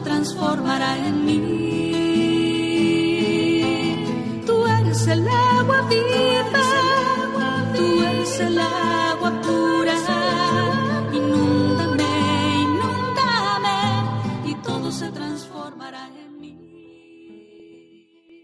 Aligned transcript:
Transformará 0.00 0.96
en 1.06 1.24
mí. 1.24 1.38
Tú 4.46 4.66
eres 4.66 5.06
el 5.06 5.26
agua 5.28 5.82
viva, 5.88 6.37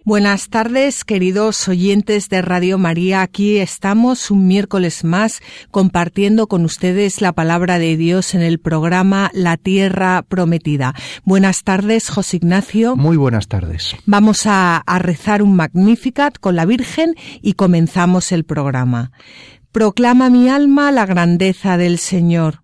Buenas 0.06 0.50
tardes, 0.50 1.02
queridos 1.02 1.66
oyentes 1.66 2.28
de 2.28 2.42
Radio 2.42 2.76
María. 2.76 3.22
Aquí 3.22 3.56
estamos 3.56 4.30
un 4.30 4.46
miércoles 4.46 5.02
más 5.02 5.40
compartiendo 5.70 6.46
con 6.46 6.66
ustedes 6.66 7.22
la 7.22 7.32
palabra 7.32 7.78
de 7.78 7.96
Dios 7.96 8.34
en 8.34 8.42
el 8.42 8.58
programa 8.58 9.30
La 9.32 9.56
Tierra 9.56 10.20
Prometida. 10.20 10.92
Buenas 11.24 11.64
tardes, 11.64 12.10
José 12.10 12.36
Ignacio. 12.36 12.96
Muy 12.96 13.16
buenas 13.16 13.48
tardes. 13.48 13.96
Vamos 14.04 14.44
a, 14.44 14.76
a 14.76 14.98
rezar 14.98 15.42
un 15.42 15.56
Magnificat 15.56 16.38
con 16.38 16.54
la 16.54 16.66
Virgen 16.66 17.14
y 17.40 17.54
comenzamos 17.54 18.30
el 18.30 18.44
programa. 18.44 19.10
Proclama 19.72 20.28
mi 20.28 20.50
alma 20.50 20.92
la 20.92 21.06
grandeza 21.06 21.78
del 21.78 21.96
Señor. 21.98 22.63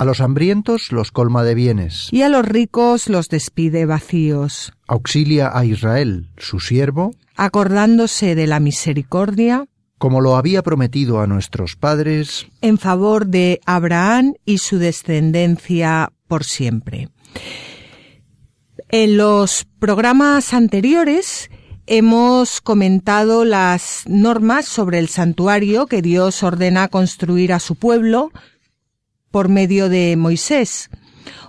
A 0.00 0.06
los 0.06 0.22
hambrientos 0.22 0.92
los 0.92 1.10
colma 1.10 1.44
de 1.44 1.54
bienes. 1.54 2.08
y 2.10 2.22
a 2.22 2.30
los 2.30 2.46
ricos 2.46 3.10
los 3.10 3.28
despide 3.28 3.84
vacíos, 3.84 4.72
Auxilia 4.88 5.50
a 5.52 5.66
Israel, 5.66 6.30
su 6.38 6.58
siervo, 6.58 7.10
acordándose 7.36 8.34
de 8.34 8.46
la 8.46 8.60
misericordia 8.60 9.66
como 9.98 10.22
lo 10.22 10.36
había 10.36 10.62
prometido 10.62 11.20
a 11.20 11.26
nuestros 11.26 11.76
padres. 11.76 12.46
en 12.62 12.78
favor 12.78 13.26
de 13.26 13.60
Abraham 13.66 14.32
y 14.46 14.56
su 14.56 14.78
descendencia 14.78 16.10
por 16.26 16.44
siempre. 16.44 17.10
En 18.88 19.18
los 19.18 19.66
programas 19.78 20.54
anteriores 20.54 21.50
hemos 21.86 22.62
comentado 22.62 23.44
las 23.44 24.04
normas 24.06 24.64
sobre 24.64 24.98
el 24.98 25.08
santuario 25.08 25.86
que 25.86 26.00
Dios 26.00 26.42
ordena 26.42 26.88
construir 26.88 27.52
a 27.52 27.60
su 27.60 27.74
pueblo 27.74 28.30
por 29.30 29.48
medio 29.48 29.88
de 29.88 30.16
Moisés. 30.16 30.90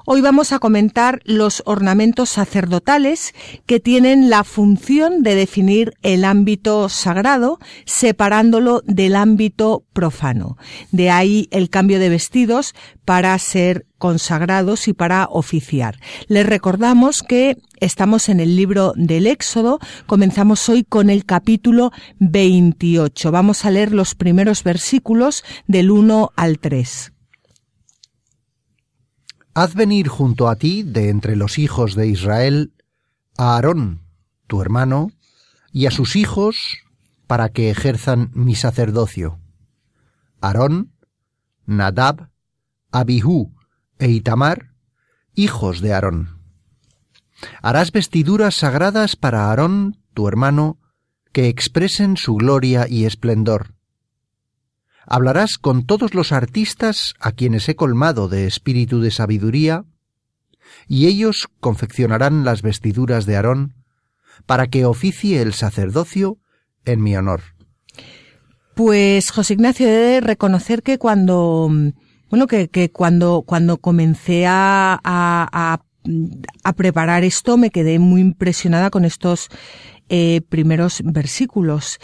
Hoy 0.06 0.22
vamos 0.22 0.52
a 0.52 0.59
comentar 0.59 1.22
los 1.25 1.62
ornamentos 1.66 2.31
sacerdotales 2.31 3.34
que 3.68 3.80
tienen 3.80 4.31
la 4.31 4.44
función 4.44 5.22
de 5.22 5.36
definir 5.36 5.94
el 6.02 6.25
ámbito 6.25 6.90
sagrado, 6.90 7.59
separándolo 7.86 8.81
del 8.86 9.16
ámbito 9.16 9.86
profano. 9.94 10.58
De 10.92 11.12
ahí 11.12 11.47
el 11.52 11.69
cambio 11.69 12.00
de 12.00 12.09
vestidos 12.09 12.74
para 13.06 13.38
ser 13.38 13.86
consagrados 14.00 14.88
y 14.88 14.94
para 14.94 15.28
oficiar. 15.30 16.00
Les 16.28 16.48
recordamos 16.48 17.22
que 17.22 17.58
estamos 17.80 18.28
en 18.28 18.40
el 18.40 18.56
libro 18.56 18.94
del 18.96 19.28
Éxodo. 19.28 19.80
Comenzamos 20.08 20.68
hoy 20.68 20.84
con 20.84 21.12
el 21.12 21.25
capítulo 21.25 21.92
28. 22.18 23.31
Vamos 23.31 23.66
a 23.66 23.72
leer 23.72 23.92
los 23.92 24.16
primeros 24.16 24.63
versículos 24.63 25.44
del 25.68 25.92
1 25.92 26.31
al 26.36 26.58
3. 26.58 27.13
Haz 29.53 29.75
venir 29.75 30.07
junto 30.07 30.47
a 30.47 30.56
ti, 30.56 30.84
de 30.84 31.09
entre 31.09 31.35
los 31.35 31.59
hijos 31.59 31.95
de 31.95 32.07
Israel, 32.07 32.73
a 33.38 33.56
Aarón, 33.56 34.01
tu 34.47 34.62
hermano, 34.62 35.12
y 35.73 35.88
a 35.88 35.91
sus 35.91 36.16
hijos, 36.16 36.78
para 37.28 37.50
que 37.50 37.69
ejerzan 37.69 38.31
mi 38.34 38.56
sacerdocio. 38.56 39.39
Aarón, 40.39 40.94
Nadab, 41.66 42.29
Abihú 42.91 43.53
e 44.00 44.09
Itamar, 44.09 44.73
hijos 45.35 45.81
de 45.81 45.94
Aarón. 45.94 46.41
Harás 47.62 47.91
vestiduras 47.91 48.56
sagradas 48.56 49.18
para 49.18 49.50
Aarón, 49.50 49.97
tu 50.13 50.29
hermano, 50.29 50.79
que 51.33 51.47
expresen 51.47 52.16
su 52.16 52.35
gloria 52.35 52.88
y 52.88 53.06
esplendor. 53.06 53.73
Hablarás 55.06 55.57
con 55.57 55.85
todos 55.85 56.13
los 56.13 56.31
artistas 56.31 57.16
a 57.19 57.31
quienes 57.31 57.67
he 57.69 57.75
colmado 57.75 58.28
de 58.28 58.47
espíritu 58.47 59.01
de 59.01 59.12
sabiduría, 59.12 59.85
y 60.88 61.07
ellos 61.07 61.47
confeccionarán 61.59 62.45
las 62.45 62.62
vestiduras 62.62 63.25
de 63.25 63.35
Aarón, 63.35 63.75
para 64.45 64.67
que 64.67 64.85
oficie 64.85 65.41
el 65.41 65.53
sacerdocio 65.53 66.38
en 66.85 67.01
mi 67.01 67.16
honor. 67.16 67.41
Pues 68.75 69.31
José 69.31 69.53
Ignacio 69.53 69.88
he 69.88 69.91
de 69.91 70.22
reconocer 70.22 70.81
que 70.81 70.97
cuando 70.97 71.69
bueno 72.29 72.47
que, 72.47 72.69
que 72.69 72.89
cuando 72.89 73.44
cuando 73.45 73.78
comencé 73.78 74.47
a, 74.47 75.00
a, 75.03 75.81
a, 76.63 76.73
preparar 76.73 77.23
esto 77.23 77.57
me 77.57 77.69
quedé 77.69 78.00
muy 78.00 78.22
impresionada 78.22 78.89
con 78.89 79.06
estos 79.06 79.50
eh, 80.09 80.41
primeros 80.50 81.01
versículos. 81.03 82.00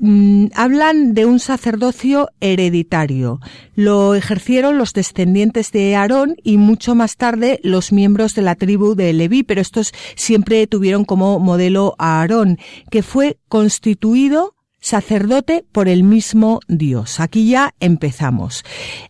Mm, 0.00 0.46
hablan 0.54 1.12
de 1.12 1.26
un 1.26 1.40
sacerdocio 1.40 2.28
hereditario. 2.40 3.40
Lo 3.74 4.14
ejercieron 4.14 4.78
los 4.78 4.92
descendientes 4.92 5.72
de 5.72 5.96
Aarón 5.96 6.36
y 6.44 6.56
mucho 6.56 6.94
más 6.94 7.16
tarde 7.16 7.58
los 7.64 7.90
miembros 7.90 8.34
de 8.34 8.42
la 8.42 8.54
tribu 8.54 8.94
de 8.94 9.12
Leví, 9.12 9.42
pero 9.42 9.60
estos 9.60 9.92
siempre 10.14 10.66
tuvieron 10.68 11.04
como 11.04 11.40
modelo 11.40 11.96
a 11.98 12.20
Aarón, 12.20 12.58
que 12.90 13.02
fue 13.02 13.38
constituido 13.48 14.54
sacerdote 14.80 15.64
por 15.72 15.88
el 15.88 16.02
mismo 16.02 16.60
Dios. 16.68 17.20
Aquí 17.20 17.50
ya 17.50 17.74
empezamos. 17.80 18.64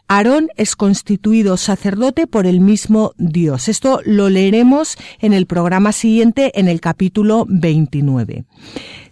Aarón 0.09 0.49
es 0.57 0.77
constituido 0.77 1.57
sacerdote 1.57 2.27
por 2.27 2.47
el 2.47 2.61
mismo 2.61 3.13
Dios. 3.17 3.69
Esto 3.69 4.01
lo 4.05 4.29
leeremos 4.29 4.97
en 5.21 5.33
el 5.33 5.47
programa 5.47 5.93
siguiente, 5.93 6.53
en 6.59 6.69
el 6.69 6.81
capítulo 6.81 7.47
29. 7.49 8.45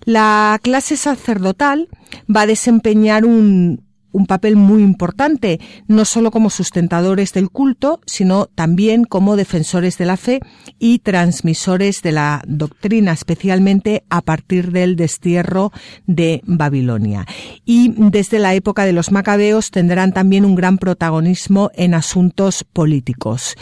La 0.04 0.58
clase 0.62 0.96
sacerdotal 0.96 1.88
va 2.34 2.42
a 2.42 2.46
desempeñar 2.46 3.24
un, 3.24 3.85
un 4.16 4.24
papel 4.24 4.56
muy 4.56 4.82
importante, 4.82 5.60
no 5.88 6.06
solo 6.06 6.30
como 6.30 6.48
sustentadores 6.48 7.34
del 7.34 7.50
culto, 7.50 8.00
sino 8.06 8.46
también 8.46 9.04
como 9.04 9.36
defensores 9.36 9.98
de 9.98 10.06
la 10.06 10.16
fe 10.16 10.40
y 10.78 11.00
transmisores 11.00 12.00
de 12.00 12.12
la 12.12 12.42
doctrina, 12.46 13.12
especialmente 13.12 14.04
a 14.08 14.22
partir 14.22 14.72
del 14.72 14.96
destierro 14.96 15.70
de 16.06 16.40
Babilonia. 16.46 17.26
Y 17.66 17.92
desde 17.94 18.38
la 18.38 18.54
época 18.54 18.86
de 18.86 18.94
los 18.94 19.12
macabeos 19.12 19.70
tendrán 19.70 20.14
también 20.14 20.46
un 20.46 20.54
gran 20.54 20.78
protagonismo 20.78 21.70
en 21.74 21.92
asuntos 21.92 22.64
políticos 22.64 23.54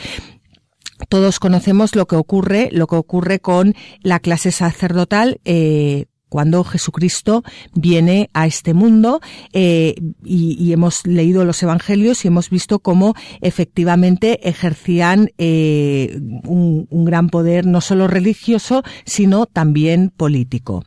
todos 1.09 1.39
conocemos 1.39 1.97
lo 1.97 2.07
que 2.07 2.17
ocurre, 2.17 2.71
lo 2.73 2.87
que 2.87 2.97
ocurre 2.97 3.39
con 3.39 3.75
la 4.01 4.21
clase 4.21 4.53
sacerdotal, 4.53 5.39
eh, 5.45 6.07
cuando 6.35 6.65
Jesucristo 6.65 7.45
viene 7.75 8.29
a 8.35 8.49
este 8.49 8.75
mundo 8.75 9.21
eh, 9.53 9.95
y, 10.25 10.57
y, 10.59 10.73
hemos 10.73 11.07
leído 11.07 11.45
los 11.45 11.63
evangelios 11.63 12.25
y 12.25 12.27
hemos 12.27 12.51
visto 12.51 12.81
cómo 12.81 13.15
efectivamente 13.41 14.49
ejercían 14.49 15.31
eh, 15.39 16.19
un, 16.43 16.89
un, 16.91 17.05
gran 17.05 17.29
poder 17.29 17.67
no 17.67 17.81
solo 17.81 18.09
religioso 18.09 18.83
sino 19.05 19.47
también 19.47 20.11
político. 20.11 20.85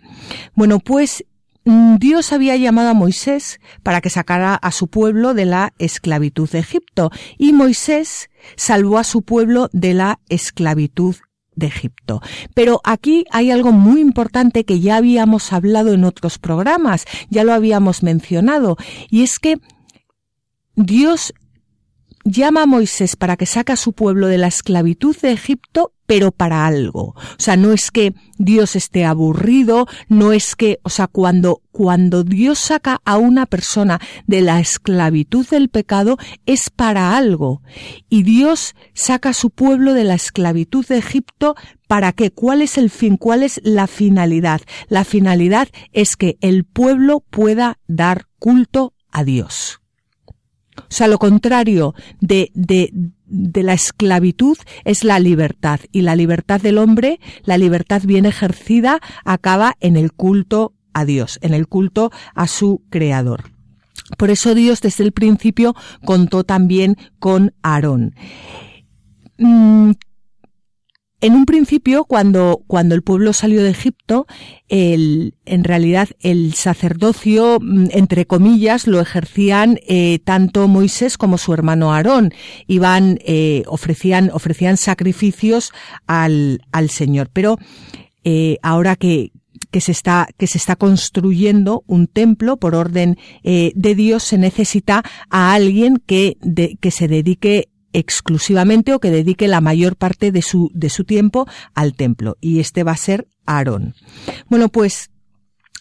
Bueno, 0.53 0.79
pues 0.79 1.23
Dios 1.63 2.33
había 2.33 2.57
llamado 2.57 2.89
a 2.89 2.94
Moisés 2.94 3.61
para 3.83 4.01
que 4.01 4.09
sacara 4.09 4.53
a 4.53 4.71
su 4.73 4.88
pueblo 4.88 5.33
de 5.33 5.45
la 5.45 5.73
esclavitud 5.79 6.49
de 6.49 6.59
Egipto 6.59 7.09
y 7.38 7.53
Moisés 7.53 8.29
salvó 8.57 8.97
a 8.97 9.05
su 9.05 9.21
pueblo 9.21 9.69
de 9.71 9.94
la 9.94 10.19
esclavitud 10.27 11.15
de 11.57 11.68
Egipto. 11.68 12.21
Pero 12.54 12.80
aquí 12.86 13.25
hay 13.31 13.51
algo 13.51 13.74
muy 13.74 14.00
importante 14.00 14.63
que 14.63 14.80
ya 14.80 14.95
habíamos 14.95 15.51
hablado 15.51 15.92
en 15.92 16.06
otros 16.06 16.38
programas, 16.38 17.06
ya 17.30 17.44
lo 17.44 17.51
habíamos 17.51 18.04
mencionado, 18.04 18.77
y 19.09 19.24
es 19.24 19.39
que 19.39 19.57
Dios 20.75 21.33
llama 22.27 22.63
a 22.63 22.65
Moisés 22.65 23.15
para 23.15 23.38
que 23.38 23.45
saque 23.45 23.71
a 23.71 23.77
su 23.77 23.94
pueblo 23.94 24.27
de 24.27 24.38
la 24.38 24.47
esclavitud 24.47 25.15
de 25.21 25.31
Egipto, 25.31 25.94
pero 26.06 26.31
para 26.31 26.65
algo. 26.65 27.15
O 27.15 27.39
sea, 27.39 27.57
no 27.57 27.71
es 27.71 27.89
que 27.89 28.13
Dios 28.38 28.75
esté 28.75 29.06
aburrido, 29.06 29.88
no 30.09 30.33
es 30.33 30.56
que, 30.56 30.79
o 30.83 30.89
sea, 30.89 31.07
cuando, 31.07 31.62
cuando 31.71 32.24
Dios 32.24 32.59
saca 32.59 33.01
a 33.06 33.18
una 33.18 33.45
persona 33.45 34.00
de 34.25 34.41
la 34.41 34.59
esclavitud 34.59 35.47
del 35.47 35.69
pecado, 35.69 36.18
es 36.45 36.69
para 36.69 37.18
algo. 37.18 37.62
Y 38.09 38.24
Dios 38.24 38.75
saca 38.94 39.30
a 39.30 39.33
su 39.33 39.50
pueblo 39.50 39.94
de 39.94 40.03
la 40.03 40.15
esclavitud 40.15 40.85
de 40.85 40.97
Egipto, 40.97 41.56
¿para 41.88 42.12
qué? 42.12 42.31
¿Cuál 42.31 42.62
es 42.62 42.77
el 42.77 42.89
fin? 42.89 43.18
¿Cuál 43.18 43.44
es 43.44 43.62
la 43.63 43.88
finalidad? 43.88 44.62
La 44.89 45.03
finalidad 45.06 45.69
es 45.94 46.15
que 46.15 46.38
el 46.41 46.65
pueblo 46.65 47.23
pueda 47.30 47.80
dar 47.88 48.27
culto 48.38 48.94
a 49.12 49.23
Dios. 49.23 49.81
O 50.77 50.83
sea, 50.89 51.07
lo 51.07 51.18
contrario 51.18 51.94
de, 52.21 52.51
de, 52.53 52.91
de 53.25 53.63
la 53.63 53.74
esclavitud 53.74 54.57
es 54.85 55.03
la 55.03 55.19
libertad. 55.19 55.79
Y 55.91 56.01
la 56.01 56.15
libertad 56.15 56.62
del 56.62 56.77
hombre, 56.77 57.19
la 57.44 57.57
libertad 57.57 58.01
bien 58.06 58.25
ejercida, 58.25 59.00
acaba 59.25 59.75
en 59.79 59.97
el 59.97 60.13
culto 60.13 60.74
a 60.94 61.06
Dios, 61.06 61.39
en 61.41 61.53
el 61.53 61.68
culto 61.68 62.12
a 62.33 62.47
su 62.47 62.83
creador. 62.89 63.51
Por 64.18 64.29
eso 64.29 64.56
Dios 64.56 64.81
desde 64.81 65.03
el 65.03 65.12
principio 65.12 65.75
contó 66.06 66.44
también 66.44 66.95
con 67.19 67.53
Aarón. 67.62 68.15
En 71.19 71.34
un 71.34 71.46
principio, 71.46 72.06
cuando, 72.06 72.62
cuando 72.68 72.94
el 72.94 73.02
pueblo 73.02 73.34
salió 73.34 73.64
de 73.64 73.72
Egipto, 73.72 74.28
el, 74.69 75.34
en 75.46 75.64
realidad 75.64 76.10
el 76.19 76.54
sacerdocio, 76.54 77.58
mm, 77.60 77.88
entre 77.92 78.28
comillas, 78.28 78.86
lo 78.86 79.00
ejercían 79.00 79.80
eh, 79.88 80.19
tanto 80.24 80.68
Moisés 80.68 81.18
como 81.18 81.40
su 81.40 81.54
hermano 81.54 81.92
Aarón. 81.92 82.34
Iban, 82.68 83.18
eh, 83.25 83.64
ofrecían, 83.66 84.30
ofrecían 84.31 84.78
sacrificios 84.78 85.72
al, 86.06 86.62
al 86.72 86.92
Señor. 86.92 87.30
Pero 87.34 87.58
eh, 88.24 88.58
ahora 88.62 88.96
que, 88.96 89.31
que 89.72 89.81
se 89.81 89.92
está 89.92 90.28
que 90.38 90.48
se 90.48 90.58
está 90.58 90.75
construyendo 90.75 91.84
un 91.88 92.08
templo 92.08 92.58
por 92.58 92.75
orden 92.75 93.18
eh, 93.44 93.72
de 93.75 93.96
Dios 93.96 94.24
se 94.24 94.38
necesita 94.38 95.04
a 95.30 95.54
alguien 95.54 95.98
que 96.06 96.38
de, 96.42 96.78
que 96.80 96.92
se 96.92 97.08
dedique 97.08 97.69
exclusivamente 97.94 98.94
o 98.94 99.00
que 99.00 99.12
dedique 99.12 99.48
la 99.48 99.62
mayor 99.62 99.95
parte 99.95 100.31
de 100.31 100.42
su, 100.42 100.72
de 100.74 100.89
su 100.89 101.04
tiempo 101.04 101.48
al 101.74 101.94
templo. 101.94 102.38
Y 102.42 102.60
este 102.60 102.84
va 102.84 102.92
a 102.92 102.98
ser 102.98 103.28
Aarón. 103.45 103.95
Bueno, 104.50 104.69
pues 104.69 105.10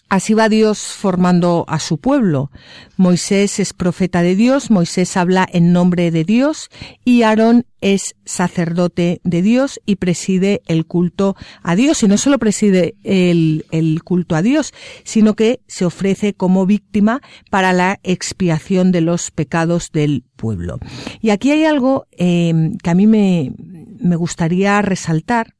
Así 0.09 0.33
va 0.33 0.47
Dios 0.47 0.79
formando 0.79 1.65
a 1.67 1.79
su 1.79 1.97
pueblo. 1.97 2.49
Moisés 2.95 3.59
es 3.59 3.73
profeta 3.73 4.21
de 4.21 4.35
Dios, 4.35 4.71
Moisés 4.71 5.17
habla 5.17 5.47
en 5.51 5.73
nombre 5.73 6.11
de 6.11 6.23
Dios 6.23 6.69
y 7.03 7.23
Aarón 7.23 7.65
es 7.81 8.15
sacerdote 8.23 9.19
de 9.25 9.41
Dios 9.41 9.81
y 9.85 9.97
preside 9.97 10.61
el 10.67 10.85
culto 10.85 11.35
a 11.61 11.75
Dios. 11.75 12.03
Y 12.03 12.07
no 12.07 12.17
solo 12.17 12.39
preside 12.39 12.95
el, 13.03 13.65
el 13.71 14.01
culto 14.03 14.35
a 14.35 14.41
Dios, 14.41 14.73
sino 15.03 15.35
que 15.35 15.59
se 15.67 15.83
ofrece 15.83 16.33
como 16.33 16.65
víctima 16.65 17.21
para 17.49 17.73
la 17.73 17.99
expiación 18.03 18.93
de 18.93 19.01
los 19.01 19.29
pecados 19.31 19.91
del 19.91 20.23
pueblo. 20.37 20.79
Y 21.19 21.31
aquí 21.31 21.51
hay 21.51 21.65
algo 21.65 22.07
eh, 22.11 22.71
que 22.81 22.89
a 22.89 22.95
mí 22.95 23.07
me, 23.07 23.51
me 23.99 24.15
gustaría 24.15 24.81
resaltar 24.81 25.55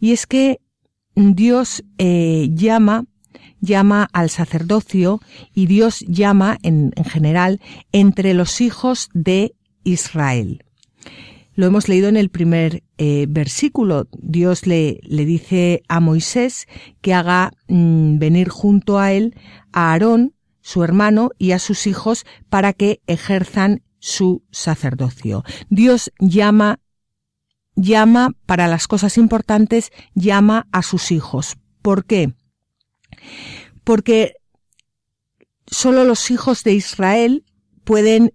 y 0.00 0.12
es 0.12 0.26
que 0.26 0.60
Dios 1.14 1.84
eh, 1.98 2.48
llama 2.52 3.04
llama 3.64 4.08
al 4.12 4.30
sacerdocio 4.30 5.20
y 5.54 5.66
Dios 5.66 6.00
llama, 6.06 6.58
en, 6.62 6.92
general, 7.04 7.60
entre 7.92 8.34
los 8.34 8.60
hijos 8.60 9.10
de 9.14 9.54
Israel. 9.82 10.64
Lo 11.54 11.66
hemos 11.66 11.88
leído 11.88 12.08
en 12.08 12.16
el 12.16 12.30
primer 12.30 12.82
eh, 12.98 13.26
versículo. 13.28 14.08
Dios 14.12 14.66
le, 14.66 15.00
le, 15.02 15.24
dice 15.24 15.82
a 15.88 16.00
Moisés 16.00 16.66
que 17.00 17.14
haga 17.14 17.52
mm, 17.68 18.18
venir 18.18 18.48
junto 18.48 18.98
a 18.98 19.12
él 19.12 19.36
a 19.72 19.92
Aarón, 19.92 20.34
su 20.60 20.82
hermano, 20.82 21.30
y 21.38 21.52
a 21.52 21.58
sus 21.58 21.86
hijos 21.86 22.24
para 22.48 22.72
que 22.72 23.00
ejerzan 23.06 23.82
su 24.04 24.42
sacerdocio. 24.50 25.44
Dios 25.70 26.12
llama, 26.18 26.80
llama 27.74 28.32
para 28.46 28.66
las 28.66 28.88
cosas 28.88 29.16
importantes, 29.16 29.92
llama 30.14 30.66
a 30.72 30.82
sus 30.82 31.10
hijos. 31.12 31.56
¿Por 31.82 32.04
qué? 32.04 32.34
Porque 33.84 34.34
solo 35.66 36.04
los 36.04 36.30
hijos 36.30 36.64
de 36.64 36.72
Israel 36.72 37.44
pueden 37.84 38.32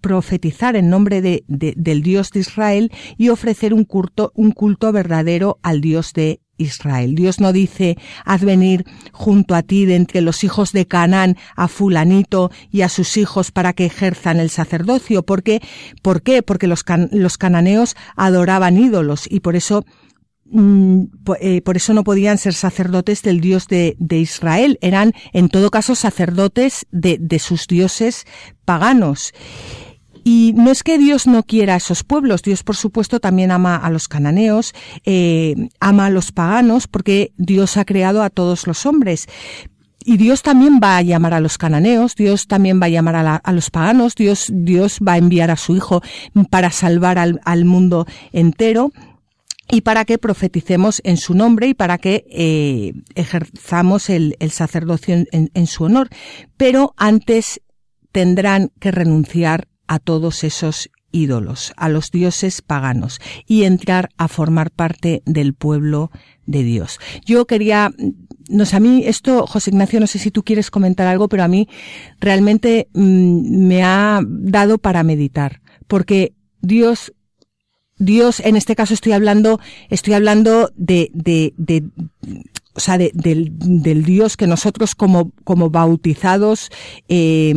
profetizar 0.00 0.76
en 0.76 0.88
nombre 0.88 1.20
de, 1.20 1.44
del 1.46 2.02
Dios 2.02 2.30
de 2.30 2.40
Israel 2.40 2.90
y 3.18 3.28
ofrecer 3.28 3.74
un 3.74 3.84
culto, 3.84 4.32
un 4.34 4.52
culto 4.52 4.90
verdadero 4.92 5.58
al 5.62 5.80
Dios 5.80 6.12
de 6.14 6.40
Israel. 6.56 7.14
Dios 7.14 7.40
no 7.40 7.52
dice, 7.52 7.96
haz 8.24 8.44
venir 8.44 8.84
junto 9.12 9.54
a 9.54 9.62
ti 9.62 9.84
de 9.84 9.96
entre 9.96 10.20
los 10.20 10.44
hijos 10.44 10.72
de 10.72 10.86
Canaán 10.86 11.36
a 11.56 11.68
fulanito 11.68 12.50
y 12.70 12.82
a 12.82 12.88
sus 12.88 13.16
hijos 13.16 13.50
para 13.50 13.72
que 13.72 13.86
ejerzan 13.86 14.40
el 14.40 14.48
sacerdocio. 14.48 15.22
¿Por 15.22 15.42
qué? 15.42 15.60
¿Por 16.02 16.22
qué? 16.22 16.42
Porque 16.42 16.66
los, 16.66 16.84
los 17.10 17.36
cananeos 17.36 17.96
adoraban 18.16 18.78
ídolos 18.78 19.26
y 19.28 19.40
por 19.40 19.56
eso 19.56 19.84
por 21.24 21.76
eso 21.76 21.94
no 21.94 22.04
podían 22.04 22.36
ser 22.36 22.52
sacerdotes 22.52 23.22
del 23.22 23.40
Dios 23.40 23.66
de, 23.68 23.96
Israel, 24.10 24.78
eran 24.82 25.12
en 25.32 25.48
todo 25.48 25.70
caso 25.70 25.94
sacerdotes 25.94 26.86
de, 26.90 27.38
sus 27.38 27.66
dioses 27.66 28.26
paganos. 28.64 29.32
Y 30.24 30.52
no 30.54 30.70
es 30.70 30.82
que 30.84 30.98
Dios 30.98 31.26
no 31.26 31.42
quiera 31.42 31.74
a 31.74 31.78
esos 31.78 32.04
pueblos, 32.04 32.42
Dios 32.42 32.62
por 32.62 32.76
supuesto 32.76 33.18
también 33.18 33.50
ama 33.50 33.76
a 33.76 33.90
los 33.90 34.06
cananeos, 34.06 34.72
eh, 35.04 35.68
ama 35.80 36.06
a 36.06 36.10
los 36.10 36.30
paganos, 36.30 36.86
porque 36.86 37.32
Dios 37.38 37.76
ha 37.76 37.84
creado 37.84 38.22
a 38.22 38.30
todos 38.30 38.66
los 38.68 38.86
hombres. 38.86 39.26
Y 40.04 40.18
Dios 40.18 40.42
también 40.42 40.80
va 40.82 40.96
a 40.96 41.02
llamar 41.02 41.34
a 41.34 41.40
los 41.40 41.58
cananeos, 41.58 42.14
Dios 42.14 42.46
también 42.46 42.80
va 42.80 42.86
a 42.86 42.90
llamar 42.90 43.40
a, 43.42 43.52
los 43.52 43.70
paganos, 43.70 44.14
Dios, 44.14 44.48
Dios 44.52 44.98
va 45.06 45.14
a 45.14 45.18
enviar 45.18 45.50
a 45.50 45.56
su 45.56 45.76
Hijo 45.76 46.02
para 46.50 46.70
salvar 46.70 47.18
al, 47.18 47.40
al 47.44 47.64
mundo 47.64 48.06
entero 48.32 48.92
y 49.72 49.80
para 49.80 50.04
que 50.04 50.18
profeticemos 50.18 51.00
en 51.02 51.16
su 51.16 51.32
nombre 51.32 51.66
y 51.66 51.72
para 51.72 51.96
que 51.96 52.26
eh, 52.28 52.92
ejerzamos 53.14 54.10
el, 54.10 54.36
sacerdocio 54.50 55.24
en, 55.32 55.66
su 55.66 55.84
honor. 55.84 56.10
Pero 56.58 56.92
antes 56.98 57.62
tendrán 58.12 58.70
que 58.78 58.90
renunciar 58.90 59.68
a 59.86 59.98
todos 59.98 60.44
esos 60.44 60.90
ídolos, 61.10 61.72
a 61.78 61.88
los 61.88 62.10
dioses 62.10 62.60
paganos 62.60 63.18
y 63.46 63.64
entrar 63.64 64.10
a 64.18 64.28
formar 64.28 64.70
parte 64.72 65.22
del 65.24 65.54
pueblo 65.54 66.10
de 66.44 66.64
Dios. 66.64 66.98
Yo 67.24 67.46
quería, 67.46 67.94
no 68.50 68.66
sé, 68.66 68.76
a 68.76 68.80
mí 68.80 69.04
esto, 69.06 69.46
José 69.46 69.70
Ignacio, 69.70 70.00
no 70.00 70.06
sé 70.06 70.18
si 70.18 70.30
tú 70.30 70.42
quieres 70.42 70.70
comentar 70.70 71.06
algo, 71.06 71.30
pero 71.30 71.44
a 71.44 71.48
mí 71.48 71.66
realmente 72.20 72.88
mm, 72.92 73.66
me 73.66 73.82
ha 73.82 74.20
dado 74.22 74.76
para 74.76 75.02
meditar, 75.02 75.62
porque 75.86 76.34
Dios 76.60 77.14
Dios, 77.98 78.40
en 78.40 78.56
este 78.56 78.74
caso 78.74 78.94
estoy 78.94 79.12
hablando, 79.12 79.60
estoy 79.90 80.14
hablando 80.14 80.70
de, 80.74 81.10
de, 81.12 81.54
de 81.56 81.84
o 82.74 82.80
sea, 82.80 82.98
de, 82.98 83.10
del, 83.14 83.50
del, 83.52 84.04
Dios 84.04 84.36
que 84.36 84.46
nosotros 84.46 84.94
como, 84.94 85.32
como 85.44 85.70
bautizados 85.70 86.70
eh, 87.08 87.54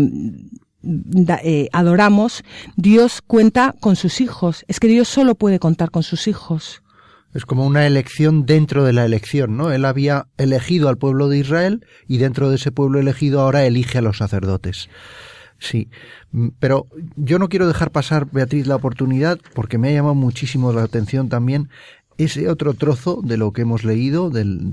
eh, 1.44 1.70
adoramos, 1.72 2.44
Dios 2.76 3.22
cuenta 3.26 3.76
con 3.80 3.96
sus 3.96 4.22
hijos. 4.22 4.66
Es 4.68 4.80
que 4.80 4.88
Dios 4.88 5.08
solo 5.08 5.36
puede 5.36 5.60
contar 5.60 5.90
con 5.90 6.04
sus 6.04 6.28
hijos. 6.28 6.84
Es 7.34 7.46
como 7.46 7.66
una 7.66 7.86
elección 7.86 8.46
dentro 8.46 8.86
de 8.86 8.94
la 8.94 9.04
elección, 9.04 9.58
¿no? 9.58 9.72
Él 9.72 9.84
había 9.84 10.28
elegido 10.38 10.88
al 10.88 10.98
pueblo 10.98 11.28
de 11.28 11.40
Israel 11.40 11.86
y 12.08 12.18
dentro 12.18 12.50
de 12.50 12.56
ese 12.56 12.72
pueblo 12.72 13.00
elegido 13.00 13.42
ahora 13.42 13.66
elige 13.66 13.98
a 13.98 14.02
los 14.02 14.20
sacerdotes. 14.20 14.90
Sí, 15.60 15.90
mm, 16.32 16.50
pero 16.60 16.88
yo 17.16 17.40
no 17.40 17.50
quiero 17.50 17.68
dejar 17.68 17.92
pasar, 17.92 18.28
Beatriz, 18.32 18.68
la 18.68 18.76
oportunidad, 18.76 19.40
porque 19.54 19.78
me 19.78 19.90
ha 19.90 19.94
llamado 19.94 20.16
muchísimo 20.16 20.74
la 20.74 20.84
atención 20.84 21.30
también 21.30 21.70
ese 22.18 22.50
otro 22.50 22.74
trozo 22.74 23.22
de 23.24 23.38
lo 23.38 23.52
que 23.52 23.64
hemos 23.64 23.84
leído 23.84 24.30
del, 24.30 24.72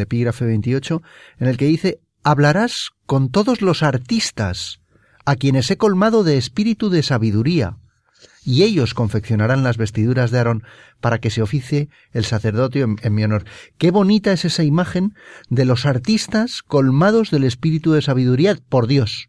epígrafe 0.00 0.44
28, 0.44 1.02
en 1.38 1.48
el 1.48 1.56
que 1.56 1.66
dice, 1.66 2.00
hablarás 2.22 2.90
con 3.06 3.30
todos 3.30 3.62
los 3.62 3.82
artistas, 3.82 4.80
a 5.24 5.36
quienes 5.36 5.70
he 5.70 5.76
colmado 5.76 6.24
de 6.24 6.36
espíritu 6.36 6.90
de 6.90 7.02
sabiduría, 7.02 7.76
y 8.44 8.64
ellos 8.64 8.94
confeccionarán 8.94 9.62
las 9.62 9.76
vestiduras 9.76 10.32
de 10.32 10.38
Aarón 10.38 10.64
para 11.00 11.18
que 11.18 11.30
se 11.30 11.42
oficie 11.42 11.88
el 12.10 12.24
sacerdocio 12.24 12.84
en, 12.84 12.96
en, 13.02 13.14
mi 13.14 13.22
honor. 13.22 13.44
Qué 13.78 13.92
bonita 13.92 14.32
es 14.32 14.44
esa 14.44 14.64
imagen 14.64 15.14
de 15.48 15.64
los 15.64 15.86
artistas 15.86 16.62
colmados 16.62 17.30
del 17.30 17.44
espíritu 17.44 17.92
de 17.92 18.02
sabiduría 18.02 18.58
por 18.68 18.88
Dios. 18.88 19.28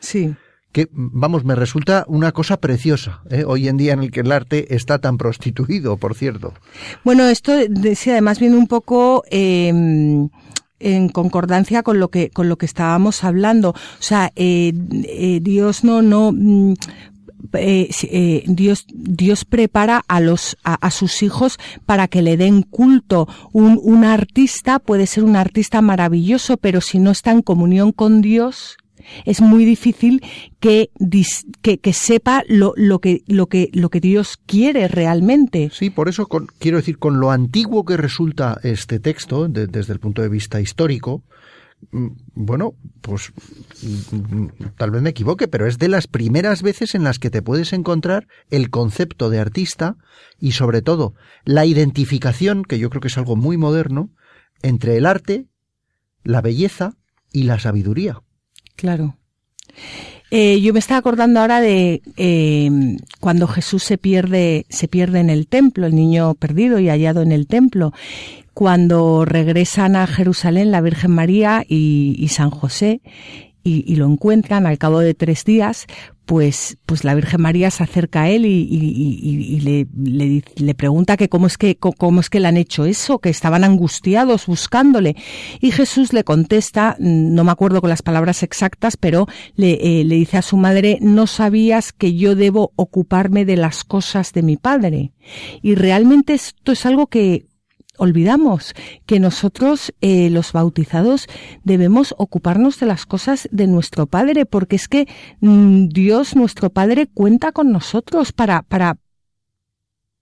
Sí. 0.00 0.34
que, 0.72 0.88
vamos, 0.92 1.44
me 1.44 1.54
resulta 1.54 2.04
una 2.08 2.32
cosa 2.32 2.58
preciosa, 2.58 3.22
¿eh? 3.30 3.44
hoy 3.46 3.68
en 3.68 3.76
día 3.76 3.92
en 3.92 4.02
el 4.02 4.10
que 4.10 4.20
el 4.20 4.32
arte 4.32 4.74
está 4.74 4.98
tan 4.98 5.18
prostituido, 5.18 5.96
por 5.96 6.14
cierto. 6.14 6.54
Bueno, 7.04 7.24
esto 7.24 7.52
sí, 7.94 8.10
además 8.10 8.40
viene 8.40 8.56
un 8.56 8.66
poco... 8.66 9.24
Eh, 9.30 10.28
en 10.82 11.10
concordancia 11.10 11.82
con 11.82 12.00
lo 12.00 12.08
que 12.08 12.30
con 12.30 12.48
lo 12.48 12.56
que 12.56 12.64
estábamos 12.64 13.22
hablando 13.22 13.72
o 13.72 13.74
sea 13.98 14.32
eh, 14.34 14.72
eh, 15.04 15.40
Dios 15.42 15.84
no 15.84 16.00
no 16.00 16.32
mm, 16.32 16.72
eh, 17.54 17.88
eh, 18.02 18.44
Dios, 18.46 18.86
Dios 18.92 19.44
prepara 19.44 20.02
a 20.08 20.20
los, 20.20 20.56
a, 20.62 20.90
sus 20.90 21.22
hijos 21.22 21.58
para 21.86 22.08
que 22.08 22.22
le 22.22 22.36
den 22.36 22.62
culto. 22.62 23.28
Un, 23.52 23.80
un 23.82 24.04
artista 24.04 24.78
puede 24.78 25.06
ser 25.06 25.24
un 25.24 25.36
artista 25.36 25.80
maravilloso, 25.80 26.56
pero 26.56 26.80
si 26.80 26.98
no 26.98 27.10
está 27.10 27.32
en 27.32 27.42
comunión 27.42 27.92
con 27.92 28.20
Dios, 28.20 28.76
es 29.24 29.40
muy 29.40 29.64
difícil 29.64 30.22
que, 30.60 30.90
que, 31.62 31.92
sepa 31.92 32.42
lo, 32.48 32.72
lo, 32.76 33.00
que, 33.00 33.22
lo, 33.26 33.46
que, 33.46 33.70
lo 33.72 33.88
que 33.88 34.00
Dios 34.00 34.38
quiere 34.46 34.88
realmente. 34.88 35.70
Sí, 35.72 35.90
por 35.90 36.08
eso 36.08 36.26
quiero 36.58 36.78
decir, 36.78 36.98
con 36.98 37.20
lo 37.20 37.30
antiguo 37.30 37.84
que 37.84 37.96
resulta 37.96 38.58
este 38.62 39.00
texto, 39.00 39.48
desde 39.48 39.92
el 39.92 40.00
punto 40.00 40.22
de 40.22 40.28
vista 40.28 40.60
histórico, 40.60 41.22
Mm, 41.92 42.08
bueno, 42.34 42.74
pues 43.00 43.32
mm, 43.82 44.46
tal 44.76 44.90
vez 44.90 45.02
me 45.02 45.10
equivoque, 45.10 45.48
pero 45.48 45.66
es 45.66 45.78
de 45.78 45.88
las 45.88 46.06
primeras 46.06 46.62
veces 46.62 46.94
en 46.94 47.04
las 47.04 47.18
que 47.18 47.30
te 47.30 47.42
puedes 47.42 47.72
encontrar 47.72 48.28
el 48.50 48.70
concepto 48.70 49.30
de 49.30 49.38
artista 49.38 49.96
y 50.38 50.52
sobre 50.52 50.82
todo 50.82 51.14
la 51.44 51.64
identificación, 51.64 52.64
que 52.64 52.78
yo 52.78 52.90
creo 52.90 53.00
que 53.00 53.08
es 53.08 53.18
algo 53.18 53.36
muy 53.36 53.56
moderno, 53.56 54.10
entre 54.62 54.96
el 54.96 55.06
arte, 55.06 55.46
la 56.22 56.42
belleza 56.42 56.96
y 57.32 57.44
la 57.44 57.58
sabiduría. 57.58 58.20
Claro. 58.80 59.14
Eh, 60.30 60.60
yo 60.62 60.72
me 60.72 60.78
estaba 60.78 60.98
acordando 60.98 61.40
ahora 61.40 61.60
de 61.60 62.00
eh, 62.16 62.70
cuando 63.20 63.46
Jesús 63.46 63.82
se 63.82 63.98
pierde, 63.98 64.64
se 64.70 64.88
pierde 64.88 65.20
en 65.20 65.28
el 65.28 65.46
templo, 65.46 65.86
el 65.86 65.94
niño 65.94 66.34
perdido 66.34 66.78
y 66.78 66.88
hallado 66.88 67.20
en 67.20 67.30
el 67.30 67.46
templo, 67.46 67.92
cuando 68.54 69.26
regresan 69.26 69.96
a 69.96 70.06
Jerusalén 70.06 70.70
la 70.70 70.80
Virgen 70.80 71.10
María 71.10 71.62
y, 71.68 72.26
San 72.28 72.48
José 72.50 73.02
y, 73.62 73.96
lo 73.96 74.06
encuentran 74.06 74.66
al 74.66 74.78
cabo 74.78 75.00
de 75.00 75.14
tres 75.14 75.44
días, 75.44 75.86
pues, 76.24 76.78
pues 76.86 77.02
la 77.02 77.14
Virgen 77.14 77.42
María 77.42 77.70
se 77.70 77.82
acerca 77.82 78.22
a 78.22 78.30
él 78.30 78.46
y, 78.46 79.60
le, 79.60 80.42
le, 80.56 80.74
pregunta 80.74 81.16
que 81.16 81.28
cómo 81.28 81.46
es 81.46 81.58
que, 81.58 81.76
cómo 81.76 82.20
es 82.20 82.30
que 82.30 82.40
le 82.40 82.48
han 82.48 82.56
hecho 82.56 82.84
eso, 82.84 83.18
que 83.18 83.30
estaban 83.30 83.64
angustiados 83.64 84.46
buscándole. 84.46 85.16
Y 85.60 85.72
Jesús 85.72 86.12
le 86.12 86.22
contesta, 86.22 86.96
no 87.00 87.42
me 87.42 87.50
acuerdo 87.50 87.80
con 87.80 87.90
las 87.90 88.02
palabras 88.02 88.42
exactas, 88.42 88.96
pero 88.96 89.26
le, 89.56 90.00
eh, 90.00 90.04
le 90.04 90.14
dice 90.14 90.38
a 90.38 90.42
su 90.42 90.56
madre, 90.56 90.98
no 91.00 91.26
sabías 91.26 91.92
que 91.92 92.14
yo 92.14 92.36
debo 92.36 92.72
ocuparme 92.76 93.44
de 93.44 93.56
las 93.56 93.84
cosas 93.84 94.32
de 94.32 94.42
mi 94.42 94.56
padre. 94.56 95.12
Y 95.62 95.74
realmente 95.74 96.34
esto 96.34 96.72
es 96.72 96.86
algo 96.86 97.08
que, 97.08 97.49
olvidamos 98.00 98.74
que 99.04 99.20
nosotros, 99.20 99.92
eh, 100.00 100.30
los 100.30 100.52
bautizados, 100.52 101.26
debemos 101.64 102.14
ocuparnos 102.16 102.80
de 102.80 102.86
las 102.86 103.04
cosas 103.04 103.46
de 103.52 103.66
nuestro 103.66 104.06
Padre, 104.06 104.46
porque 104.46 104.76
es 104.76 104.88
que 104.88 105.06
mm, 105.40 105.88
Dios, 105.88 106.34
nuestro 106.34 106.70
Padre, 106.70 107.08
cuenta 107.12 107.52
con 107.52 107.70
nosotros 107.70 108.32
para, 108.32 108.62
para, 108.62 108.96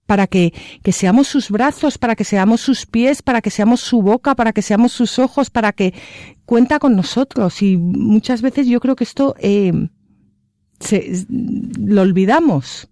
para 0.05 0.27
que, 0.27 0.53
que, 0.83 0.91
seamos 0.91 1.29
sus 1.29 1.49
brazos, 1.49 1.97
para 1.97 2.17
que 2.17 2.25
seamos 2.25 2.59
sus 2.59 2.85
pies, 2.85 3.21
para 3.21 3.41
que 3.41 3.49
seamos 3.49 3.79
su 3.79 4.01
boca, 4.01 4.35
para 4.35 4.51
que 4.51 4.61
seamos 4.61 4.91
sus 4.91 5.17
ojos, 5.17 5.49
para 5.49 5.71
que 5.71 5.93
cuenta 6.45 6.79
con 6.79 6.97
nosotros. 6.97 7.61
Y 7.61 7.77
muchas 7.77 8.41
veces 8.41 8.67
yo 8.67 8.81
creo 8.81 8.97
que 8.97 9.05
esto 9.05 9.35
eh, 9.39 9.71
se, 10.81 11.25
lo 11.29 12.01
olvidamos. 12.01 12.89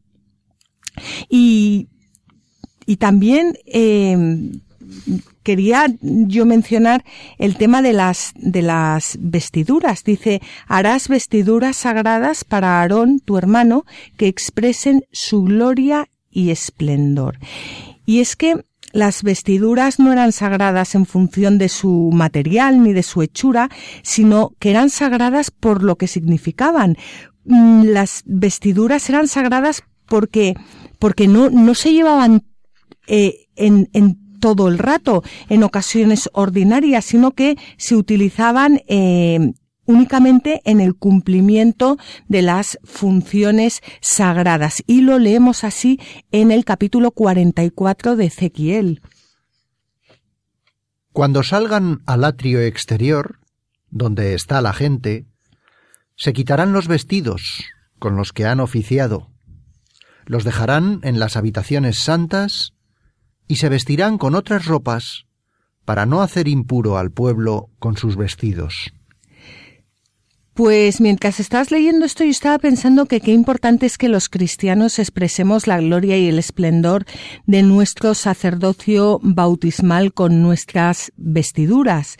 Y, 1.28 1.90
y 2.86 2.96
también 2.96 3.58
eh, 3.66 4.62
quería 5.44 5.88
yo 6.02 6.46
mencionar 6.46 7.04
el 7.38 7.56
tema 7.58 7.82
de 7.82 7.94
las, 7.94 8.34
de 8.36 8.62
las 8.62 9.18
vestiduras. 9.20 10.04
Dice, 10.04 10.42
harás 10.68 11.08
vestiduras 11.08 11.78
sagradas 11.78 12.44
para 12.44 12.80
Aarón, 12.82 13.20
tu 13.20 13.38
hermano, 13.38 13.86
que 14.18 14.28
expresen 14.28 15.06
su 15.12 15.44
gloria 15.44 16.10
y 16.30 16.52
esplendor. 16.52 17.40
Y 18.06 18.20
es 18.20 18.36
que 18.36 18.56
las 18.94 19.24
vestiduras 19.24 20.00
no 20.00 20.12
eran 20.12 20.32
sagradas 20.32 20.96
en 20.96 21.06
función 21.06 21.58
de 21.58 21.70
su 21.70 22.10
material 22.14 22.82
ni 22.84 22.94
de 22.94 23.04
su 23.04 23.22
hechura, 23.22 23.70
sino 24.02 24.54
que 24.60 24.72
eran 24.72 24.90
sagradas 24.90 25.52
por 25.52 25.84
lo 25.84 25.98
que 25.98 26.08
significaban. 26.08 26.98
Mm, 27.46 27.84
las 27.86 28.24
vestiduras 28.26 29.10
eran 29.10 29.28
sagradas 29.28 29.84
porque, 30.08 30.56
porque 31.00 31.28
no, 31.28 31.50
no 31.50 31.76
se 31.76 31.94
llevaban 31.94 32.44
eh, 33.08 33.48
en, 33.56 33.90
en 33.94 34.27
todo 34.40 34.68
el 34.68 34.78
rato 34.78 35.24
en 35.50 35.64
ocasiones 35.64 36.30
ordinarias, 36.34 37.06
sino 37.06 37.32
que 37.32 37.58
se 37.78 37.96
utilizaban 37.96 38.82
eh, 38.88 39.54
únicamente 39.88 40.62
en 40.66 40.80
el 40.82 40.96
cumplimiento 40.96 41.98
de 42.28 42.44
las 42.44 42.78
funciones 42.84 43.82
sagradas. 44.02 44.84
Y 44.86 45.02
lo 45.02 45.18
leemos 45.18 45.64
así 45.64 46.00
en 46.32 46.52
el 46.52 46.66
capítulo 46.66 47.12
44 47.12 48.16
de 48.16 48.26
Ezequiel. 48.26 49.02
Cuando 51.12 51.42
salgan 51.42 52.02
al 52.06 52.24
atrio 52.26 52.62
exterior, 52.62 53.40
donde 53.90 54.36
está 54.36 54.62
la 54.62 54.74
gente, 54.74 55.26
se 56.16 56.34
quitarán 56.34 56.74
los 56.74 56.88
vestidos 56.88 57.64
con 57.98 58.16
los 58.16 58.34
que 58.34 58.46
han 58.46 58.60
oficiado, 58.60 59.32
los 60.26 60.44
dejarán 60.44 61.00
en 61.04 61.20
las 61.20 61.38
habitaciones 61.38 61.98
santas 61.98 62.74
y 63.48 63.58
se 63.58 63.70
vestirán 63.70 64.18
con 64.18 64.36
otras 64.36 64.66
ropas 64.66 65.26
para 65.86 66.06
no 66.06 66.22
hacer 66.22 66.48
impuro 66.48 66.98
al 66.98 67.12
pueblo 67.12 67.70
con 67.80 67.96
sus 67.96 68.18
vestidos. 68.18 68.92
Pues 70.58 71.02
mientras 71.02 71.40
estás 71.40 71.70
leyendo 71.70 72.04
esto 72.04 72.24
yo 72.24 72.32
estaba 72.32 72.58
pensando 72.58 73.06
que 73.06 73.22
qué 73.22 73.32
importante 73.32 73.86
es 73.86 74.00
que 74.00 74.10
los 74.10 74.28
cristianos 74.28 74.98
expresemos 74.98 75.68
la 75.68 75.80
gloria 75.80 76.18
y 76.18 76.28
el 76.28 76.40
esplendor 76.40 77.06
de 77.46 77.62
nuestro 77.62 78.16
sacerdocio 78.16 79.20
bautismal 79.22 80.16
con 80.16 80.42
nuestras 80.42 81.14
vestiduras. 81.16 82.18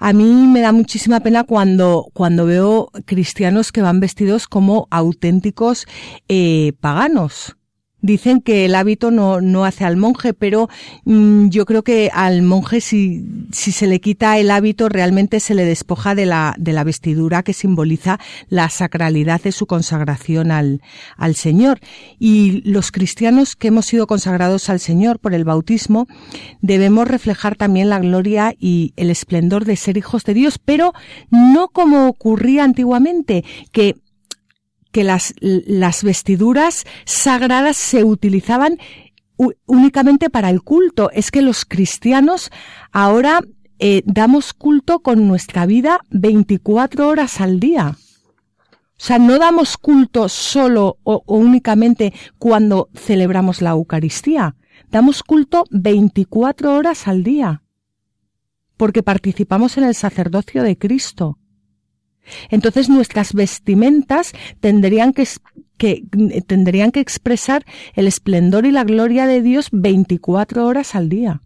A 0.00 0.12
mí 0.12 0.48
me 0.48 0.60
da 0.60 0.72
muchísima 0.72 1.20
pena 1.20 1.44
cuando, 1.44 2.08
cuando 2.14 2.46
veo 2.46 2.90
cristianos 3.04 3.70
que 3.70 3.80
van 3.80 4.00
vestidos 4.00 4.48
como 4.48 4.88
auténticos 4.90 5.86
eh, 6.26 6.72
paganos. 6.80 7.57
Dicen 8.00 8.40
que 8.40 8.64
el 8.64 8.74
hábito 8.76 9.10
no, 9.10 9.40
no 9.40 9.64
hace 9.64 9.84
al 9.84 9.96
monje, 9.96 10.32
pero 10.32 10.68
mm, 11.04 11.48
yo 11.48 11.66
creo 11.66 11.82
que 11.82 12.10
al 12.12 12.42
monje 12.42 12.80
si, 12.80 13.24
si 13.50 13.72
se 13.72 13.86
le 13.86 14.00
quita 14.00 14.38
el 14.38 14.50
hábito 14.50 14.88
realmente 14.88 15.40
se 15.40 15.54
le 15.54 15.64
despoja 15.64 16.14
de 16.14 16.26
la, 16.26 16.54
de 16.58 16.72
la 16.72 16.84
vestidura 16.84 17.42
que 17.42 17.52
simboliza 17.52 18.20
la 18.48 18.68
sacralidad 18.70 19.42
de 19.42 19.52
su 19.52 19.66
consagración 19.66 20.50
al, 20.50 20.80
al 21.16 21.34
Señor. 21.34 21.80
Y 22.18 22.62
los 22.70 22.92
cristianos 22.92 23.56
que 23.56 23.68
hemos 23.68 23.86
sido 23.86 24.06
consagrados 24.06 24.70
al 24.70 24.80
Señor 24.80 25.18
por 25.18 25.34
el 25.34 25.44
bautismo 25.44 26.06
debemos 26.60 27.08
reflejar 27.08 27.56
también 27.56 27.88
la 27.88 27.98
gloria 27.98 28.54
y 28.58 28.92
el 28.96 29.10
esplendor 29.10 29.64
de 29.64 29.76
ser 29.76 29.96
hijos 29.96 30.24
de 30.24 30.34
Dios, 30.34 30.58
pero 30.58 30.92
no 31.30 31.68
como 31.68 32.08
ocurría 32.08 32.64
antiguamente, 32.64 33.44
que 33.72 33.96
que 34.98 35.04
las, 35.04 36.02
vestiduras 36.02 36.84
sagradas 37.04 37.76
se 37.76 38.02
utilizaban 38.02 38.78
únicamente 39.66 40.28
para 40.28 40.50
el 40.50 40.62
culto. 40.62 41.12
Es 41.12 41.30
que 41.30 41.40
los 41.40 41.64
cristianos 41.64 42.50
ahora 42.90 43.38
eh, 43.78 44.02
damos 44.06 44.54
culto 44.54 44.98
con 44.98 45.28
nuestra 45.28 45.66
vida 45.66 46.00
24 46.10 47.06
horas 47.06 47.40
al 47.40 47.60
día. 47.60 47.96
O 47.96 49.00
sea, 49.00 49.20
no 49.20 49.38
damos 49.38 49.76
culto 49.76 50.28
solo 50.28 50.98
o, 51.04 51.22
únicamente 51.26 52.12
cuando 52.38 52.88
celebramos 52.92 53.62
la 53.62 53.70
Eucaristía. 53.70 54.56
Damos 54.90 55.22
culto 55.22 55.62
24 55.70 56.74
horas 56.74 57.06
al 57.06 57.22
día. 57.22 57.62
Porque 58.76 59.04
participamos 59.04 59.78
en 59.78 59.84
el 59.84 59.94
sacerdocio 59.94 60.64
de 60.64 60.76
Cristo. 60.76 61.38
Entonces 62.50 62.88
nuestras 62.88 63.32
vestimentas 63.32 64.32
tendrían 64.60 65.12
que, 65.12 65.26
que, 65.76 66.04
tendrían 66.46 66.92
que 66.92 67.00
expresar 67.00 67.64
el 67.94 68.06
esplendor 68.06 68.66
y 68.66 68.70
la 68.70 68.84
gloria 68.84 69.26
de 69.26 69.42
Dios 69.42 69.68
24 69.72 70.66
horas 70.66 70.94
al 70.94 71.08
día. 71.08 71.40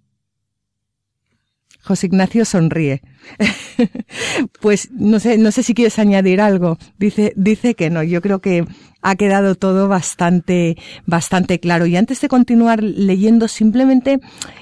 José 1.82 2.06
Ignacio 2.06 2.44
sonríe. 2.44 3.02
pues 4.60 4.90
no 4.92 5.20
sé, 5.20 5.38
no 5.38 5.50
sé 5.50 5.62
si 5.62 5.74
quieres 5.74 5.98
añadir 5.98 6.40
algo. 6.40 6.78
Dice, 6.98 7.32
dice 7.36 7.74
que 7.74 7.90
no. 7.90 8.02
Yo 8.02 8.20
creo 8.20 8.40
que 8.40 8.64
ha 9.02 9.16
quedado 9.16 9.56
todo 9.56 9.88
bastante, 9.88 10.76
bastante 11.06 11.58
claro. 11.60 11.86
Y 11.86 11.96
antes 11.96 12.20
de 12.20 12.28
continuar 12.28 12.82
leyendo, 12.82 13.48
simplemente 13.48 14.20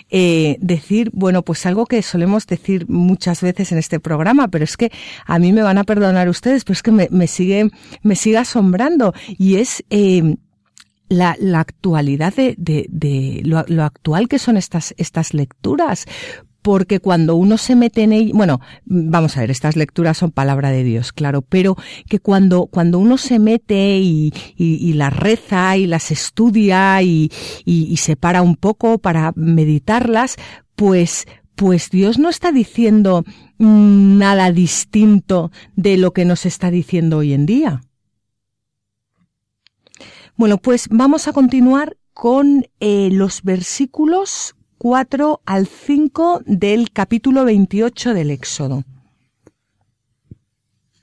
eh, 0.08 0.56
decir, 0.60 1.10
bueno, 1.12 1.42
pues 1.42 1.66
algo 1.66 1.86
que 1.86 2.02
solemos 2.02 2.46
decir 2.46 2.88
muchas 2.88 3.42
veces 3.42 3.70
en 3.72 3.78
este 3.78 4.00
programa, 4.00 4.48
pero 4.48 4.64
es 4.64 4.76
que 4.76 4.90
a 5.26 5.38
mí 5.38 5.52
me 5.52 5.62
van 5.62 5.78
a 5.78 5.84
perdonar 5.84 6.28
ustedes, 6.28 6.64
pero 6.64 6.72
es 6.72 6.82
que 6.82 6.92
me, 6.92 7.26
sigue, 7.26 7.70
me 8.02 8.16
sigue 8.16 8.38
asombrando. 8.38 9.12
Y 9.28 9.56
es 9.56 9.84
eh, 9.90 10.36
la, 11.10 11.36
actualidad 11.60 12.34
de, 12.34 12.54
de, 12.56 12.86
de 12.88 13.42
lo, 13.44 13.64
lo, 13.68 13.84
actual 13.84 14.28
que 14.28 14.38
son 14.38 14.56
estas, 14.56 14.94
estas 14.96 15.34
lecturas, 15.34 16.06
porque 16.62 17.00
cuando 17.00 17.36
uno 17.36 17.58
se 17.58 17.76
mete 17.76 18.02
en 18.02 18.12
ella, 18.12 18.32
bueno, 18.34 18.60
vamos 18.84 19.36
a 19.36 19.40
ver, 19.40 19.50
estas 19.50 19.76
lecturas 19.76 20.18
son 20.18 20.30
palabra 20.30 20.70
de 20.70 20.84
Dios, 20.84 21.12
claro, 21.12 21.42
pero 21.42 21.76
que 22.08 22.18
cuando, 22.18 22.66
cuando 22.66 22.98
uno 22.98 23.18
se 23.18 23.38
mete 23.38 23.98
y, 23.98 24.32
y, 24.56 24.74
y 24.76 24.92
las 24.92 25.14
reza 25.14 25.76
y 25.76 25.86
las 25.86 26.10
estudia 26.10 27.02
y, 27.02 27.30
y, 27.64 27.96
se 27.96 28.16
para 28.16 28.42
un 28.42 28.56
poco 28.56 28.98
para 28.98 29.32
meditarlas, 29.36 30.36
pues, 30.76 31.26
pues 31.54 31.90
Dios 31.90 32.18
no 32.18 32.28
está 32.28 32.52
diciendo 32.52 33.24
nada 33.58 34.52
distinto 34.52 35.50
de 35.76 35.96
lo 35.96 36.12
que 36.12 36.24
nos 36.24 36.46
está 36.46 36.70
diciendo 36.70 37.18
hoy 37.18 37.32
en 37.32 37.46
día. 37.46 37.82
Bueno, 40.36 40.58
pues 40.58 40.88
vamos 40.90 41.28
a 41.28 41.32
continuar 41.32 41.98
con 42.14 42.66
eh, 42.80 43.10
los 43.12 43.42
versículos 43.42 44.56
4 44.82 45.42
al 45.44 45.66
5 45.66 46.40
del 46.46 46.90
capítulo 46.90 47.44
28 47.44 48.14
del 48.14 48.30
Éxodo. 48.30 48.84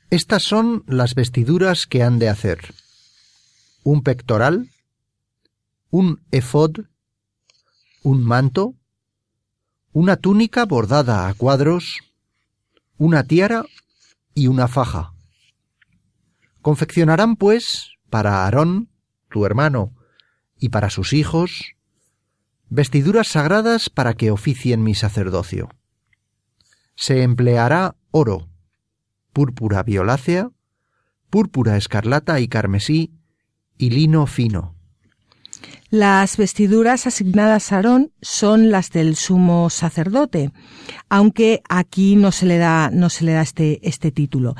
Estas 0.09 0.41
son 0.41 0.83
las 0.87 1.13
vestiduras 1.13 1.85
que 1.85 2.01
han 2.01 2.17
de 2.17 2.27
hacer. 2.27 2.73
Un 3.83 4.01
pectoral, 4.01 4.71
un 5.91 6.23
efod, 6.31 6.87
un 8.01 8.23
manto, 8.23 8.73
una 9.91 10.15
túnica 10.15 10.65
bordada 10.65 11.27
a 11.27 11.35
cuadros, 11.35 11.99
una 12.97 13.25
tiara 13.25 13.63
y 14.33 14.47
una 14.47 14.67
faja. 14.67 15.13
Confeccionarán, 16.63 17.35
pues, 17.35 17.91
para 18.09 18.43
Aarón, 18.43 18.89
tu 19.29 19.45
hermano, 19.45 19.93
y 20.57 20.69
para 20.69 20.89
sus 20.89 21.13
hijos, 21.13 21.76
vestiduras 22.69 23.27
sagradas 23.27 23.89
para 23.89 24.13
que 24.13 24.31
oficien 24.31 24.83
mi 24.83 24.95
sacerdocio. 24.95 25.69
Se 26.95 27.23
empleará 27.23 27.95
oro, 28.11 28.49
púrpura 29.33 29.83
violácea, 29.83 30.51
púrpura 31.29 31.77
escarlata 31.77 32.39
y 32.39 32.47
carmesí, 32.47 33.13
y 33.77 33.91
lino 33.91 34.25
fino. 34.25 34.76
Las 35.89 36.35
vestiduras 36.35 37.07
asignadas 37.07 37.71
a 37.71 37.77
Aarón 37.77 38.11
son 38.21 38.71
las 38.71 38.91
del 38.91 39.15
sumo 39.15 39.69
sacerdote, 39.69 40.51
aunque 41.07 41.61
aquí 41.69 42.17
no 42.17 42.33
se 42.33 42.45
le 42.45 42.57
da, 42.57 42.89
no 42.91 43.09
se 43.09 43.23
le 43.23 43.31
da 43.31 43.41
este, 43.41 43.79
este 43.87 44.11
título. 44.11 44.55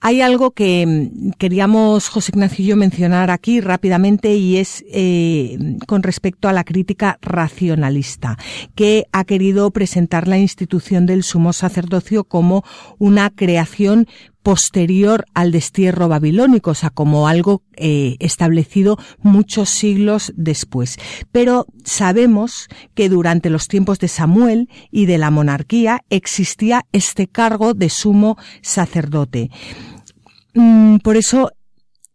Hay 0.00 0.20
algo 0.20 0.50
que 0.50 0.84
mm, 0.86 1.30
queríamos 1.38 2.10
José 2.10 2.32
Ignacio 2.34 2.62
y 2.62 2.68
yo 2.68 2.76
mencionar 2.76 3.30
aquí 3.30 3.62
rápidamente 3.62 4.34
y 4.34 4.58
es 4.58 4.84
eh, 4.92 5.78
con 5.86 6.02
respecto 6.02 6.46
a 6.46 6.52
la 6.52 6.64
crítica 6.64 7.18
racionalista, 7.22 8.36
que 8.74 9.06
ha 9.12 9.24
querido 9.24 9.70
presentar 9.70 10.28
la 10.28 10.36
institución 10.36 11.06
del 11.06 11.22
sumo 11.22 11.54
sacerdocio 11.54 12.24
como 12.24 12.64
una 12.98 13.30
creación 13.30 14.06
posterior 14.46 15.24
al 15.34 15.50
destierro 15.50 16.06
babilónico, 16.06 16.70
o 16.70 16.74
sea, 16.74 16.90
como 16.90 17.26
algo 17.26 17.64
eh, 17.74 18.14
establecido 18.20 18.96
muchos 19.20 19.68
siglos 19.70 20.32
después. 20.36 20.98
Pero 21.32 21.66
sabemos 21.82 22.68
que 22.94 23.08
durante 23.08 23.50
los 23.50 23.66
tiempos 23.66 23.98
de 23.98 24.06
Samuel 24.06 24.68
y 24.92 25.06
de 25.06 25.18
la 25.18 25.32
monarquía 25.32 26.04
existía 26.10 26.86
este 26.92 27.26
cargo 27.26 27.74
de 27.74 27.90
sumo 27.90 28.38
sacerdote. 28.62 29.50
Mm, 30.54 30.98
por 30.98 31.16
eso 31.16 31.50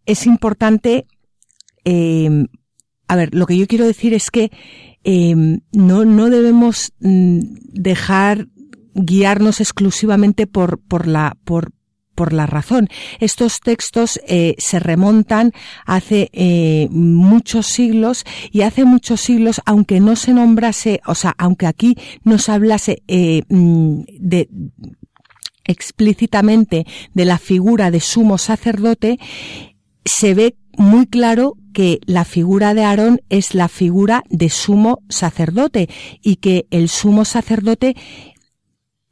es 0.06 0.26
importante, 0.26 1.08
eh, 1.84 2.46
a 3.10 3.16
ver, 3.18 3.36
lo 3.36 3.46
que 3.46 3.58
yo 3.58 3.68
quiero 3.68 3.86
decir 3.86 4.14
es 4.14 4.32
que 4.32 4.54
eh, 5.04 5.36
no, 5.74 6.06
no 6.06 6.30
debemos 6.30 6.94
mm, 7.02 7.40
dejar 7.74 8.48
guiarnos 8.94 9.60
exclusivamente 9.60 10.48
por, 10.48 10.80
por 10.80 11.08
la, 11.08 11.36
por, 11.44 11.74
por 12.16 12.34
la 12.34 12.46
razón. 12.46 12.90
Estos 13.20 13.60
textos 13.60 14.20
eh, 14.28 14.56
se 14.58 14.80
remontan 14.80 15.52
hace 15.86 16.30
eh, 16.34 16.88
muchos 16.92 17.68
siglos 17.68 18.26
y 18.52 18.62
hace 18.62 18.86
muchos 18.86 19.22
siglos, 19.22 19.62
aunque 19.66 20.00
no 20.00 20.16
se 20.16 20.34
nombrase, 20.34 21.02
o 21.06 21.16
sea, 21.16 21.34
aunque 21.38 21.68
aquí 21.68 21.96
no 22.24 22.38
se 22.38 22.52
hablase 22.52 23.04
eh, 23.08 23.44
mm, 23.50 24.02
de 24.20 24.50
explícitamente 25.64 26.86
de 27.14 27.26
la 27.26 27.38
figura 27.38 27.92
de 27.92 28.00
sumo 28.00 28.38
sacerdote, 28.38 29.20
se 30.04 30.34
ve 30.34 30.56
muy 30.78 31.06
claro 31.06 31.56
que 31.74 32.00
la 32.06 32.26
figura 32.26 32.74
de 32.74 32.84
Aarón 32.84 33.22
es 33.30 33.54
la 33.56 33.68
figura 33.68 34.24
de 34.30 34.50
sumo 34.50 35.04
sacerdote 35.10 35.90
y 36.22 36.38
que 36.38 36.66
el 36.72 36.90
sumo 36.90 37.24
sacerdote 37.26 37.96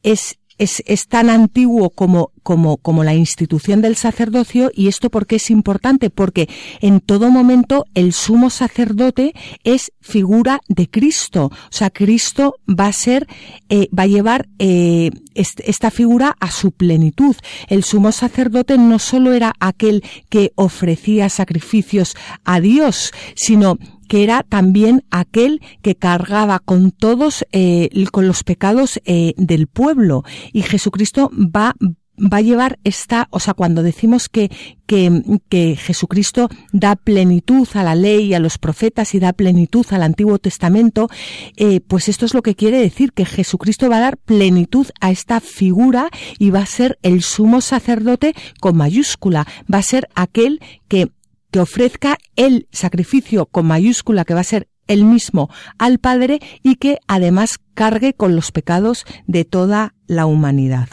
es 0.04 0.39
es, 0.60 0.84
es 0.86 1.08
tan 1.08 1.30
antiguo 1.30 1.90
como, 1.90 2.32
como, 2.44 2.78
como 2.78 3.04
la 3.04 3.16
institución 3.16 3.82
del 3.82 3.96
sacerdocio 3.96 4.72
y 4.74 4.88
esto 4.88 5.10
porque 5.10 5.38
es 5.38 5.50
importante, 5.50 6.10
porque 6.10 6.48
en 6.82 7.00
todo 7.00 7.32
momento 7.32 7.86
el 7.96 8.14
sumo 8.14 8.50
sacerdote 8.50 9.34
es 9.64 9.92
figura 10.02 10.60
de 10.68 10.90
Cristo, 10.90 11.46
o 11.46 11.72
sea, 11.72 11.90
Cristo 11.90 12.56
va 12.68 12.88
a 12.88 12.94
ser, 12.94 13.28
eh, 13.70 13.88
va 13.98 14.04
a 14.04 14.08
llevar 14.08 14.48
eh, 14.60 15.12
esta 15.34 15.90
figura 15.90 16.36
a 16.40 16.52
su 16.52 16.72
plenitud. 16.72 17.36
El 17.68 17.84
sumo 17.84 18.12
sacerdote 18.12 18.78
no 18.78 19.00
solo 19.00 19.34
era 19.34 19.54
aquel 19.60 20.04
que 20.30 20.52
ofrecía 20.56 21.30
sacrificios 21.30 22.16
a 22.44 22.60
Dios, 22.60 23.14
sino 23.36 23.78
que 24.10 24.24
era 24.24 24.44
también 24.44 25.06
aquel 25.12 25.62
que 25.82 25.96
cargaba 25.96 26.60
con 26.60 26.92
todos, 26.92 27.46
eh, 27.54 27.90
con 28.12 28.28
los 28.28 28.44
pecados 28.44 29.00
eh, 29.06 29.34
del 29.38 29.68
pueblo. 29.68 30.26
Y 30.52 30.64
Jesucristo 30.64 31.32
va 31.34 31.76
va 32.20 32.38
a 32.38 32.42
llevar 32.42 32.80
esta, 32.84 33.28
o 33.32 33.40
sea, 33.40 33.54
cuando 33.54 33.84
decimos 33.84 34.30
que, 34.30 34.52
que, 34.86 35.40
que, 35.48 35.76
Jesucristo 35.76 36.50
da 36.72 36.96
plenitud 36.96 37.68
a 37.74 37.84
la 37.84 37.96
ley, 37.96 38.34
a 38.34 38.40
los 38.40 38.58
profetas 38.58 39.16
y 39.16 39.20
da 39.20 39.34
plenitud 39.34 39.86
al 39.92 40.04
Antiguo 40.04 40.38
Testamento, 40.38 41.10
eh, 41.56 41.80
pues 41.80 42.10
esto 42.10 42.26
es 42.26 42.34
lo 42.34 42.42
que 42.42 42.56
quiere 42.56 42.80
decir, 42.80 43.14
que 43.14 43.26
Jesucristo 43.26 43.90
va 43.90 43.98
a 43.98 44.02
dar 44.02 44.18
plenitud 44.18 44.88
a 45.00 45.12
esta 45.12 45.40
figura 45.40 46.10
y 46.38 46.50
va 46.50 46.60
a 46.60 46.66
ser 46.66 47.00
el 47.04 47.24
sumo 47.24 47.62
sacerdote 47.62 48.34
con 48.60 48.76
mayúscula, 48.76 49.48
va 49.72 49.78
a 49.78 49.84
ser 49.84 50.10
aquel 50.14 50.60
que 50.88 51.10
que 51.52 51.60
ofrezca 51.60 52.18
el 52.36 52.68
sacrificio 52.72 53.46
con 53.46 53.66
mayúscula 53.66 54.26
que 54.26 54.34
va 54.34 54.42
a 54.42 54.46
ser 54.46 54.70
el 54.88 55.06
mismo 55.06 55.50
al 55.78 56.00
Padre 56.00 56.40
y 56.64 56.76
que 56.76 57.00
además 57.08 57.60
cargue 57.74 58.14
con 58.14 58.36
los 58.36 58.52
pecados 58.52 59.06
de 59.28 59.46
toda 59.46 59.94
la 60.08 60.26
humanidad. 60.26 60.90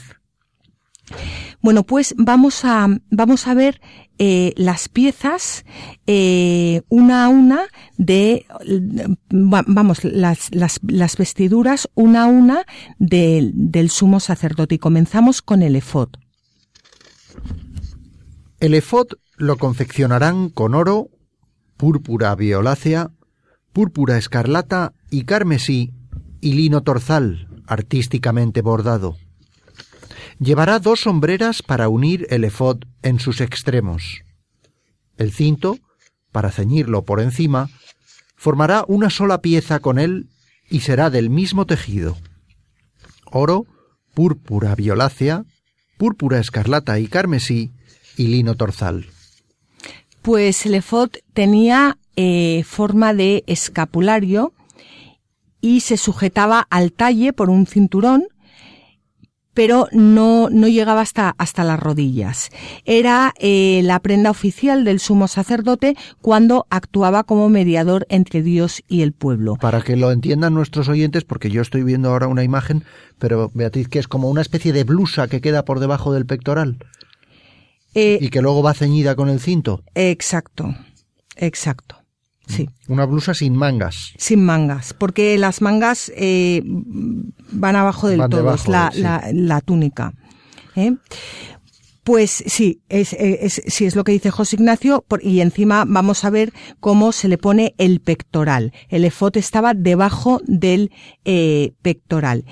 Bueno, 1.61 1.85
pues 1.85 2.15
vamos 2.17 2.65
a, 2.65 2.89
vamos 3.11 3.47
a 3.47 3.55
ver 3.55 3.81
eh, 4.19 4.53
las 4.57 4.89
piezas 4.89 5.65
eh, 6.07 6.83
una 6.89 7.25
a 7.25 7.29
una 7.29 7.67
de, 7.97 8.47
vamos, 9.31 10.05
las, 10.05 10.55
las, 10.55 10.81
las 10.87 11.17
vestiduras 11.17 11.89
una 11.95 12.25
a 12.25 12.27
una 12.27 12.67
de, 12.99 13.51
del 13.55 13.91
sumo 13.91 14.21
sacerdote 14.21 14.77
y 14.77 14.79
comenzamos 14.79 15.43
con 15.43 15.63
el 15.63 15.77
efod. 15.77 16.09
El 18.61 18.75
efod 18.75 19.09
lo 19.37 19.59
confeccionarán 19.59 20.49
con 20.49 20.75
oro, 20.75 21.11
púrpura 21.77 22.35
violácea, 22.35 23.11
púrpura 23.73 24.17
escarlata 24.17 24.93
y 25.11 25.25
carmesí 25.25 25.93
y 26.41 26.55
lino 26.55 26.83
torzal, 26.83 27.49
artísticamente 27.67 28.63
bordado. 28.63 29.17
Llevará 30.39 30.79
dos 30.79 31.01
sombreras 31.01 31.63
para 31.63 31.89
unir 31.89 32.27
el 32.31 32.45
efod 32.45 32.79
en 33.03 33.21
sus 33.21 33.41
extremos. 33.41 34.23
El 35.17 35.33
cinto, 35.33 35.79
para 36.33 36.51
ceñirlo 36.51 37.05
por 37.05 37.21
encima, 37.21 37.71
formará 38.37 38.85
una 38.89 39.11
sola 39.11 39.41
pieza 39.41 39.81
con 39.81 39.99
él 39.99 40.29
y 40.69 40.81
será 40.81 41.11
del 41.11 41.31
mismo 41.31 41.67
tejido. 41.67 42.17
Oro, 43.27 43.67
púrpura 44.15 44.75
violácea, 44.75 45.45
púrpura 45.97 46.39
escarlata 46.39 46.99
y 46.99 47.07
carmesí 47.07 47.73
y 48.17 48.29
lino 48.29 48.55
torzal. 48.55 49.07
Pues 50.27 50.67
el 50.67 50.75
efod 50.75 51.11
tenía 51.35 51.99
eh, 52.17 52.65
forma 52.67 53.15
de 53.15 53.45
escapulario 53.47 54.53
y 55.61 55.83
se 55.83 55.97
sujetaba 55.97 56.67
al 56.69 56.91
talle 56.91 57.33
por 57.33 57.49
un 57.49 57.65
cinturón 57.65 58.27
pero 59.55 59.89
no, 59.91 60.51
no 60.51 60.69
llegaba 60.69 61.01
hasta, 61.01 61.35
hasta 61.39 61.65
las 61.65 61.81
rodillas. 61.81 62.51
Era 62.85 63.33
eh, 63.39 63.81
la 63.85 64.01
prenda 64.01 64.31
oficial 64.31 64.85
del 64.85 65.01
sumo 65.01 65.29
sacerdote 65.29 65.97
cuando 66.21 66.67
actuaba 66.69 67.25
como 67.25 67.49
mediador 67.49 68.05
entre 68.11 68.43
Dios 68.43 68.83
y 68.87 69.01
el 69.01 69.13
pueblo. 69.13 69.57
Para 69.57 69.81
que 69.81 69.97
lo 69.97 70.13
entiendan 70.13 70.53
nuestros 70.53 70.91
oyentes, 70.91 71.25
porque 71.25 71.49
yo 71.49 71.63
estoy 71.63 71.85
viendo 71.85 72.11
ahora 72.11 72.27
una 72.27 72.45
imagen, 72.45 72.85
pero 73.19 73.51
Beatriz, 73.55 73.89
que 73.89 73.99
es 73.99 74.09
como 74.09 74.29
una 74.29 74.43
especie 74.43 74.75
de 74.75 74.85
blusa 74.85 75.27
que 75.27 75.41
queda 75.41 75.65
por 75.65 75.81
debajo 75.81 76.13
del 76.13 76.27
pectoral. 76.27 76.77
Eh, 77.97 78.19
y 78.21 78.29
que 78.29 78.43
luego 78.43 78.63
va 78.63 78.75
ceñida 78.75 79.17
con 79.17 79.29
el 79.31 79.41
cinto. 79.41 79.83
Exacto, 79.95 80.75
exacto. 81.37 81.97
Sí. 82.47 82.69
Una 82.87 83.07
blusa 83.07 83.35
sin 83.35 83.57
mangas. 83.57 84.13
Sin 84.19 84.45
mangas, 84.45 84.93
porque 84.95 85.37
las 85.39 85.63
mangas 85.63 86.13
eh, 86.15 86.63
van 86.65 87.75
abajo 87.75 88.07
del 88.09 88.21
Van 88.21 88.31
todo, 88.31 88.41
debajo 88.43 88.71
la, 88.71 88.91
sí. 88.93 89.01
la, 89.01 89.29
la 89.33 89.61
túnica. 89.61 90.13
¿eh? 90.77 90.93
Pues 92.05 92.31
sí, 92.47 92.83
es, 92.89 93.15
es, 93.15 93.63
sí, 93.67 93.85
es 93.85 93.97
lo 93.97 94.05
que 94.05 94.13
dice 94.13 94.31
José 94.31 94.55
Ignacio, 94.57 95.05
por- 95.09 95.25
y 95.25 95.41
encima 95.41 95.85
vamos 95.89 96.25
a 96.25 96.31
ver 96.31 96.53
cómo 96.79 97.11
se 97.11 97.27
le 97.27 97.37
pone 97.37 97.75
el 97.79 98.01
pectoral. 98.01 98.73
El 98.91 99.05
efod 99.05 99.37
estaba 99.39 99.75
debajo 99.75 100.41
del 100.47 100.93
eh, 101.25 101.73
pectoral. 101.83 102.45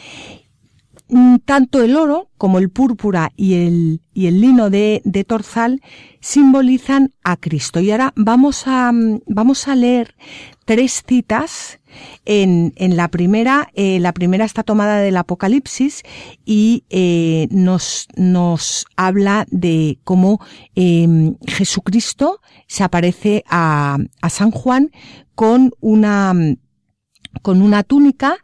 Mm, 1.09 1.37
Tanto 1.45 1.83
el 1.83 1.97
oro 1.97 2.31
como 2.39 2.59
el 2.59 2.71
púrpura 2.71 3.31
y 3.37 3.55
el, 3.55 4.01
y 4.15 4.27
el 4.27 4.41
lino 4.41 4.71
de, 4.71 5.03
torzal 5.29 5.83
simbolizan 6.21 7.13
a 7.23 7.37
Cristo. 7.37 7.81
Y 7.81 7.91
ahora 7.91 8.13
vamos 8.17 8.67
a, 8.67 8.91
mm, 8.91 9.21
vamos 9.27 9.69
a 9.69 9.75
leer 9.75 10.15
tres 10.65 11.03
citas. 11.07 11.81
En, 12.25 12.73
en 12.75 12.97
la 12.97 13.07
primera, 13.07 13.69
eh, 13.75 14.01
la 14.01 14.13
primera 14.13 14.45
está 14.45 14.65
tomada 14.65 14.99
del 14.99 15.17
Apocalipsis 15.17 16.03
y 16.45 16.83
eh, 16.91 17.47
nos, 17.53 18.09
nos 18.17 18.85
habla 18.97 19.47
de 19.53 20.01
cómo 20.03 20.41
eh, 20.75 21.07
Jesucristo 21.47 22.41
se 22.67 22.83
aparece 22.83 23.45
a, 23.49 23.99
a 24.23 24.29
San 24.31 24.51
Juan 24.51 24.91
con 25.37 25.71
una, 25.81 26.35
con 27.43 27.63
una 27.63 27.85
túnica 27.85 28.39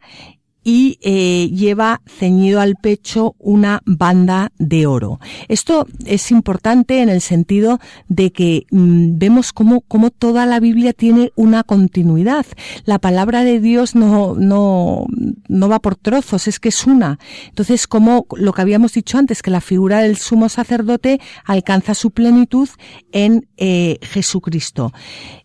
y 0.63 0.99
eh, 1.01 1.49
lleva 1.49 2.01
ceñido 2.05 2.59
al 2.59 2.75
pecho 2.75 3.35
una 3.39 3.81
banda 3.85 4.51
de 4.57 4.85
oro. 4.85 5.19
Esto 5.47 5.87
es 6.05 6.31
importante 6.31 7.01
en 7.01 7.09
el 7.09 7.21
sentido 7.21 7.79
de 8.07 8.31
que 8.31 8.65
mm, 8.71 9.17
vemos 9.17 9.53
cómo, 9.53 9.81
cómo 9.81 10.11
toda 10.11 10.45
la 10.45 10.59
Biblia 10.59 10.93
tiene 10.93 11.31
una 11.35 11.63
continuidad. 11.63 12.45
La 12.85 12.99
palabra 12.99 13.43
de 13.43 13.59
Dios 13.59 13.95
no, 13.95 14.35
no, 14.35 15.05
no 15.47 15.69
va 15.69 15.79
por 15.79 15.95
trozos, 15.95 16.47
es 16.47 16.59
que 16.59 16.69
es 16.69 16.85
una. 16.85 17.19
Entonces, 17.47 17.87
como 17.87 18.25
lo 18.35 18.53
que 18.53 18.61
habíamos 18.61 18.93
dicho 18.93 19.17
antes, 19.17 19.41
que 19.41 19.51
la 19.51 19.61
figura 19.61 19.99
del 19.99 20.17
sumo 20.17 20.49
sacerdote 20.49 21.19
alcanza 21.45 21.93
su 21.95 22.11
plenitud 22.11 22.69
en 23.11 23.47
eh, 23.57 23.97
Jesucristo. 24.01 24.91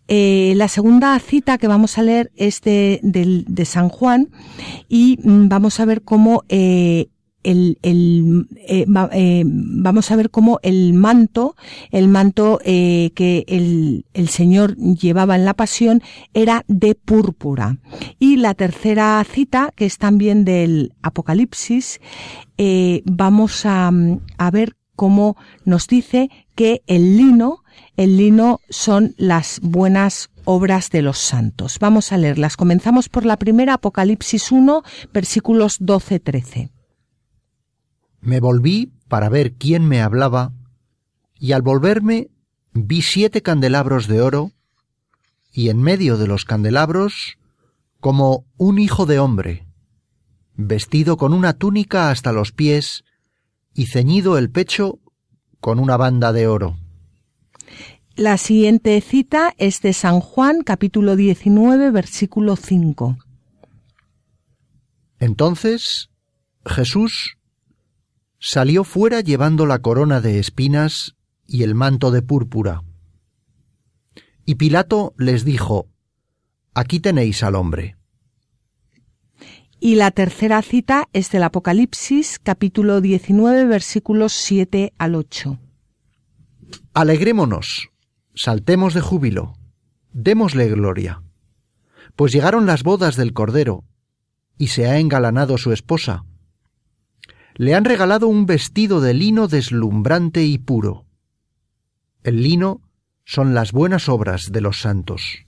Eh, 0.07 0.53
la 0.55 0.67
segunda 0.67 1.17
cita 1.19 1.57
que 1.57 1.67
vamos 1.67 1.97
a 1.97 2.03
leer 2.03 2.31
es 2.35 2.61
de, 2.61 3.01
San 3.65 3.89
Juan 3.89 4.29
y 4.87 5.19
mm, 5.23 5.49
vamos 5.49 5.79
a 5.79 5.85
ver 5.85 6.01
cómo 6.03 6.43
eh, 6.49 7.07
el, 7.43 7.77
eh, 7.81 8.85
va- 8.85 9.09
vamos 9.43 10.11
a 10.11 10.15
ver 10.15 10.29
cómo 10.29 10.59
el 10.63 10.93
manto, 10.93 11.55
el 11.91 12.07
manto 12.09 12.59
que 12.63 13.45
el, 13.47 14.05
el 14.13 14.27
Señor 14.27 14.75
llevaba 14.75 15.35
en 15.35 15.45
la 15.45 15.53
pasión 15.53 16.01
era 16.33 16.65
de 16.67 16.95
púrpura. 16.95 17.77
Y 18.19 18.35
la 18.37 18.53
tercera 18.53 19.25
cita, 19.29 19.71
que 19.75 19.85
es 19.85 19.97
también 19.97 20.43
del 20.43 20.93
Apocalipsis, 21.01 22.01
vamos 23.05 23.65
a, 23.65 23.91
a 24.37 24.51
ver 24.51 24.75
cómo 24.97 25.37
nos 25.63 25.87
dice 25.87 26.29
que 26.55 26.81
el 26.87 27.15
lino, 27.15 27.63
el 27.97 28.15
lino 28.15 28.61
son 28.69 29.15
las 29.17 29.59
buenas 29.61 30.29
obras 30.45 30.91
de 30.91 31.01
los 31.01 31.17
santos. 31.17 31.79
Vamos 31.79 32.11
a 32.11 32.17
leerlas. 32.17 32.55
Comenzamos 32.55 33.09
por 33.09 33.25
la 33.25 33.37
primera, 33.37 33.73
Apocalipsis 33.73 34.51
1, 34.51 34.83
versículos 35.11 35.81
12-13. 35.81 36.71
Me 38.21 38.39
volví 38.39 38.93
para 39.07 39.29
ver 39.29 39.53
quién 39.53 39.87
me 39.87 40.01
hablaba, 40.01 40.53
y 41.39 41.51
al 41.53 41.63
volverme 41.63 42.29
vi 42.73 43.01
siete 43.01 43.41
candelabros 43.41 44.07
de 44.07 44.21
oro, 44.21 44.51
y 45.51 45.69
en 45.69 45.81
medio 45.81 46.17
de 46.17 46.27
los 46.27 46.45
candelabros 46.45 47.37
como 47.99 48.45
un 48.57 48.77
hijo 48.77 49.07
de 49.07 49.17
hombre, 49.17 49.67
vestido 50.53 51.17
con 51.17 51.33
una 51.33 51.53
túnica 51.53 52.11
hasta 52.11 52.31
los 52.31 52.51
pies, 52.51 53.03
y 53.73 53.87
ceñido 53.87 54.37
el 54.37 54.51
pecho 54.51 54.99
con 55.59 55.79
una 55.79 55.97
banda 55.97 56.31
de 56.31 56.47
oro. 56.47 56.77
La 58.17 58.39
siguiente 58.39 58.99
cita 58.99 59.53
es 59.59 59.83
de 59.83 59.93
San 59.93 60.21
Juan, 60.21 60.63
capítulo 60.63 61.15
19, 61.15 61.91
versículo 61.91 62.55
5. 62.55 63.15
Entonces 65.19 66.09
Jesús 66.65 67.37
salió 68.39 68.83
fuera 68.83 69.21
llevando 69.21 69.67
la 69.67 69.83
corona 69.83 70.19
de 70.19 70.39
espinas 70.39 71.15
y 71.45 71.61
el 71.61 71.75
manto 71.75 72.09
de 72.09 72.23
púrpura. 72.23 72.81
Y 74.45 74.55
Pilato 74.55 75.13
les 75.19 75.45
dijo, 75.45 75.87
Aquí 76.73 76.99
tenéis 76.99 77.43
al 77.43 77.53
hombre. 77.53 77.97
Y 79.79 79.93
la 79.93 80.09
tercera 80.09 80.63
cita 80.63 81.07
es 81.13 81.29
del 81.29 81.43
Apocalipsis, 81.43 82.39
capítulo 82.41 82.99
19, 82.99 83.65
versículos 83.65 84.33
7 84.33 84.93
al 84.97 85.13
8. 85.13 85.59
Alegrémonos, 86.95 87.91
saltemos 88.37 88.93
de 88.93 89.01
júbilo, 89.01 89.55
démosle 90.13 90.69
gloria, 90.69 91.23
pues 92.15 92.31
llegaron 92.31 92.67
las 92.67 92.83
bodas 92.83 93.15
del 93.15 93.33
Cordero, 93.33 93.83
y 94.59 94.67
se 94.67 94.87
ha 94.87 94.99
engalanado 94.99 95.57
su 95.57 95.73
esposa. 95.73 96.23
Le 97.55 97.73
han 97.73 97.83
regalado 97.83 98.27
un 98.27 98.45
vestido 98.45 99.01
de 99.01 99.15
lino 99.15 99.47
deslumbrante 99.47 100.43
y 100.43 100.59
puro. 100.59 101.05
El 102.23 102.43
lino 102.43 102.81
son 103.25 103.55
las 103.55 103.71
buenas 103.71 104.07
obras 104.07 104.51
de 104.51 104.61
los 104.61 104.81
santos. 104.81 105.39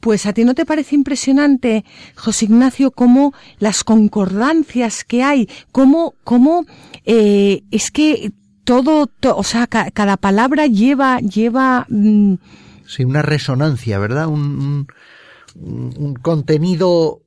Pues 0.00 0.26
a 0.26 0.32
ti 0.32 0.44
no 0.44 0.54
te 0.54 0.66
parece 0.66 0.96
impresionante, 0.96 1.84
José 2.16 2.46
Ignacio, 2.46 2.90
cómo 2.90 3.32
las 3.58 3.84
concordancias 3.84 5.04
que 5.04 5.22
hay, 5.22 5.48
cómo, 5.70 6.14
cómo 6.24 6.66
eh, 7.04 7.62
es 7.70 7.90
que 7.90 8.32
todo, 8.64 9.06
to- 9.06 9.36
o 9.36 9.42
sea, 9.42 9.66
ca- 9.66 9.90
cada 9.90 10.16
palabra 10.16 10.66
lleva, 10.66 11.18
lleva, 11.20 11.86
mm, 11.88 12.34
Sí, 12.86 13.04
una 13.04 13.22
resonancia, 13.22 13.98
¿verdad? 13.98 14.26
Un, 14.28 14.86
un- 15.56 15.94
un 15.96 16.14
contenido 16.14 17.22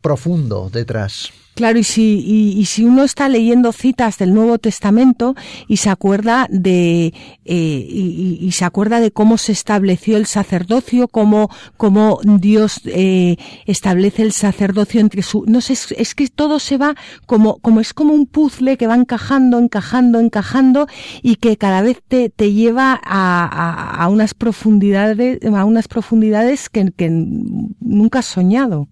profundo 0.00 0.70
detrás. 0.72 1.30
Claro, 1.54 1.78
y 1.78 1.84
si, 1.84 2.20
y, 2.20 2.58
y 2.58 2.64
si 2.66 2.84
uno 2.84 3.02
está 3.02 3.28
leyendo 3.28 3.72
citas 3.72 4.16
del 4.16 4.32
Nuevo 4.32 4.56
Testamento 4.58 5.34
y 5.68 5.76
se 5.78 5.90
acuerda 5.90 6.46
de 6.48 7.12
eh, 7.44 7.86
y, 7.90 8.38
y- 8.40 8.52
se 8.52 8.64
acuerda 8.64 8.98
de 9.00 9.10
cómo 9.10 9.36
se 9.36 9.52
estableció 9.52 10.16
el 10.16 10.24
sacerdocio, 10.24 11.08
cómo, 11.08 11.50
cómo 11.76 12.20
Dios 12.22 12.80
eh, 12.86 13.36
establece 13.66 14.22
el 14.22 14.32
sacerdocio 14.32 15.00
entre 15.00 15.22
su, 15.22 15.44
no 15.46 15.60
sé, 15.60 15.74
es, 15.74 15.92
es 15.98 16.14
que 16.14 16.28
todo 16.28 16.60
se 16.60 16.78
va 16.78 16.94
como, 17.26 17.58
como 17.58 17.80
es 17.80 17.92
como 17.92 18.14
un 18.14 18.26
puzzle 18.26 18.78
que 18.78 18.86
va 18.86 18.94
encajando, 18.94 19.58
encajando, 19.58 20.18
encajando 20.20 20.86
y 21.20 21.36
que 21.36 21.58
cada 21.58 21.82
vez 21.82 21.98
te, 22.08 22.30
te 22.30 22.52
lleva 22.54 22.92
a, 23.04 23.44
a, 23.44 24.04
a 24.04 24.08
unas 24.08 24.32
profundidades, 24.34 25.40
a 25.44 25.64
unas 25.64 25.88
profundidades 25.88 26.70
que, 26.70 26.90
que 26.96 27.10
nunca 27.10 28.20
has 28.20 28.26
soñado. 28.26 28.88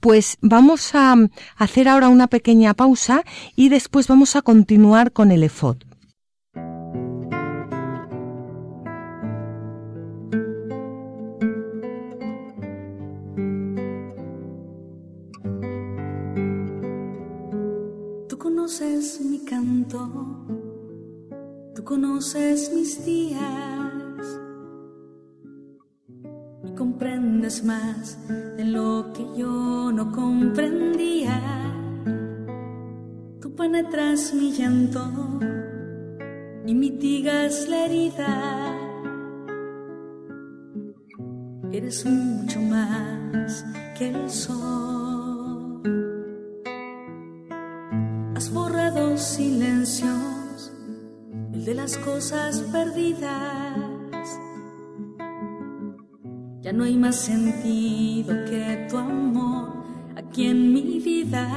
Pues 0.00 0.38
vamos 0.40 0.94
a 0.94 1.16
hacer 1.56 1.88
ahora 1.88 2.08
una 2.08 2.26
pequeña 2.26 2.74
pausa 2.74 3.24
y 3.56 3.68
después 3.68 4.08
vamos 4.08 4.36
a 4.36 4.42
continuar 4.42 5.12
con 5.12 5.30
el 5.30 5.42
efod. 5.42 5.76
Tú 18.28 18.38
conoces 18.38 19.20
mi 19.20 19.44
canto, 19.44 20.08
tú 21.74 21.84
conoces 21.84 22.70
mis 22.72 23.04
días 23.04 23.87
comprendes 26.98 27.62
más 27.62 28.18
de 28.56 28.64
lo 28.64 29.12
que 29.12 29.24
yo 29.36 29.92
no 29.92 30.10
comprendía. 30.10 31.40
Tú 33.40 33.54
penetras 33.54 34.34
mi 34.34 34.50
llanto 34.50 35.08
y 36.66 36.74
mitigas 36.74 37.68
la 37.68 37.84
herida. 37.84 38.74
Eres 41.70 42.04
mucho 42.04 42.60
más 42.62 43.64
que 43.96 44.08
el 44.08 44.28
sol. 44.28 45.38
los 48.96 49.20
silencios, 49.20 50.72
el 51.52 51.64
de 51.64 51.74
las 51.74 51.96
cosas 51.98 52.58
perdidas. 52.72 53.87
Ya 56.68 56.74
no 56.74 56.84
hay 56.84 56.98
más 56.98 57.16
sentido 57.16 58.34
que 58.44 58.86
tu 58.90 58.98
amor 58.98 59.72
aquí 60.14 60.48
en 60.48 60.74
mi 60.74 61.00
vida. 61.00 61.48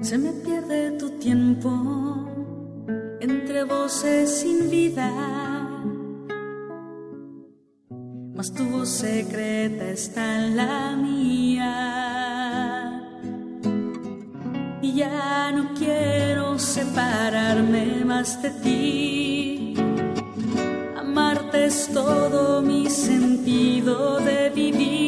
Se 0.00 0.18
me 0.18 0.32
pierde 0.32 0.98
tu 0.98 1.10
tiempo 1.10 1.70
entre 3.20 3.62
voces 3.62 4.40
sin 4.40 4.68
vida. 4.68 5.12
Mas 8.34 8.52
tu 8.52 8.64
voz 8.64 8.88
secreta 8.88 9.90
está 9.90 10.44
en 10.44 10.56
la 10.56 10.96
mía. 10.96 11.70
Y 14.82 14.92
ya 14.92 15.52
no 15.52 15.72
quiero 15.74 16.58
separarme 16.58 18.04
más 18.04 18.42
de 18.42 18.50
ti. 18.50 19.55
Es 21.64 21.88
todo 21.92 22.60
mi 22.60 22.88
sentido 22.90 24.20
de 24.20 24.50
vivir. 24.50 25.05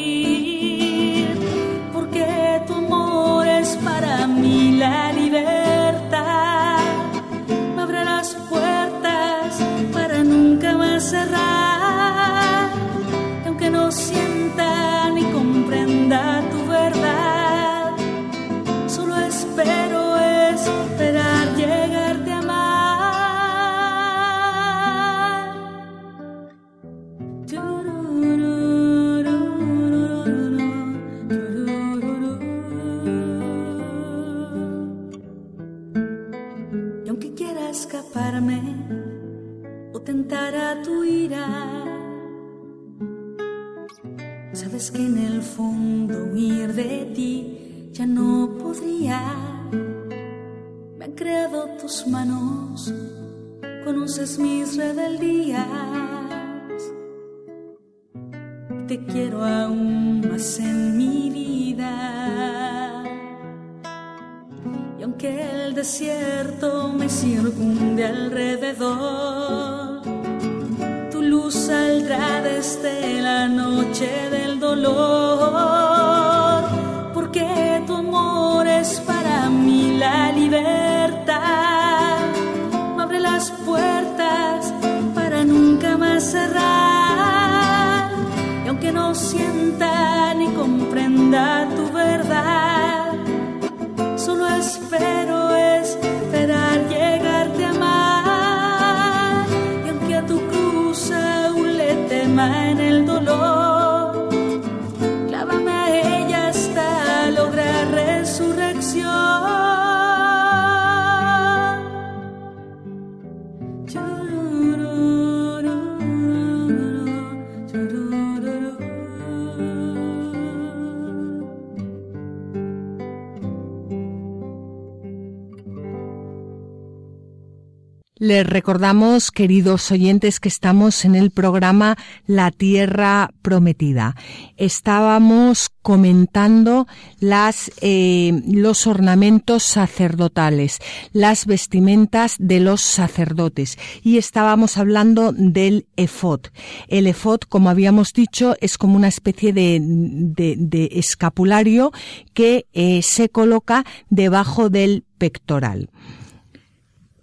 Les 128.28 128.46
recordamos, 128.46 129.30
queridos 129.30 129.90
oyentes, 129.90 130.38
que 130.38 130.50
estamos 130.50 131.06
en 131.06 131.14
el 131.14 131.30
programa 131.30 131.96
La 132.26 132.50
Tierra 132.50 133.30
Prometida. 133.40 134.16
Estábamos 134.58 135.70
comentando 135.80 136.86
las, 137.20 137.72
eh, 137.80 138.42
los 138.46 138.86
ornamentos 138.86 139.62
sacerdotales, 139.62 140.76
las 141.14 141.46
vestimentas 141.46 142.36
de 142.38 142.60
los 142.60 142.82
sacerdotes 142.82 143.78
y 144.02 144.18
estábamos 144.18 144.76
hablando 144.76 145.32
del 145.32 145.86
efod. 145.96 146.40
El 146.88 147.06
efod, 147.06 147.40
como 147.48 147.70
habíamos 147.70 148.12
dicho, 148.12 148.56
es 148.60 148.76
como 148.76 148.96
una 148.96 149.08
especie 149.08 149.54
de, 149.54 149.80
de, 149.80 150.54
de 150.58 150.90
escapulario 150.92 151.92
que 152.34 152.66
eh, 152.74 153.00
se 153.00 153.30
coloca 153.30 153.86
debajo 154.10 154.68
del 154.68 155.04
pectoral. 155.16 155.88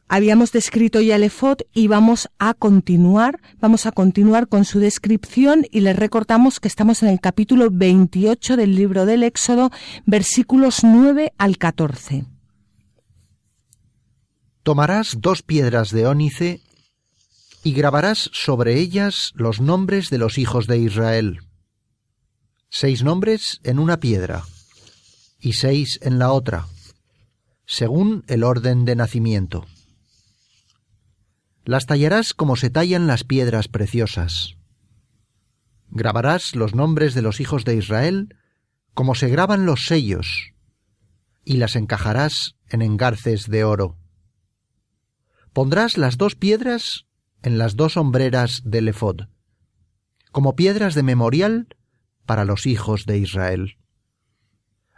Habíamos 0.08 0.52
descrito 0.52 1.02
ya 1.02 1.16
el 1.16 1.24
efod 1.24 1.58
y 1.74 1.88
vamos 1.88 2.30
a 2.38 2.54
continuar, 2.54 3.42
vamos 3.60 3.88
a 3.88 3.92
continuar 3.92 4.48
con 4.48 4.64
su 4.64 4.80
descripción 4.80 5.66
y 5.72 5.80
les 5.80 5.96
recordamos 5.96 6.60
que 6.60 6.68
estamos 6.68 7.02
en 7.02 7.10
el 7.10 7.20
capítulo 7.20 7.70
28 7.72 8.56
del 8.56 8.76
libro 8.76 9.08
del 9.08 9.24
Éxodo, 9.24 9.72
versículos 10.06 10.84
9 10.84 11.34
al 11.40 11.58
14. 11.58 12.26
Tomarás 14.62 15.18
dos 15.20 15.42
piedras 15.42 15.90
de 15.90 16.06
ónice 16.06 16.62
y 17.64 17.74
grabarás 17.74 18.30
sobre 18.32 18.80
ellas 18.80 19.32
los 19.34 19.60
nombres 19.60 20.12
de 20.12 20.20
los 20.20 20.38
hijos 20.38 20.68
de 20.68 20.78
Israel. 20.78 21.40
Seis 22.70 23.04
nombres 23.04 23.60
en 23.64 23.80
una 23.80 24.00
piedra 24.00 24.44
y 25.40 25.54
seis 25.54 25.98
en 26.04 26.20
la 26.20 26.32
otra, 26.32 26.68
según 27.66 28.24
el 28.28 28.44
orden 28.44 28.86
de 28.86 28.96
nacimiento. 28.96 29.66
Las 31.66 31.88
tallarás 31.88 32.36
como 32.36 32.56
se 32.56 32.70
tallan 32.70 33.08
las 33.08 33.24
piedras 33.24 33.68
preciosas. 33.68 34.56
Grabarás 35.90 36.56
los 36.56 36.76
nombres 36.76 37.16
de 37.16 37.24
los 37.24 37.40
hijos 37.40 37.66
de 37.66 37.76
Israel 37.76 38.38
como 38.94 39.16
se 39.16 39.28
graban 39.30 39.66
los 39.66 39.88
sellos, 39.88 40.54
y 41.44 41.58
las 41.58 41.76
encajarás 41.76 42.56
en 42.70 42.84
engarces 42.84 43.50
de 43.50 43.64
oro. 43.64 43.98
Pondrás 45.54 45.98
las 45.98 46.18
dos 46.18 46.36
piedras 46.36 47.08
en 47.42 47.58
las 47.58 47.76
dos 47.76 47.98
hombreras 47.98 48.62
del 48.64 48.88
efod, 48.88 49.22
como 50.32 50.56
piedras 50.56 50.94
de 50.94 51.04
memorial 51.04 51.68
para 52.28 52.46
los 52.46 52.68
hijos 52.68 53.06
de 53.06 53.18
Israel. 53.18 53.78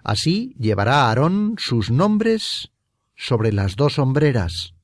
Así 0.03 0.53
llevará 0.60 1.08
Aarón 1.08 1.56
sus 1.58 1.91
nombres 1.91 2.71
sobre 3.15 3.51
las 3.51 3.75
dos 3.77 3.99
hombreras, 3.99 4.77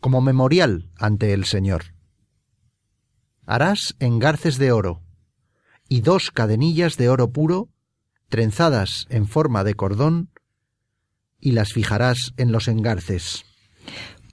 como 0.00 0.20
memorial 0.20 0.90
ante 0.98 1.32
el 1.32 1.44
Señor. 1.44 1.94
Harás 3.46 3.94
engarces 3.98 4.58
de 4.58 4.72
oro 4.72 5.02
y 5.88 6.00
dos 6.00 6.30
cadenillas 6.30 6.96
de 6.96 7.08
oro 7.08 7.30
puro 7.30 7.68
trenzadas 8.28 9.06
en 9.10 9.26
forma 9.26 9.64
de 9.64 9.74
cordón 9.74 10.30
y 11.40 11.52
las 11.52 11.72
fijarás 11.72 12.32
en 12.36 12.52
los 12.52 12.68
engarces. 12.68 13.44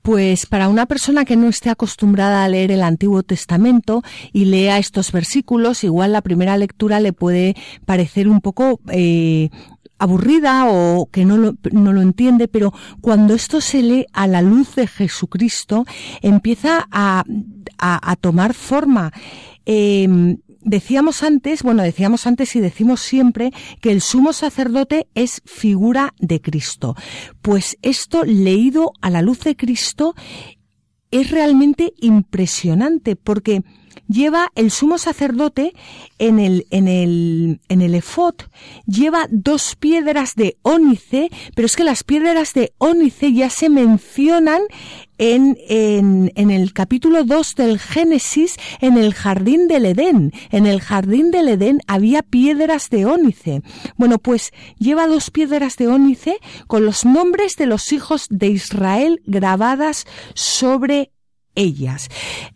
Pues 0.08 0.46
para 0.46 0.70
una 0.70 0.86
persona 0.86 1.26
que 1.26 1.36
no 1.36 1.50
esté 1.50 1.70
acostumbrada 1.70 2.46
a 2.46 2.48
leer 2.48 2.72
el 2.72 2.82
Antiguo 2.82 3.24
Testamento 3.24 4.04
y 4.32 4.46
lea 4.46 4.78
estos 4.78 5.12
versículos, 5.12 5.84
igual 5.84 6.14
la 6.14 6.22
primera 6.22 6.56
lectura 6.56 7.02
le 7.02 7.12
puede 7.12 7.58
parecer 7.86 8.30
un 8.30 8.40
poco 8.40 8.80
eh, 8.90 9.50
aburrida 10.00 10.66
o 10.68 11.10
que 11.12 11.26
no 11.26 11.38
lo, 11.38 11.56
no 11.72 11.94
lo 11.94 12.02
entiende, 12.02 12.48
pero 12.48 12.74
cuando 13.02 13.34
esto 13.34 13.62
se 13.62 13.82
lee 13.82 14.06
a 14.14 14.28
la 14.28 14.42
luz 14.42 14.76
de 14.76 14.88
Jesucristo, 14.88 15.86
empieza 16.22 16.88
a, 16.92 17.24
a, 17.78 18.12
a 18.12 18.16
tomar 18.16 18.54
forma. 18.54 19.12
Eh, 19.66 20.38
decíamos 20.68 21.24
antes, 21.24 21.64
bueno, 21.64 21.82
decíamos 21.82 22.28
antes 22.28 22.56
y 22.56 22.60
decimos 22.60 23.00
siempre 23.00 23.52
que 23.82 23.92
el 23.92 24.02
sumo 24.02 24.34
sacerdote 24.34 25.08
es 25.16 25.42
figura 25.46 26.14
de 26.20 26.42
Cristo. 26.42 26.96
Pues 27.42 27.78
esto 27.82 28.24
leído 28.26 28.92
a 29.02 29.10
la 29.10 29.22
luz 29.22 29.40
de 29.40 29.56
Cristo 29.56 30.14
es 31.10 31.32
realmente 31.32 31.94
impresionante 32.00 33.16
porque 33.16 33.64
lleva 34.08 34.52
el 34.56 34.72
sumo 34.72 34.98
sacerdote 34.98 35.74
en 36.20 36.40
el, 36.40 36.66
en 36.72 36.88
el, 36.88 37.60
en 37.70 37.82
el 37.82 37.96
efod, 37.96 38.36
lleva 38.86 39.28
dos 39.30 39.76
piedras 39.76 40.36
de 40.36 40.58
ónice, 40.62 41.30
pero 41.56 41.66
es 41.66 41.76
que 41.76 41.84
las 41.84 42.04
piedras 42.04 42.54
de 42.54 42.74
ónice 42.78 43.34
ya 43.34 43.50
se 43.50 43.70
mencionan 43.70 44.62
en, 45.18 45.58
en, 45.68 46.32
en, 46.36 46.52
el 46.52 46.74
capítulo 46.74 47.24
2 47.24 47.56
del 47.56 47.80
Génesis, 47.80 48.56
en 48.82 48.98
el 48.98 49.14
jardín 49.14 49.68
del 49.68 49.86
Edén. 49.86 50.32
En 50.52 50.68
el 50.68 50.80
jardín 50.80 51.32
del 51.32 51.50
Edén 51.50 51.82
había 51.88 52.22
piedras 52.22 52.90
de 52.90 53.06
ónice. 53.06 53.62
Bueno, 53.96 54.20
pues 54.20 54.52
lleva 54.78 55.08
dos 55.08 55.32
piedras 55.32 55.76
de 55.78 55.88
ónice 55.88 56.38
con 56.68 56.86
los 56.86 57.04
nombres 57.04 57.56
de 57.56 57.66
los 57.66 57.92
hijos 57.92 58.28
de 58.30 58.48
Israel 58.48 59.22
grabadas 59.26 60.06
sobre 60.36 61.12
ellas. 61.58 62.08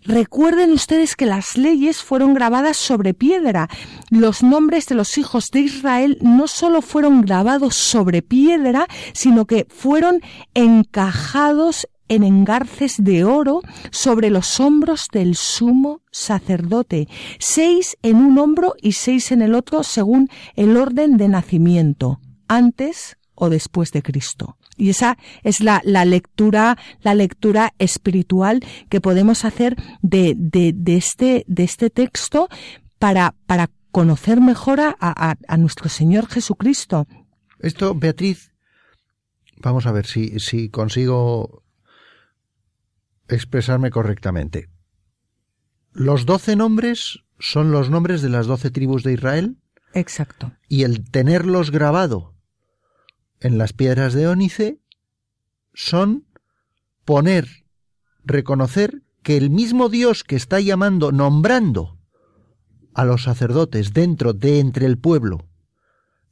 Recuerden 0.03 0.71
ustedes 0.71 1.17
que 1.17 1.25
las 1.25 1.57
leyes 1.57 2.01
fueron 2.01 2.33
grabadas 2.33 2.77
sobre 2.77 3.13
piedra. 3.13 3.67
Los 4.09 4.43
nombres 4.43 4.85
de 4.85 4.95
los 4.95 5.17
hijos 5.17 5.51
de 5.51 5.59
Israel 5.61 6.17
no 6.21 6.47
solo 6.47 6.81
fueron 6.81 7.21
grabados 7.21 7.75
sobre 7.75 8.21
piedra, 8.21 8.87
sino 9.11 9.45
que 9.45 9.67
fueron 9.69 10.21
encajados 10.53 11.87
en 12.07 12.23
engarces 12.23 13.01
de 13.01 13.23
oro 13.23 13.61
sobre 13.89 14.29
los 14.29 14.59
hombros 14.59 15.07
del 15.13 15.35
sumo 15.35 16.01
sacerdote, 16.11 17.07
seis 17.39 17.97
en 18.03 18.17
un 18.17 18.37
hombro 18.37 18.75
y 18.81 18.91
seis 18.93 19.31
en 19.31 19.41
el 19.41 19.55
otro 19.55 19.83
según 19.83 20.29
el 20.55 20.75
orden 20.75 21.15
de 21.15 21.29
nacimiento, 21.29 22.19
antes 22.49 23.17
o 23.33 23.49
después 23.49 23.93
de 23.93 24.01
Cristo. 24.01 24.57
Y 24.81 24.89
esa 24.89 25.19
es 25.43 25.59
la, 25.59 25.79
la, 25.85 26.05
lectura, 26.05 26.75
la 27.03 27.13
lectura 27.13 27.75
espiritual 27.77 28.65
que 28.89 28.99
podemos 28.99 29.45
hacer 29.45 29.75
de, 30.01 30.33
de, 30.35 30.73
de 30.75 30.97
este, 30.97 31.45
de 31.47 31.63
este 31.63 31.91
texto 31.91 32.49
para, 32.97 33.35
para 33.45 33.69
conocer 33.91 34.41
mejor 34.41 34.79
a, 34.79 34.95
a, 34.99 35.35
a, 35.47 35.57
nuestro 35.57 35.87
Señor 35.87 36.25
Jesucristo. 36.25 37.05
Esto, 37.59 37.93
Beatriz, 37.93 38.53
vamos 39.57 39.85
a 39.85 39.91
ver 39.91 40.07
si, 40.07 40.39
si 40.39 40.69
consigo 40.69 41.61
expresarme 43.27 43.91
correctamente. 43.91 44.67
Los 45.91 46.25
doce 46.25 46.55
nombres 46.55 47.19
son 47.37 47.69
los 47.69 47.91
nombres 47.91 48.23
de 48.23 48.29
las 48.29 48.47
doce 48.47 48.71
tribus 48.71 49.03
de 49.03 49.13
Israel. 49.13 49.57
Exacto. 49.93 50.53
Y 50.67 50.85
el 50.85 51.07
tenerlos 51.11 51.69
grabado 51.69 52.33
en 53.41 53.57
las 53.57 53.73
piedras 53.73 54.13
de 54.13 54.27
ónice 54.27 54.79
son 55.73 56.25
poner, 57.05 57.65
reconocer 58.23 59.01
que 59.23 59.37
el 59.37 59.49
mismo 59.49 59.89
Dios 59.89 60.23
que 60.23 60.35
está 60.35 60.59
llamando, 60.59 61.11
nombrando 61.11 61.97
a 62.93 63.05
los 63.05 63.23
sacerdotes 63.23 63.93
dentro 63.93 64.33
de 64.33 64.59
entre 64.59 64.85
el 64.85 64.97
pueblo, 64.97 65.47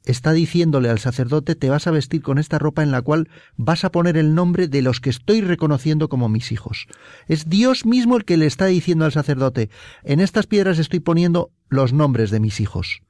está 0.04 0.32
diciéndole 0.32 0.88
al 0.88 0.98
sacerdote, 0.98 1.54
te 1.54 1.68
vas 1.68 1.86
a 1.86 1.90
vestir 1.90 2.22
con 2.22 2.38
esta 2.38 2.58
ropa 2.58 2.82
en 2.82 2.90
la 2.90 3.02
cual 3.02 3.28
vas 3.56 3.84
a 3.84 3.92
poner 3.92 4.16
el 4.16 4.34
nombre 4.34 4.68
de 4.68 4.82
los 4.82 5.00
que 5.00 5.10
estoy 5.10 5.40
reconociendo 5.40 6.08
como 6.08 6.28
mis 6.28 6.52
hijos. 6.52 6.86
Es 7.26 7.48
Dios 7.48 7.84
mismo 7.84 8.16
el 8.16 8.24
que 8.24 8.36
le 8.36 8.46
está 8.46 8.66
diciendo 8.66 9.04
al 9.04 9.12
sacerdote, 9.12 9.70
en 10.02 10.20
estas 10.20 10.46
piedras 10.46 10.78
estoy 10.78 11.00
poniendo 11.00 11.50
los 11.68 11.92
nombres 11.92 12.30
de 12.30 12.40
mis 12.40 12.60
hijos. 12.60 13.02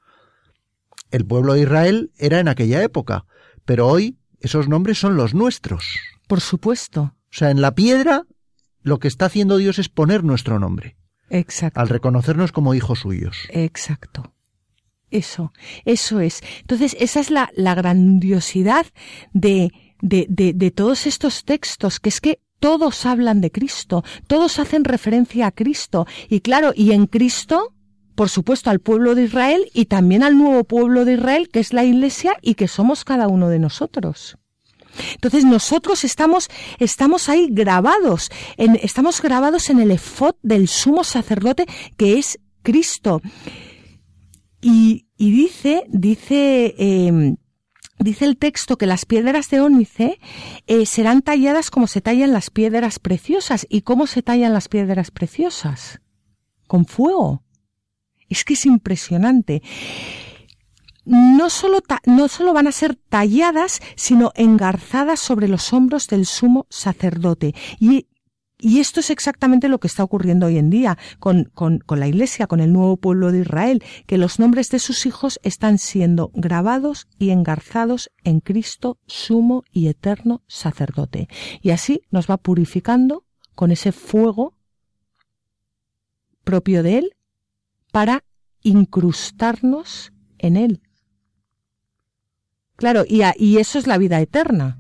El 1.11 1.27
pueblo 1.27 1.55
de 1.55 1.63
Israel 1.63 2.13
era 2.19 2.39
en 2.41 2.49
aquella 2.49 2.83
época, 2.83 3.25
pero 3.71 3.87
hoy 3.87 4.19
esos 4.41 4.67
nombres 4.67 4.99
son 4.99 5.15
los 5.15 5.33
nuestros. 5.33 5.97
Por 6.27 6.41
supuesto. 6.41 7.15
O 7.27 7.29
sea, 7.31 7.53
en 7.53 7.61
la 7.61 7.77
piedra 7.77 8.27
lo 8.83 8.99
que 8.99 9.07
está 9.07 9.27
haciendo 9.27 9.59
Dios 9.59 9.79
es 9.79 9.89
poner 9.89 10.25
nuestro 10.25 10.59
nombre. 10.59 10.97
Exacto. 11.29 11.79
Al 11.79 11.89
reconocernos 11.89 12.51
como 12.51 12.75
hijos 12.75 12.99
suyos. 12.99 13.37
Exacto. 13.51 14.35
Eso, 15.13 15.53
eso 15.85 16.19
es. 16.19 16.43
Entonces, 16.63 16.97
esa 16.99 17.21
es 17.21 17.31
la, 17.31 17.49
la 17.55 17.77
grandiosidad 17.77 18.87
de, 19.35 19.71
de, 20.01 20.27
de, 20.29 20.53
de 20.53 20.71
todos 20.73 21.07
estos 21.07 21.45
textos, 21.45 22.01
que 22.01 22.09
es 22.09 22.21
que 22.21 22.41
todos 22.59 23.07
hablan 23.07 23.41
de 23.41 23.53
Cristo, 23.53 24.03
todos 24.27 24.59
hacen 24.59 24.83
referencia 24.83 25.47
a 25.47 25.53
Cristo. 25.53 26.09
Y 26.29 26.41
claro, 26.41 26.73
y 26.75 26.91
en 26.91 27.07
Cristo, 27.07 27.73
por 28.15 28.29
supuesto, 28.29 28.71
al 28.71 28.81
pueblo 28.81 29.15
de 29.15 29.25
Israel 29.25 29.71
y 29.73 29.87
también 29.87 30.23
al 30.23 30.37
nuevo 30.37 30.65
pueblo 30.65 31.05
de 31.05 31.15
Israel, 31.15 31.49
que 31.49 31.61
es 31.61 31.73
la 31.73 31.85
Iglesia 31.85 32.37
y 32.43 32.55
que 32.55 32.69
somos 32.69 33.05
cada 33.05 33.29
uno 33.29 33.49
de 33.49 33.59
nosotros. 33.59 34.37
Entonces 35.15 35.45
nosotros 35.45 36.05
estamos, 36.05 36.49
estamos 36.79 37.29
ahí 37.29 37.49
grabados, 37.51 38.31
en, 38.57 38.79
estamos 38.83 39.23
grabados 39.23 39.71
en 39.71 39.81
el 39.81 39.91
efod 39.91 40.35
del 40.43 40.69
sumo 40.69 41.05
sacerdote 41.05 41.67
que 41.97 42.19
es 42.19 42.39
Cristo. 42.63 43.23
Y, 44.61 45.07
y 45.17 45.31
dice, 45.31 45.85
dice, 45.89 46.75
eh, 46.79 47.37
dice 47.99 48.25
el 48.27 48.37
texto 48.37 48.77
que 48.77 48.87
las 48.87 49.07
piedras 49.07 49.49
de 49.49 49.61
ónice 49.61 50.19
eh, 50.67 50.85
serán 50.85 51.23
talladas 51.23 51.71
como 51.71 51.87
se 51.87 52.01
tallan 52.01 52.33
las 52.33 52.51
piedras 52.51 52.99
preciosas. 52.99 53.67
¿Y 53.71 53.83
cómo 53.83 54.07
se 54.07 54.23
tallan 54.23 54.53
las 54.53 54.69
piedras 54.69 55.11
preciosas? 55.11 56.01
Con 56.67 56.85
fuego. 56.85 57.43
Es 58.31 58.45
que 58.45 58.55
es 58.55 58.65
impresionante 58.65 59.61
no 61.05 61.51
solo, 61.51 61.81
no 62.07 62.29
solo 62.29 62.53
van 62.53 62.69
a 62.69 62.73
ser 62.73 62.95
talladas, 62.95 63.81
sino 63.97 64.33
engarzadas 64.37 65.21
sobre 65.21 65.49
los 65.49 65.73
hombros 65.73 66.07
del 66.07 66.25
sumo 66.25 66.67
sacerdote. 66.71 67.55
Y, 67.81 68.07
y 68.59 68.79
esto 68.79 69.01
es 69.01 69.11
exactamente 69.11 69.69
lo 69.69 69.81
que 69.81 69.89
está 69.89 70.05
ocurriendo 70.05 70.47
hoy 70.47 70.59
en 70.59 70.71
día 70.71 70.99
con, 71.19 71.51
con, 71.55 71.79
con, 71.79 71.99
la 71.99 72.07
Iglesia, 72.07 72.47
con 72.47 72.61
el 72.61 72.73
nuevo 72.73 72.97
pueblo 72.97 73.33
de 73.33 73.41
Israel, 73.41 73.83
que 74.07 74.19
los 74.19 74.39
nombres 74.39 74.71
de 74.71 74.79
sus 74.79 75.05
hijos 75.07 75.41
están 75.43 75.79
siendo 75.79 76.31
grabados 76.35 77.09
y 77.19 77.31
engarzados 77.31 78.11
en 78.23 78.41
Cristo, 78.41 78.99
sumo 79.07 79.65
y 79.73 79.89
eterno 79.89 80.43
sacerdote. 80.47 81.29
Y 81.63 81.71
así 81.71 82.03
nos 82.11 82.31
va 82.31 82.37
purificando 82.37 83.25
con 83.55 83.73
ese 83.73 83.93
fuego 83.93 84.55
propio 86.45 86.83
de 86.83 86.99
Él 86.99 87.17
para 87.91 88.25
incrustarnos 88.63 90.13
en 90.39 90.57
Él. 90.57 90.83
Claro, 92.77 93.05
y, 93.07 93.59
eso 93.59 93.79
es 93.79 93.87
la 93.87 93.99
vida 93.99 94.21
eterna. 94.21 94.79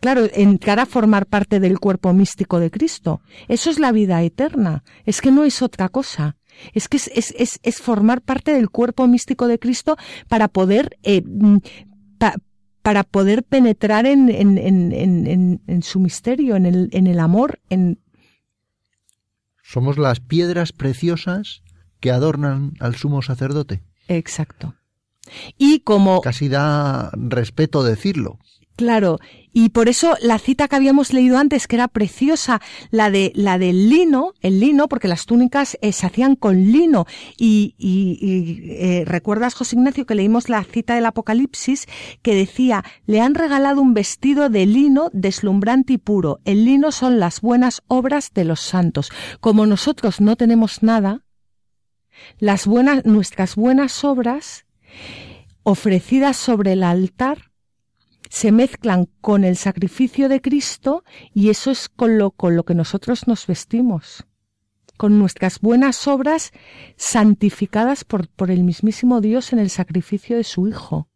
Claro, 0.00 0.28
entrar 0.34 0.80
a 0.80 0.86
formar 0.86 1.26
parte 1.26 1.60
del 1.60 1.78
cuerpo 1.78 2.12
místico 2.12 2.58
de 2.58 2.70
Cristo. 2.70 3.20
Eso 3.48 3.70
es 3.70 3.78
la 3.78 3.92
vida 3.92 4.22
eterna. 4.22 4.82
Es 5.04 5.20
que 5.20 5.30
no 5.30 5.44
es 5.44 5.62
otra 5.62 5.88
cosa. 5.88 6.36
Es 6.72 6.88
que 6.88 6.96
es, 6.96 7.10
es, 7.14 7.32
es, 7.38 7.60
es 7.62 7.80
formar 7.80 8.22
parte 8.22 8.52
del 8.52 8.70
cuerpo 8.70 9.06
místico 9.06 9.46
de 9.46 9.58
Cristo 9.58 9.96
para 10.28 10.48
poder, 10.48 10.98
eh, 11.04 11.22
pa, 12.18 12.34
para 12.82 13.04
poder 13.04 13.44
penetrar 13.44 14.04
en, 14.04 14.28
en, 14.28 14.58
en, 14.58 15.62
en, 15.66 15.82
su 15.82 16.00
misterio, 16.00 16.56
en 16.56 16.66
el, 16.66 16.88
en 16.92 17.06
el 17.06 17.18
amor. 17.18 17.60
En... 17.70 17.98
Somos 19.62 19.96
las 19.96 20.20
piedras 20.20 20.72
preciosas 20.72 21.63
que 22.04 22.10
adornan 22.10 22.74
al 22.80 22.96
sumo 22.96 23.22
sacerdote. 23.22 23.82
Exacto. 24.08 24.74
Y 25.56 25.80
como... 25.80 26.20
Casi 26.20 26.50
da 26.50 27.10
respeto 27.14 27.82
decirlo. 27.82 28.38
Claro, 28.76 29.20
y 29.54 29.70
por 29.70 29.88
eso 29.88 30.14
la 30.20 30.38
cita 30.38 30.68
que 30.68 30.76
habíamos 30.76 31.14
leído 31.14 31.38
antes, 31.38 31.66
que 31.66 31.76
era 31.76 31.88
preciosa, 31.88 32.60
la 32.90 33.10
de 33.10 33.32
la 33.34 33.56
del 33.56 33.88
lino, 33.88 34.34
el 34.42 34.60
lino, 34.60 34.86
porque 34.86 35.08
las 35.08 35.24
túnicas 35.24 35.78
eh, 35.80 35.92
se 35.92 36.04
hacían 36.04 36.36
con 36.36 36.72
lino. 36.72 37.06
Y, 37.38 37.74
y, 37.78 38.18
y 38.20 38.72
eh, 38.72 39.04
recuerdas, 39.06 39.54
José 39.54 39.76
Ignacio, 39.76 40.04
que 40.04 40.14
leímos 40.14 40.50
la 40.50 40.62
cita 40.62 40.96
del 40.96 41.06
Apocalipsis, 41.06 41.86
que 42.20 42.34
decía, 42.34 42.84
le 43.06 43.22
han 43.22 43.34
regalado 43.34 43.80
un 43.80 43.94
vestido 43.94 44.50
de 44.50 44.66
lino 44.66 45.08
deslumbrante 45.14 45.94
y 45.94 45.98
puro. 45.98 46.40
El 46.44 46.66
lino 46.66 46.92
son 46.92 47.18
las 47.18 47.40
buenas 47.40 47.80
obras 47.86 48.32
de 48.34 48.44
los 48.44 48.60
santos. 48.60 49.10
Como 49.40 49.64
nosotros 49.64 50.20
no 50.20 50.36
tenemos 50.36 50.82
nada, 50.82 51.23
las 52.38 52.66
buenas, 52.66 53.04
nuestras 53.04 53.56
buenas 53.56 54.04
obras 54.04 54.66
ofrecidas 55.62 56.36
sobre 56.36 56.72
el 56.72 56.82
altar 56.82 57.50
se 58.34 58.50
mezclan 58.50 59.06
con 59.20 59.44
el 59.44 59.56
sacrificio 59.56 60.28
de 60.28 60.40
Cristo 60.40 61.04
y 61.32 61.50
eso 61.50 61.70
es 61.70 61.88
con 61.88 62.18
lo, 62.18 62.32
con 62.32 62.56
lo 62.56 62.64
que 62.64 62.74
nosotros 62.74 63.28
nos 63.28 63.46
vestimos, 63.46 64.26
con 64.96 65.18
nuestras 65.18 65.60
buenas 65.60 66.08
obras 66.08 66.50
santificadas 66.96 68.04
por, 68.04 68.28
por 68.28 68.50
el 68.50 68.64
mismísimo 68.64 69.20
Dios 69.20 69.52
en 69.52 69.60
el 69.60 69.70
sacrificio 69.70 70.36
de 70.36 70.44
su 70.44 70.66
Hijo. 70.66 71.08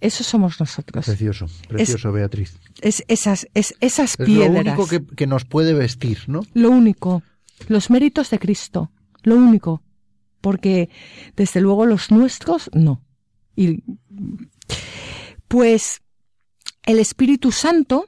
Eso 0.00 0.24
somos 0.24 0.60
nosotros. 0.60 1.06
Precioso, 1.06 1.46
precioso, 1.68 2.08
es, 2.08 2.14
Beatriz. 2.14 2.58
Es 2.82 3.04
esas, 3.08 3.46
es 3.54 3.74
esas 3.80 4.18
es 4.18 4.26
piedras. 4.26 4.64
lo 4.64 4.72
único 4.72 4.86
que, 4.86 5.06
que, 5.06 5.26
nos 5.26 5.44
puede 5.44 5.72
vestir, 5.72 6.24
¿no? 6.26 6.42
Lo 6.52 6.70
único. 6.70 7.22
Los 7.68 7.90
méritos 7.90 8.30
de 8.30 8.38
Cristo, 8.38 8.90
lo 9.22 9.36
único, 9.36 9.82
porque 10.40 10.90
desde 11.36 11.60
luego 11.60 11.86
los 11.86 12.10
nuestros 12.10 12.70
no. 12.74 13.02
Y 13.56 13.82
pues 15.48 16.02
el 16.84 16.98
Espíritu 16.98 17.52
Santo, 17.52 18.06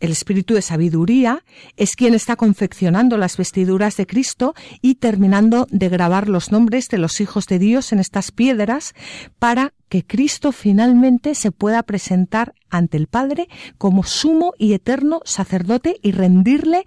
el 0.00 0.10
Espíritu 0.10 0.54
de 0.54 0.62
sabiduría, 0.62 1.44
es 1.76 1.94
quien 1.94 2.14
está 2.14 2.36
confeccionando 2.36 3.16
las 3.16 3.36
vestiduras 3.36 3.96
de 3.96 4.06
Cristo 4.06 4.54
y 4.80 4.96
terminando 4.96 5.66
de 5.70 5.88
grabar 5.88 6.28
los 6.28 6.50
nombres 6.50 6.88
de 6.88 6.98
los 6.98 7.20
hijos 7.20 7.46
de 7.46 7.58
Dios 7.58 7.92
en 7.92 7.98
estas 7.98 8.32
piedras 8.32 8.94
para 9.38 9.74
que 9.88 10.04
Cristo 10.04 10.52
finalmente 10.52 11.34
se 11.34 11.52
pueda 11.52 11.82
presentar 11.82 12.54
ante 12.70 12.96
el 12.96 13.06
Padre 13.06 13.48
como 13.76 14.02
sumo 14.02 14.52
y 14.58 14.72
eterno 14.72 15.20
sacerdote 15.24 15.98
y 16.02 16.12
rendirle 16.12 16.84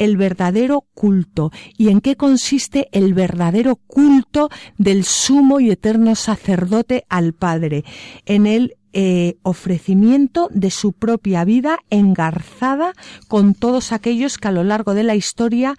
el 0.00 0.16
verdadero 0.16 0.86
culto. 0.94 1.52
¿Y 1.76 1.90
en 1.90 2.00
qué 2.00 2.16
consiste 2.16 2.88
el 2.90 3.14
verdadero 3.14 3.76
culto 3.76 4.48
del 4.78 5.04
sumo 5.04 5.60
y 5.60 5.70
eterno 5.70 6.16
sacerdote 6.16 7.04
al 7.08 7.34
Padre? 7.34 7.84
En 8.24 8.46
el 8.46 8.76
eh, 8.92 9.36
ofrecimiento 9.42 10.48
de 10.52 10.70
su 10.70 10.92
propia 10.92 11.44
vida 11.44 11.78
engarzada 11.90 12.94
con 13.28 13.54
todos 13.54 13.92
aquellos 13.92 14.38
que 14.38 14.48
a 14.48 14.52
lo 14.52 14.64
largo 14.64 14.94
de 14.94 15.04
la 15.04 15.14
historia 15.14 15.76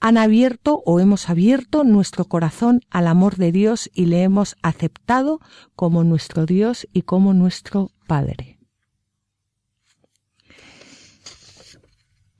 han 0.00 0.18
abierto 0.18 0.82
o 0.84 0.98
hemos 0.98 1.30
abierto 1.30 1.84
nuestro 1.84 2.24
corazón 2.24 2.80
al 2.90 3.06
amor 3.06 3.36
de 3.36 3.52
Dios 3.52 3.88
y 3.94 4.06
le 4.06 4.24
hemos 4.24 4.56
aceptado 4.60 5.40
como 5.76 6.02
nuestro 6.02 6.44
Dios 6.44 6.88
y 6.92 7.02
como 7.02 7.32
nuestro 7.32 7.92
Padre. 8.08 8.51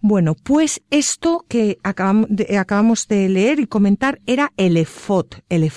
Bueno, 0.05 0.35
pues 0.35 0.83
esto 0.91 1.45
que 1.49 1.79
acabamos 1.85 3.07
de, 3.07 3.29
leer 3.29 3.61
y 3.61 3.69
comentar 3.69 4.19
era 4.27 4.53
el 4.57 4.77
efot, 4.77 5.45
el. 5.49 5.71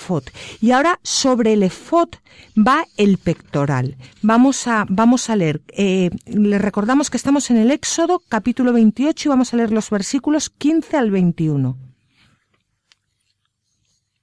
Y 0.60 0.72
ahora 0.72 0.98
sobre 1.04 1.52
el 1.52 1.62
efot 1.62 2.20
va 2.58 2.84
el 2.96 3.18
pectoral. 3.18 3.96
Vamos 4.22 4.66
a, 4.66 4.84
vamos 4.88 5.30
a 5.30 5.36
leer. 5.36 5.62
Eh, 5.68 6.10
le 6.26 6.58
recordamos 6.58 7.08
que 7.08 7.16
estamos 7.16 7.50
en 7.50 7.58
el 7.58 7.70
Éxodo 7.70 8.20
capítulo 8.28 8.72
28 8.72 9.28
y 9.28 9.30
vamos 9.30 9.54
a 9.54 9.58
leer 9.58 9.70
los 9.70 9.90
versículos 9.90 10.50
15 10.50 10.96
al 10.96 11.12
21. 11.12 11.78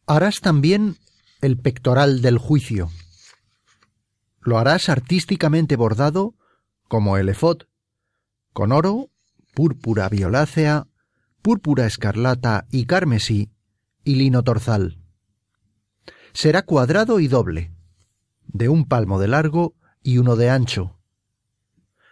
Harás 0.06 0.41
también 0.41 0.97
el 1.39 1.58
pectoral 1.58 2.22
del 2.22 2.39
juicio. 2.39 2.91
Lo 4.41 4.58
harás 4.58 4.89
artísticamente 4.89 5.78
bordado 5.78 6.36
como 6.89 7.16
el 7.16 7.30
efot, 7.30 7.70
con 8.51 8.74
oro 8.74 9.12
púrpura 9.54 10.10
violácea, 10.10 10.88
púrpura 11.41 11.86
escarlata 11.86 12.68
y 12.72 12.86
carmesí, 12.86 13.51
y 14.04 14.16
lino 14.16 14.43
torzal. 14.43 14.99
Será 16.34 16.64
cuadrado 16.64 17.20
y 17.20 17.28
doble, 17.28 17.72
de 18.47 18.70
un 18.70 18.86
palmo 18.86 19.20
de 19.20 19.28
largo 19.28 19.76
y 20.01 20.18
uno 20.18 20.36
de 20.36 20.49
ancho. 20.49 20.97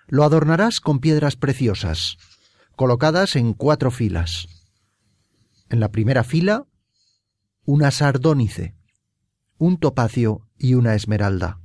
Lo 0.07 0.23
adornarás 0.23 0.79
con 0.79 0.99
piedras 0.99 1.35
preciosas, 1.35 2.17
colocadas 2.75 3.35
en 3.35 3.53
cuatro 3.53 3.91
filas. 3.91 4.47
En 5.69 5.79
la 5.79 5.91
primera 5.91 6.23
fila, 6.23 6.67
una 7.65 7.91
sardónice, 7.91 8.75
un 9.57 9.77
topacio 9.77 10.47
y 10.57 10.73
una 10.73 10.95
esmeralda. 10.95 11.59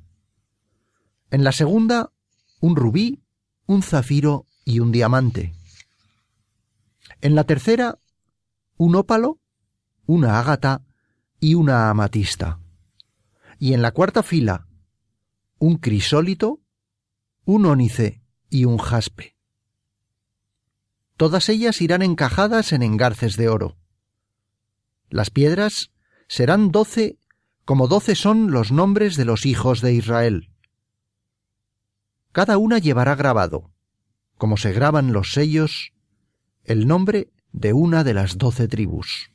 En 1.31 1.45
la 1.45 1.53
segunda, 1.53 2.12
un 2.61 2.77
rubí, 2.77 3.22
un 3.66 3.83
zafiro 3.83 4.47
y 4.64 4.81
un 4.81 4.93
diamante. 4.93 5.55
En 7.27 7.35
la 7.35 7.43
tercera, 7.43 7.99
un 8.77 8.95
ópalo, 8.95 9.41
una 10.07 10.39
ágata 10.39 10.83
y 11.41 11.55
una 11.55 11.91
amatista. 11.91 12.61
Y 13.59 13.72
en 13.72 13.83
la 13.83 13.91
cuarta 13.91 14.22
fila, 14.22 14.68
un 15.59 15.79
crisólito, 15.79 16.61
un 17.45 17.66
ónice 17.66 18.22
y 18.49 18.64
un 18.64 18.79
jaspe. 18.79 19.35
Todas 21.16 21.49
ellas 21.49 21.81
irán 21.81 22.03
encajadas 22.03 22.72
en 22.72 22.85
engarces 22.85 23.37
de 23.37 23.49
oro. 23.49 23.77
Las 25.11 25.31
piedras 25.31 25.91
serán 26.29 26.70
doce 26.70 27.18
como 27.64 27.89
doce 27.89 28.14
son 28.14 28.53
los 28.53 28.70
nombres 28.70 29.16
de 29.16 29.24
los 29.24 29.47
hijos 29.47 29.81
de 29.81 29.95
Israel. 29.95 30.53
Cada 32.31 32.57
una 32.57 32.79
llevará 32.79 33.16
grabado, 33.16 33.72
como 34.39 34.57
se 34.57 34.72
graban 34.72 35.12
los 35.12 35.33
sellos 35.33 35.93
el 36.66 36.86
nombre 36.86 37.30
de 37.52 37.72
una 37.72 38.04
de 38.04 38.14
las 38.14 38.38
doce 38.38 38.68
tribus. 38.68 39.30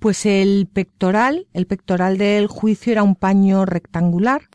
Pues 0.00 0.24
el 0.24 0.66
pectoral, 0.72 1.46
el 1.52 1.66
pectoral 1.66 2.16
del 2.16 2.46
juicio 2.46 2.92
era 2.92 3.02
un 3.02 3.14
paño 3.14 3.66
rectangular 3.66 4.48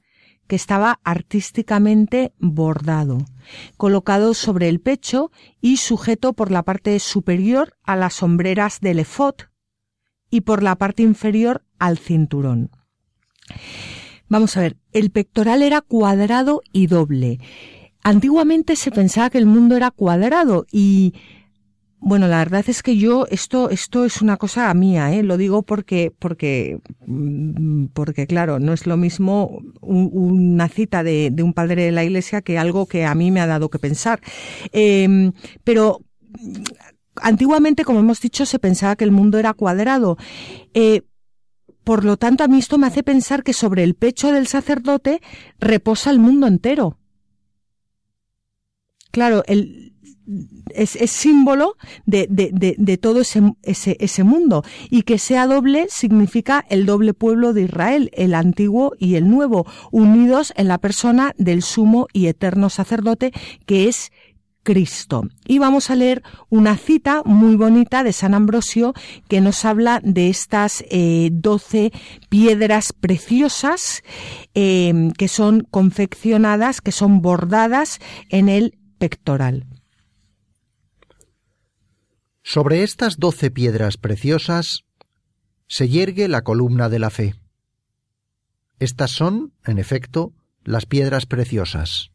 que 0.48 0.56
estaba 0.56 1.00
artísticamente 1.04 2.34
bordado, 2.40 3.20
colocado 3.78 4.34
sobre 4.34 4.70
el 4.70 4.80
pecho 4.80 5.32
y 5.62 5.78
sujeto 5.78 6.34
por 6.34 6.52
la 6.52 6.64
parte 6.64 7.00
superior 7.00 7.78
a 7.84 7.96
las 7.96 8.16
sombreras 8.16 8.80
del 8.80 9.00
efod 9.00 9.36
y 10.30 10.42
por 10.42 10.64
la 10.64 10.76
parte 10.76 11.04
inferior 11.04 11.64
al 11.80 11.98
cinturón. 11.98 12.72
Vamos 14.28 14.58
a 14.58 14.62
ver, 14.62 14.78
el 14.92 15.12
pectoral 15.12 15.62
era 15.62 15.82
cuadrado 15.82 16.62
y 16.72 16.88
doble. 16.88 17.40
Antiguamente 18.04 18.76
se 18.76 18.92
pensaba 18.92 19.30
que 19.30 19.38
el 19.38 19.46
mundo 19.46 19.76
era 19.76 19.92
cuadrado 19.92 20.66
y 20.72 21.14
bueno, 22.00 22.28
la 22.28 22.38
verdad 22.38 22.64
es 22.68 22.84
que 22.84 22.98
yo 22.98 23.26
esto 23.32 23.70
esto 23.70 24.06
es 24.06 24.22
una 24.22 24.38
cosa 24.38 24.74
mía, 24.74 25.14
¿eh? 25.14 25.24
Lo 25.24 25.38
digo 25.38 25.64
porque 25.64 26.14
porque 26.18 26.80
mm, 27.08 27.88
porque 27.94 28.28
claro, 28.28 28.60
no 28.60 28.74
es 28.74 28.86
lo 28.86 28.98
mismo 28.98 29.60
una 29.82 30.68
cita 30.70 31.04
de, 31.04 31.34
un 31.42 31.54
padre 31.54 31.86
de 31.86 31.92
la 31.92 32.04
Iglesia 32.04 32.42
que 32.42 32.58
algo 32.58 32.86
que 32.86 33.06
a 33.06 33.16
mí 33.16 33.32
me 33.32 33.42
ha 33.42 33.48
dado 33.48 33.70
que 33.70 33.80
pensar. 33.80 34.22
Em, 34.72 35.32
pero 35.64 36.02
antiguamente, 37.16 37.86
como 37.86 38.00
hemos 38.00 38.22
dicho, 38.22 38.46
se 38.46 38.60
pensaba 38.60 38.96
que 38.96 39.06
el 39.06 39.12
mundo 39.12 39.40
era 39.40 39.54
cuadrado. 39.54 40.18
Eh, 40.74 41.02
por 41.84 42.04
lo 42.04 42.18
tanto, 42.18 42.44
a 42.44 42.48
mí 42.48 42.60
esto 42.60 42.78
me 42.78 42.88
hace 42.88 43.04
pensar 43.04 43.44
que 43.44 43.54
sobre 43.54 43.84
el 43.84 43.96
pecho 43.96 44.32
del 44.32 44.48
sacerdote 44.48 45.22
reposa 45.60 46.12
el 46.12 46.20
mundo 46.20 46.48
entero. 46.48 46.98
Claro, 49.12 49.44
el, 49.48 49.95
es, 50.70 51.12
símbolo 51.12 51.78
de, 52.06 53.00
todo 53.02 53.22
ese, 53.22 54.24
mundo. 54.24 54.64
Y 54.90 55.04
que 55.04 55.18
sea 55.18 55.48
doble 55.48 55.88
significa 55.90 56.66
el 56.70 56.86
doble 56.86 57.14
pueblo 57.14 57.54
de 57.54 57.64
Israel, 57.64 58.12
el 58.14 58.34
antiguo 58.34 58.94
y 59.00 59.16
el 59.16 59.30
nuevo, 59.30 59.66
unidos 59.92 60.54
en 60.56 60.68
la 60.68 60.78
persona 60.78 61.34
del 61.38 61.62
sumo 61.62 62.08
y 62.14 62.28
eterno 62.28 62.70
sacerdote 62.70 63.32
que 63.66 63.88
es 63.88 64.12
Cristo. 64.64 65.28
Y 65.48 65.60
vamos 65.60 65.92
a 65.92 65.96
leer 65.96 66.24
una 66.50 66.76
cita 66.76 67.22
muy 67.24 67.56
bonita 67.56 68.04
de 68.04 68.12
San 68.12 68.34
Ambrosio 68.34 68.94
que 69.30 69.40
nos 69.40 69.64
habla 69.64 70.02
de 70.04 70.30
estas 70.30 70.84
eh, 70.90 71.30
doce 71.32 71.92
piedras 72.30 72.92
preciosas 72.92 74.02
eh, 74.56 75.12
que 75.18 75.28
son 75.28 75.68
confeccionadas, 75.70 76.82
que 76.82 76.92
son 76.92 77.22
bordadas 77.22 78.00
en 78.30 78.50
el 78.50 78.80
pectoral. 78.98 79.66
Sobre 82.48 82.84
estas 82.84 83.18
doce 83.18 83.50
piedras 83.50 83.98
preciosas 83.98 84.86
se 85.68 85.90
yergue 85.90 86.28
la 86.28 86.44
columna 86.44 86.90
de 86.90 87.00
la 87.00 87.10
fe. 87.10 87.34
Estas 88.78 89.10
son, 89.10 89.56
en 89.66 89.80
efecto, 89.80 90.32
las 90.64 90.86
piedras 90.86 91.26
preciosas. 91.26 92.12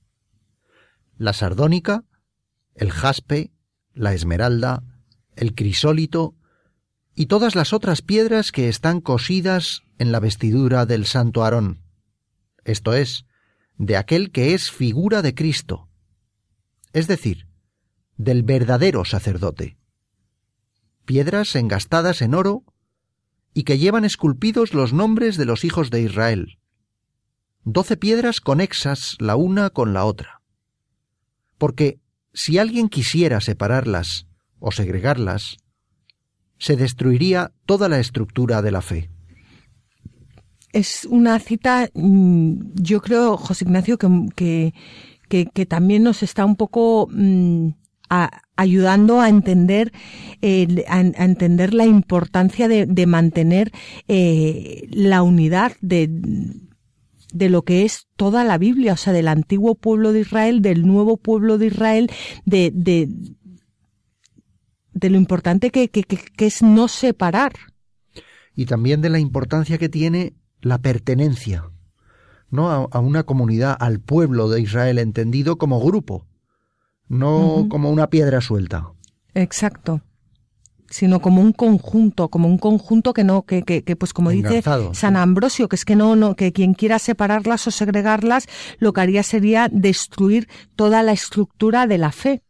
La 1.16 1.32
sardónica, 1.32 2.04
el 2.76 2.92
jaspe, 2.92 3.50
la 3.92 4.14
esmeralda, 4.14 4.84
el 5.34 5.56
crisólito 5.56 6.36
y 7.16 7.26
todas 7.26 7.56
las 7.56 7.72
otras 7.72 8.00
piedras 8.00 8.52
que 8.52 8.68
están 8.68 9.00
cosidas 9.00 9.82
en 9.98 10.12
la 10.12 10.20
vestidura 10.20 10.86
del 10.86 11.06
santo 11.06 11.42
Aarón, 11.42 11.82
esto 12.62 12.94
es, 12.94 13.26
de 13.78 13.96
aquel 13.96 14.30
que 14.30 14.54
es 14.54 14.70
figura 14.70 15.22
de 15.22 15.34
Cristo, 15.34 15.88
es 16.92 17.08
decir, 17.08 17.48
del 18.16 18.44
verdadero 18.44 19.04
sacerdote 19.04 19.79
piedras 21.04 21.56
engastadas 21.56 22.22
en 22.22 22.34
oro 22.34 22.64
y 23.54 23.64
que 23.64 23.78
llevan 23.78 24.04
esculpidos 24.04 24.74
los 24.74 24.92
nombres 24.92 25.36
de 25.36 25.44
los 25.44 25.64
hijos 25.64 25.90
de 25.90 26.02
Israel. 26.02 26.58
Doce 27.64 27.96
piedras 27.96 28.40
conexas 28.40 29.16
la 29.18 29.36
una 29.36 29.70
con 29.70 29.92
la 29.92 30.04
otra. 30.04 30.40
Porque 31.58 32.00
si 32.32 32.58
alguien 32.58 32.88
quisiera 32.88 33.40
separarlas 33.40 34.26
o 34.58 34.72
segregarlas, 34.72 35.58
se 36.58 36.76
destruiría 36.76 37.52
toda 37.66 37.88
la 37.88 37.98
estructura 37.98 38.62
de 38.62 38.70
la 38.70 38.82
fe. 38.82 39.10
Es 40.72 41.06
una 41.10 41.38
cita, 41.40 41.90
mm, 41.94 42.74
yo 42.74 43.00
creo, 43.00 43.36
José 43.36 43.64
Ignacio, 43.64 43.98
que, 43.98 44.72
que, 45.28 45.66
también 45.66 46.02
nos 46.04 46.22
está 46.22 46.44
un 46.44 46.56
poco 46.56 47.08
ayudando 48.56 49.20
a 49.20 49.28
entender, 49.28 49.92
a, 50.88 51.00
entender 51.00 51.72
la 51.72 51.86
importancia 51.86 52.68
de, 52.68 53.06
mantener 53.06 53.72
eh, 54.08 54.88
la 54.90 55.22
unidad 55.22 55.72
de, 55.80 56.10
de 57.32 57.48
lo 57.48 57.62
que 57.62 57.84
es 57.84 58.08
toda 58.16 58.44
la 58.44 58.58
Biblia, 58.58 58.94
o 58.94 58.96
sea, 58.96 59.12
del 59.12 59.28
antiguo 59.28 59.74
pueblo 59.74 60.12
de 60.12 60.20
Israel, 60.20 60.62
del 60.62 60.86
nuevo 60.86 61.16
pueblo 61.16 61.58
de 61.58 61.66
Israel, 61.66 62.10
de, 62.44 62.70
de, 62.74 63.08
de 64.92 65.10
lo 65.10 65.16
importante 65.16 65.70
que, 65.70 65.88
que, 65.88 66.46
es 66.46 66.62
no 66.62 66.88
separar. 66.88 67.52
Y 68.54 68.66
también 68.66 69.00
de 69.00 69.10
la 69.10 69.18
importancia 69.18 69.78
que 69.78 69.88
tiene 69.88 70.34
la 70.60 70.78
pertenencia, 70.78 71.70
¿no? 72.50 72.70
A, 72.70 72.98
una 72.98 73.22
comunidad, 73.22 73.76
al 73.78 74.00
pueblo 74.00 74.48
de 74.48 74.60
Israel 74.60 74.98
entendido 74.98 75.56
como 75.56 75.80
grupo, 75.80 76.26
no 77.10 77.66
como 77.68 77.90
una 77.90 78.08
piedra 78.08 78.40
suelta. 78.40 78.92
Exacto 79.34 80.00
sino 80.90 81.20
como 81.20 81.40
un 81.40 81.52
conjunto, 81.52 82.28
como 82.28 82.48
un 82.48 82.58
conjunto 82.58 83.14
que 83.14 83.24
no, 83.24 83.42
que, 83.42 83.62
que, 83.62 83.84
que 83.84 83.96
pues 83.96 84.12
como 84.12 84.30
dice 84.30 84.62
San 84.92 85.16
Ambrosio, 85.16 85.68
que 85.68 85.76
es 85.76 85.84
que 85.84 85.94
no, 85.94 86.16
no, 86.16 86.34
que 86.34 86.52
quien 86.52 86.74
quiera 86.74 86.98
separarlas 86.98 87.66
o 87.68 87.70
segregarlas, 87.70 88.48
lo 88.78 88.92
que 88.92 89.00
haría 89.00 89.22
sería 89.22 89.68
destruir 89.70 90.48
toda 90.74 91.02
la 91.04 91.12
estructura 91.12 91.86
de 91.86 91.98
la 91.98 92.10
fe. 92.10 92.42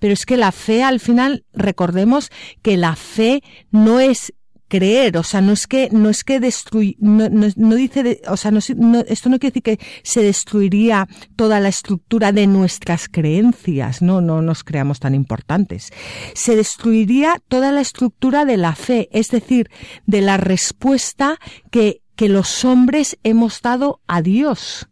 Pero 0.00 0.14
es 0.14 0.24
que 0.24 0.36
la 0.36 0.52
fe, 0.52 0.82
al 0.82 1.00
final, 1.00 1.44
recordemos 1.52 2.30
que 2.62 2.76
la 2.76 2.96
fe 2.96 3.42
no 3.70 4.00
es 4.00 4.32
creer, 4.68 5.16
o 5.16 5.22
sea, 5.22 5.40
no 5.40 5.52
es 5.52 5.66
que, 5.66 5.88
no 5.92 6.10
es 6.10 6.24
que 6.24 6.40
destruir, 6.40 6.96
no, 6.98 7.28
no, 7.28 7.74
dice, 7.74 8.22
o 8.28 8.36
sea, 8.36 8.50
no, 8.50 8.58
esto 8.58 9.28
no 9.28 9.38
quiere 9.38 9.52
decir 9.52 9.62
que 9.62 9.78
se 10.02 10.22
destruiría 10.22 11.06
toda 11.36 11.60
la 11.60 11.68
estructura 11.68 12.32
de 12.32 12.46
nuestras 12.46 13.08
creencias, 13.08 14.02
no, 14.02 14.20
no 14.20 14.42
nos 14.42 14.64
creamos 14.64 15.00
tan 15.00 15.14
importantes. 15.14 15.90
Se 16.34 16.56
destruiría 16.56 17.40
toda 17.48 17.72
la 17.72 17.80
estructura 17.80 18.44
de 18.44 18.56
la 18.56 18.74
fe, 18.74 19.08
es 19.12 19.28
decir, 19.28 19.70
de 20.06 20.20
la 20.20 20.36
respuesta 20.36 21.38
que, 21.70 22.02
que 22.16 22.28
los 22.28 22.64
hombres 22.64 23.18
hemos 23.22 23.60
dado 23.60 24.00
a 24.06 24.22
Dios. 24.22 24.88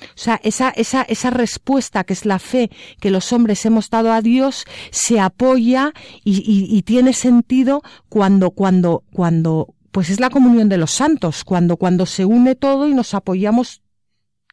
O 0.00 0.18
sea, 0.18 0.40
esa, 0.42 0.70
esa, 0.70 1.02
esa 1.02 1.30
respuesta 1.30 2.04
que 2.04 2.12
es 2.12 2.24
la 2.24 2.38
fe 2.38 2.70
que 3.00 3.10
los 3.10 3.32
hombres 3.32 3.64
hemos 3.66 3.90
dado 3.90 4.12
a 4.12 4.22
Dios 4.22 4.64
se 4.90 5.20
apoya 5.20 5.92
y, 6.24 6.42
y, 6.44 6.82
tiene 6.82 7.12
sentido 7.12 7.82
cuando, 8.08 8.50
cuando, 8.50 9.04
cuando, 9.12 9.74
pues 9.90 10.10
es 10.10 10.20
la 10.20 10.30
comunión 10.30 10.68
de 10.68 10.78
los 10.78 10.92
santos, 10.92 11.44
cuando, 11.44 11.76
cuando 11.76 12.06
se 12.06 12.24
une 12.24 12.54
todo 12.54 12.88
y 12.88 12.94
nos 12.94 13.14
apoyamos 13.14 13.82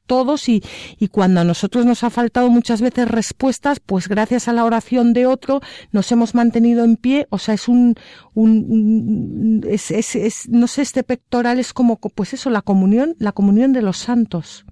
todos 0.05 0.49
y, 0.49 0.63
y, 0.99 1.07
cuando 1.07 1.41
a 1.41 1.43
nosotros 1.43 1.85
nos 1.85 2.03
ha 2.03 2.09
faltado 2.09 2.49
muchas 2.49 2.81
veces 2.81 3.07
respuestas, 3.07 3.79
pues 3.79 4.07
gracias 4.07 4.47
a 4.47 4.53
la 4.53 4.63
oración 4.63 5.13
de 5.13 5.25
otro 5.25 5.61
nos 5.91 6.11
hemos 6.11 6.35
mantenido 6.35 6.83
en 6.83 6.95
pie, 6.95 7.27
o 7.31 7.39
sea, 7.39 7.55
es 7.55 7.67
un, 7.67 7.95
un, 8.33 9.65
es, 9.67 9.89
es, 9.89 10.15
es, 10.15 10.47
no 10.49 10.67
sé, 10.67 10.83
este 10.83 11.03
pectoral 11.03 11.59
es 11.59 11.73
como, 11.73 11.97
pues 11.97 12.33
eso, 12.33 12.51
la 12.51 12.61
comunión, 12.61 13.15
la 13.17 13.31
comunión 13.31 13.73
de 13.73 13.81
los 13.81 13.97
santos 13.97 14.65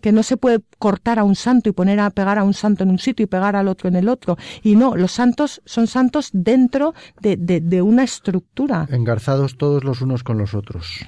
que 0.00 0.12
no 0.12 0.22
se 0.22 0.36
puede 0.36 0.60
cortar 0.78 1.18
a 1.18 1.24
un 1.24 1.34
santo 1.34 1.68
y 1.68 1.72
poner 1.72 2.00
a 2.00 2.10
pegar 2.10 2.38
a 2.38 2.44
un 2.44 2.54
santo 2.54 2.84
en 2.84 2.90
un 2.90 2.98
sitio 2.98 3.24
y 3.24 3.26
pegar 3.26 3.56
al 3.56 3.68
otro 3.68 3.88
en 3.88 3.96
el 3.96 4.08
otro. 4.08 4.36
Y 4.62 4.76
no, 4.76 4.96
los 4.96 5.12
santos 5.12 5.60
son 5.64 5.86
santos 5.86 6.30
dentro 6.32 6.94
de, 7.20 7.36
de, 7.36 7.60
de 7.60 7.82
una 7.82 8.04
estructura. 8.04 8.86
Engarzados 8.90 9.56
todos 9.56 9.84
los 9.84 10.00
unos 10.00 10.22
con 10.22 10.38
los 10.38 10.54
otros. 10.54 11.06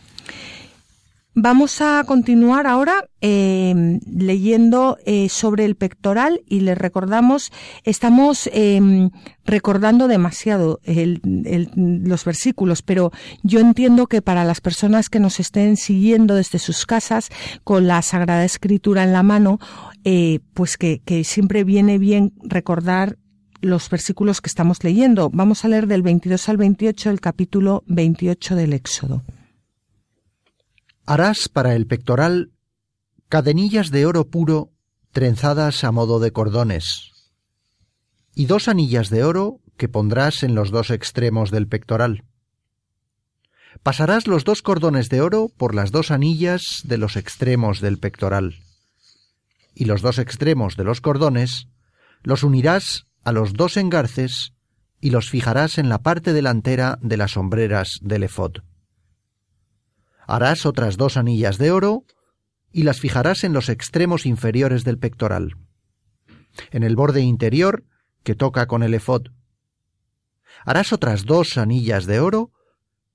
Vamos 1.34 1.80
a 1.80 2.02
continuar 2.04 2.66
ahora 2.66 3.08
eh, 3.20 4.00
leyendo 4.04 4.98
eh, 5.06 5.28
sobre 5.28 5.64
el 5.64 5.76
pectoral 5.76 6.42
y 6.44 6.60
les 6.60 6.76
recordamos, 6.76 7.52
estamos 7.84 8.50
eh, 8.52 9.10
recordando 9.44 10.08
demasiado 10.08 10.80
el, 10.82 11.20
los 12.04 12.24
versículos, 12.24 12.82
pero 12.82 13.12
yo 13.44 13.60
entiendo 13.60 14.08
que 14.08 14.22
para 14.22 14.44
las 14.44 14.60
personas 14.60 15.08
que 15.08 15.20
nos 15.20 15.38
estén 15.38 15.76
siguiendo 15.76 16.34
desde 16.34 16.58
sus 16.58 16.84
casas 16.84 17.28
con 17.62 17.86
la 17.86 18.02
Sagrada 18.02 18.44
Escritura 18.44 19.04
en 19.04 19.12
la 19.12 19.22
mano, 19.22 19.60
eh, 20.02 20.40
pues 20.52 20.76
que, 20.76 21.00
que 21.04 21.22
siempre 21.22 21.62
viene 21.62 21.98
bien 21.98 22.32
recordar 22.42 23.18
los 23.60 23.88
versículos 23.88 24.40
que 24.40 24.48
estamos 24.48 24.82
leyendo. 24.82 25.30
Vamos 25.30 25.64
a 25.64 25.68
leer 25.68 25.86
del 25.86 26.02
22 26.02 26.48
al 26.48 26.56
28 26.56 27.08
el 27.10 27.20
capítulo 27.20 27.84
28 27.86 28.56
del 28.56 28.72
Éxodo. 28.72 29.22
Harás 31.10 31.48
para 31.48 31.74
el 31.74 31.88
pectoral 31.88 32.52
cadenillas 33.28 33.90
de 33.90 34.06
oro 34.06 34.30
puro 34.30 34.70
trenzadas 35.10 35.82
a 35.82 35.90
modo 35.90 36.20
de 36.20 36.30
cordones, 36.30 37.10
y 38.32 38.46
dos 38.46 38.68
anillas 38.68 39.10
de 39.10 39.24
oro 39.24 39.58
que 39.76 39.88
pondrás 39.88 40.44
en 40.44 40.54
los 40.54 40.70
dos 40.70 40.90
extremos 40.90 41.50
del 41.50 41.66
pectoral. 41.66 42.22
Pasarás 43.82 44.28
los 44.28 44.44
dos 44.44 44.62
cordones 44.62 45.08
de 45.08 45.20
oro 45.20 45.50
por 45.56 45.74
las 45.74 45.90
dos 45.90 46.12
anillas 46.12 46.82
de 46.84 46.98
los 46.98 47.16
extremos 47.16 47.80
del 47.80 47.98
pectoral, 47.98 48.60
y 49.74 49.86
los 49.86 50.02
dos 50.02 50.20
extremos 50.20 50.76
de 50.76 50.84
los 50.84 51.00
cordones 51.00 51.66
los 52.22 52.44
unirás 52.44 53.08
a 53.24 53.32
los 53.32 53.54
dos 53.54 53.76
engarces 53.76 54.52
y 55.00 55.10
los 55.10 55.28
fijarás 55.28 55.78
en 55.78 55.88
la 55.88 56.02
parte 56.02 56.32
delantera 56.32 57.00
de 57.02 57.16
las 57.16 57.32
sombreras 57.32 57.98
del 58.00 58.22
efod. 58.22 58.58
Harás 60.30 60.64
otras 60.64 60.96
dos 60.96 61.16
anillas 61.16 61.58
de 61.58 61.72
oro 61.72 62.04
y 62.70 62.84
las 62.84 63.00
fijarás 63.00 63.42
en 63.42 63.52
los 63.52 63.68
extremos 63.68 64.26
inferiores 64.26 64.84
del 64.84 64.96
pectoral, 64.96 65.56
en 66.70 66.84
el 66.84 66.94
borde 66.94 67.20
interior 67.20 67.82
que 68.22 68.36
toca 68.36 68.66
con 68.68 68.84
el 68.84 68.94
efod. 68.94 69.26
Harás 70.64 70.92
otras 70.92 71.24
dos 71.24 71.58
anillas 71.58 72.06
de 72.06 72.20
oro 72.20 72.52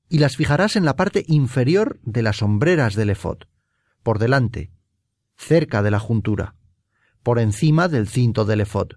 y 0.09 0.19
las 0.19 0.35
fijarás 0.35 0.75
en 0.75 0.83
la 0.83 0.97
parte 0.97 1.23
inferior 1.29 2.01
de 2.03 2.21
las 2.21 2.39
sombreras 2.39 2.95
del 2.95 3.11
efod, 3.11 3.43
por 4.03 4.19
delante, 4.19 4.73
cerca 5.37 5.81
de 5.83 5.91
la 5.91 5.99
juntura, 5.99 6.55
por 7.23 7.39
encima 7.39 7.87
del 7.87 8.09
cinto 8.09 8.43
del 8.43 8.59
efod. 8.59 8.89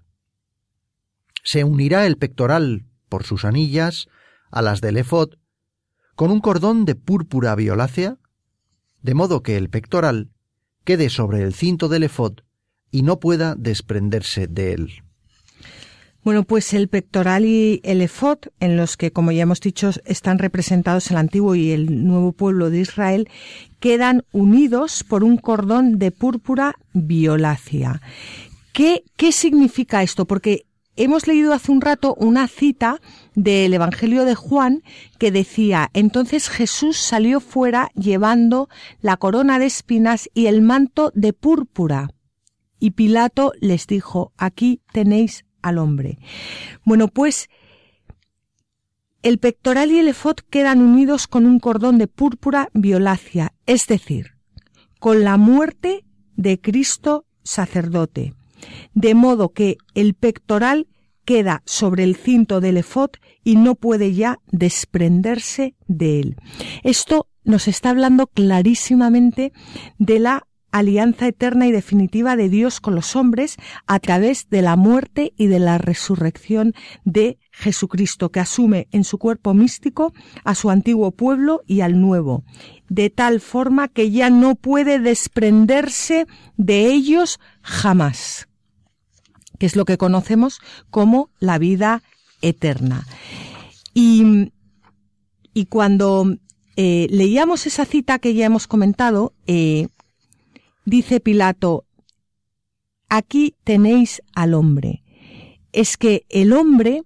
Se 1.45 1.63
unirá 1.63 2.05
el 2.05 2.17
pectoral 2.17 2.85
por 3.07 3.23
sus 3.23 3.45
anillas 3.45 4.07
a 4.51 4.61
las 4.61 4.81
del 4.81 4.97
efod 4.97 5.35
con 6.19 6.31
un 6.31 6.41
cordón 6.41 6.83
de 6.83 6.95
púrpura 6.95 7.55
violácea, 7.55 8.17
de 9.01 9.13
modo 9.13 9.41
que 9.41 9.55
el 9.55 9.69
pectoral 9.69 10.31
quede 10.83 11.09
sobre 11.09 11.43
el 11.43 11.53
cinto 11.53 11.87
del 11.87 12.03
efod 12.03 12.39
y 12.91 13.03
no 13.03 13.21
pueda 13.21 13.55
desprenderse 13.55 14.47
de 14.47 14.73
él. 14.73 14.91
Bueno, 16.21 16.43
pues 16.43 16.73
el 16.73 16.89
pectoral 16.89 17.45
y 17.45 17.79
el 17.85 18.01
efod, 18.01 18.39
en 18.59 18.75
los 18.75 18.97
que, 18.97 19.13
como 19.13 19.31
ya 19.31 19.43
hemos 19.43 19.61
dicho, 19.61 19.91
están 20.03 20.39
representados 20.39 21.09
el 21.09 21.15
antiguo 21.15 21.55
y 21.55 21.71
el 21.71 22.05
nuevo 22.05 22.33
pueblo 22.33 22.69
de 22.69 22.81
Israel, 22.81 23.29
quedan 23.79 24.25
unidos 24.33 25.05
por 25.05 25.23
un 25.23 25.37
cordón 25.37 25.99
de 25.99 26.11
púrpura 26.11 26.75
violácea. 26.91 28.01
¿Qué, 28.73 29.05
qué 29.15 29.31
significa 29.31 30.03
esto? 30.03 30.25
Porque 30.25 30.65
hemos 30.99 31.27
leído 31.27 31.53
hace 31.53 31.71
un 31.71 31.81
rato 31.81 32.13
una 32.15 32.47
cita 32.47 33.01
del 33.33 33.73
Evangelio 33.73 34.25
de 34.25 34.35
Juan 34.35 34.83
que 35.17 35.31
decía, 35.31 35.89
entonces 35.93 36.49
Jesús 36.49 36.97
salió 36.97 37.39
fuera 37.39 37.89
llevando 37.95 38.67
la 39.01 39.15
corona 39.15 39.59
de 39.59 39.65
espinas 39.65 40.29
y 40.33 40.47
el 40.47 40.61
manto 40.61 41.11
de 41.15 41.31
púrpura. 41.31 42.09
Y 42.79 42.91
Pilato 42.91 43.53
les 43.61 43.87
dijo, 43.87 44.33
aquí 44.37 44.81
tenéis 44.91 45.45
al 45.61 45.77
hombre. 45.77 46.19
Bueno, 46.83 47.07
pues 47.07 47.49
el 49.23 49.37
pectoral 49.39 49.91
y 49.91 49.99
el 49.99 50.09
efod 50.09 50.35
quedan 50.49 50.81
unidos 50.81 51.27
con 51.27 51.45
un 51.45 51.59
cordón 51.59 51.97
de 51.97 52.07
púrpura 52.07 52.69
violácea, 52.73 53.53
es 53.65 53.87
decir, 53.87 54.35
con 54.99 55.23
la 55.23 55.37
muerte 55.37 56.05
de 56.35 56.59
Cristo 56.59 57.25
sacerdote 57.43 58.33
de 58.93 59.13
modo 59.15 59.49
que 59.49 59.77
el 59.93 60.13
pectoral 60.13 60.87
queda 61.25 61.61
sobre 61.65 62.03
el 62.03 62.15
cinto 62.15 62.59
del 62.59 62.77
efod 62.77 63.11
y 63.43 63.55
no 63.55 63.75
puede 63.75 64.13
ya 64.13 64.39
desprenderse 64.51 65.75
de 65.87 66.19
él. 66.19 66.35
Esto 66.83 67.27
nos 67.43 67.67
está 67.67 67.91
hablando 67.91 68.27
clarísimamente 68.27 69.53
de 69.99 70.19
la 70.19 70.47
alianza 70.71 71.27
eterna 71.27 71.67
y 71.67 71.71
definitiva 71.71 72.35
de 72.35 72.49
Dios 72.49 72.79
con 72.79 72.95
los 72.95 73.15
hombres 73.15 73.57
a 73.87 73.99
través 73.99 74.49
de 74.49 74.61
la 74.61 74.75
muerte 74.75 75.33
y 75.37 75.47
de 75.47 75.59
la 75.59 75.77
resurrección 75.77 76.73
de 77.05 77.37
Jesucristo, 77.51 78.31
que 78.31 78.39
asume 78.39 78.87
en 78.91 79.03
su 79.03 79.17
cuerpo 79.17 79.53
místico 79.53 80.13
a 80.43 80.55
su 80.55 80.69
antiguo 80.69 81.11
pueblo 81.11 81.61
y 81.65 81.81
al 81.81 81.99
nuevo, 81.99 82.43
de 82.87 83.09
tal 83.09 83.39
forma 83.39 83.87
que 83.87 84.11
ya 84.11 84.29
no 84.29 84.55
puede 84.55 84.99
desprenderse 84.99 86.25
de 86.57 86.87
ellos 86.87 87.39
jamás 87.61 88.48
que 89.59 89.65
es 89.67 89.75
lo 89.75 89.85
que 89.85 89.97
conocemos 89.97 90.59
como 90.89 91.29
la 91.39 91.59
vida 91.59 92.01
eterna. 92.41 93.05
Y, 93.93 94.51
y 95.53 95.65
cuando 95.65 96.37
eh, 96.75 97.07
leíamos 97.09 97.67
esa 97.67 97.85
cita 97.85 98.19
que 98.19 98.33
ya 98.33 98.45
hemos 98.45 98.65
comentado, 98.65 99.33
eh, 99.45 99.89
dice 100.85 101.19
Pilato, 101.19 101.85
aquí 103.09 103.55
tenéis 103.63 104.21
al 104.33 104.53
hombre. 104.53 105.03
Es 105.73 105.97
que 105.97 106.25
el 106.29 106.53
hombre, 106.53 107.03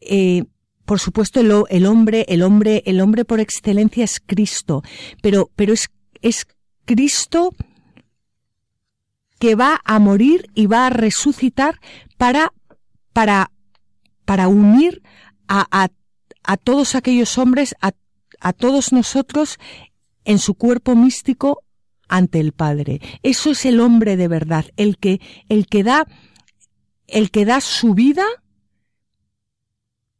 eh, 0.00 0.44
por 0.84 0.98
supuesto, 0.98 1.40
el, 1.40 1.52
el, 1.70 1.86
hombre, 1.86 2.26
el 2.28 2.42
hombre, 2.42 2.82
el 2.86 3.00
hombre 3.00 3.24
por 3.24 3.40
excelencia 3.40 4.04
es 4.04 4.20
Cristo, 4.20 4.82
pero, 5.22 5.50
pero 5.54 5.72
es, 5.72 5.88
es 6.20 6.46
Cristo 6.84 7.54
que 9.38 9.54
va 9.54 9.80
a 9.84 9.98
morir 9.98 10.50
y 10.54 10.66
va 10.66 10.86
a 10.86 10.90
resucitar 10.90 11.80
para, 12.16 12.52
para, 13.12 13.50
para 14.24 14.48
unir 14.48 15.02
a, 15.48 15.66
a, 15.70 15.88
a 16.42 16.56
todos 16.56 16.94
aquellos 16.94 17.36
hombres, 17.38 17.74
a, 17.80 17.92
a 18.40 18.52
todos 18.52 18.92
nosotros 18.92 19.58
en 20.24 20.38
su 20.38 20.54
cuerpo 20.54 20.94
místico 20.94 21.62
ante 22.08 22.40
el 22.40 22.52
Padre. 22.52 23.00
Eso 23.22 23.50
es 23.50 23.64
el 23.64 23.80
hombre 23.80 24.16
de 24.16 24.28
verdad, 24.28 24.66
el 24.76 24.98
que, 24.98 25.20
el 25.48 25.66
que 25.66 25.82
da, 25.82 26.06
el 27.06 27.30
que 27.30 27.44
da 27.44 27.60
su 27.60 27.94
vida, 27.94 28.24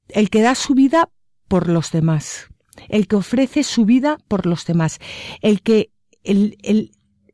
el 0.08 0.30
que 0.30 0.42
da 0.42 0.54
su 0.54 0.74
vida 0.74 1.10
por 1.48 1.68
los 1.68 1.92
demás, 1.92 2.48
el 2.88 3.06
que 3.06 3.16
ofrece 3.16 3.62
su 3.62 3.84
vida 3.84 4.18
por 4.28 4.46
los 4.46 4.66
demás, 4.66 4.98
el 5.40 5.62
que, 5.62 5.90
el, 6.24 6.58
el, 6.62 6.92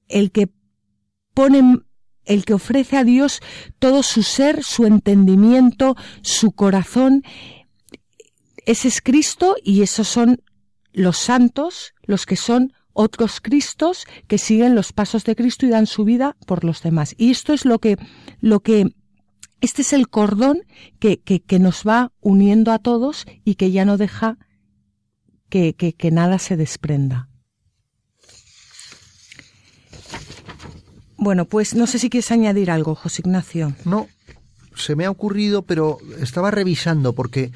el 0.08 0.30
que 0.30 0.48
el 1.46 2.44
que 2.44 2.54
ofrece 2.54 2.96
a 2.96 3.04
Dios 3.04 3.40
todo 3.78 4.02
su 4.02 4.22
ser, 4.22 4.62
su 4.62 4.86
entendimiento, 4.86 5.96
su 6.22 6.52
corazón, 6.52 7.22
ese 8.66 8.88
es 8.88 9.00
Cristo 9.00 9.56
y 9.62 9.82
esos 9.82 10.08
son 10.08 10.42
los 10.92 11.18
santos, 11.18 11.94
los 12.02 12.26
que 12.26 12.36
son 12.36 12.72
otros 12.92 13.40
Cristos 13.40 14.04
que 14.26 14.38
siguen 14.38 14.74
los 14.74 14.92
pasos 14.92 15.24
de 15.24 15.36
Cristo 15.36 15.66
y 15.66 15.70
dan 15.70 15.86
su 15.86 16.04
vida 16.04 16.36
por 16.46 16.64
los 16.64 16.82
demás. 16.82 17.14
Y 17.16 17.30
esto 17.30 17.52
es 17.52 17.64
lo 17.64 17.78
que, 17.78 17.96
lo 18.40 18.60
que, 18.60 18.94
este 19.60 19.82
es 19.82 19.92
el 19.92 20.08
cordón 20.08 20.62
que, 20.98 21.20
que, 21.20 21.40
que 21.40 21.58
nos 21.58 21.84
va 21.86 22.12
uniendo 22.20 22.72
a 22.72 22.78
todos 22.78 23.26
y 23.44 23.54
que 23.54 23.70
ya 23.70 23.84
no 23.84 23.96
deja 23.96 24.38
que, 25.48 25.74
que 25.74 26.10
nada 26.10 26.38
se 26.38 26.56
desprenda. 26.56 27.29
Bueno, 31.20 31.44
pues 31.44 31.74
no 31.74 31.86
sé 31.86 31.98
si 31.98 32.08
quieres 32.10 32.30
añadir 32.32 32.70
algo, 32.70 32.94
José 32.94 33.22
Ignacio. 33.24 33.74
No, 33.84 34.08
se 34.74 34.96
me 34.96 35.04
ha 35.04 35.10
ocurrido, 35.10 35.62
pero 35.62 35.98
estaba 36.20 36.50
revisando 36.50 37.12
porque 37.12 37.52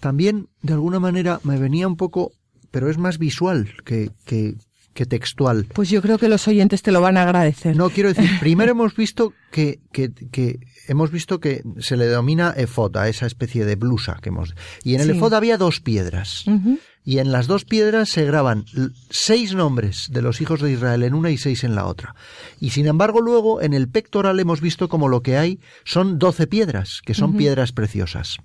también 0.00 0.48
de 0.62 0.74
alguna 0.74 1.00
manera 1.00 1.40
me 1.42 1.58
venía 1.58 1.88
un 1.88 1.96
poco, 1.96 2.32
pero 2.70 2.90
es 2.90 2.98
más 2.98 3.16
visual 3.18 3.72
que, 3.86 4.10
que, 4.26 4.54
que 4.92 5.06
textual. 5.06 5.64
Pues 5.74 5.88
yo 5.88 6.02
creo 6.02 6.18
que 6.18 6.28
los 6.28 6.46
oyentes 6.46 6.82
te 6.82 6.92
lo 6.92 7.00
van 7.00 7.16
a 7.16 7.22
agradecer. 7.22 7.74
No, 7.74 7.88
quiero 7.88 8.12
decir, 8.12 8.28
primero 8.40 8.72
hemos 8.72 8.94
visto 8.94 9.32
que, 9.50 9.80
que, 9.92 10.10
que 10.30 10.58
hemos 10.86 11.10
visto 11.10 11.40
que 11.40 11.62
se 11.78 11.96
le 11.96 12.06
denomina 12.06 12.50
efod 12.56 12.94
a 12.98 13.08
esa 13.08 13.24
especie 13.26 13.64
de 13.64 13.76
blusa 13.76 14.18
que 14.20 14.28
hemos. 14.28 14.54
Y 14.84 14.94
en 14.94 15.00
el 15.00 15.12
Sí. 15.12 15.16
efod 15.16 15.32
había 15.32 15.56
dos 15.56 15.80
piedras. 15.80 16.46
Uh 16.46 16.50
-huh. 16.52 16.78
Y 17.06 17.20
en 17.20 17.30
las 17.30 17.46
dos 17.46 17.64
piedras 17.64 18.08
se 18.08 18.24
graban 18.24 18.64
seis 19.10 19.54
nombres 19.54 20.08
de 20.10 20.22
los 20.22 20.40
hijos 20.40 20.60
de 20.60 20.72
Israel 20.72 21.04
en 21.04 21.14
una 21.14 21.30
y 21.30 21.38
seis 21.38 21.62
en 21.62 21.76
la 21.76 21.86
otra. 21.86 22.16
Y 22.58 22.70
sin 22.70 22.88
embargo 22.88 23.20
luego 23.20 23.62
en 23.62 23.74
el 23.74 23.88
pectoral 23.88 24.40
hemos 24.40 24.60
visto 24.60 24.88
como 24.88 25.06
lo 25.08 25.22
que 25.22 25.38
hay 25.38 25.60
son 25.84 26.18
doce 26.18 26.48
piedras, 26.48 27.00
que 27.06 27.14
son 27.14 27.30
uh 27.30 27.34
-huh. 27.34 27.38
piedras 27.38 27.70
preciosas. 27.70 28.38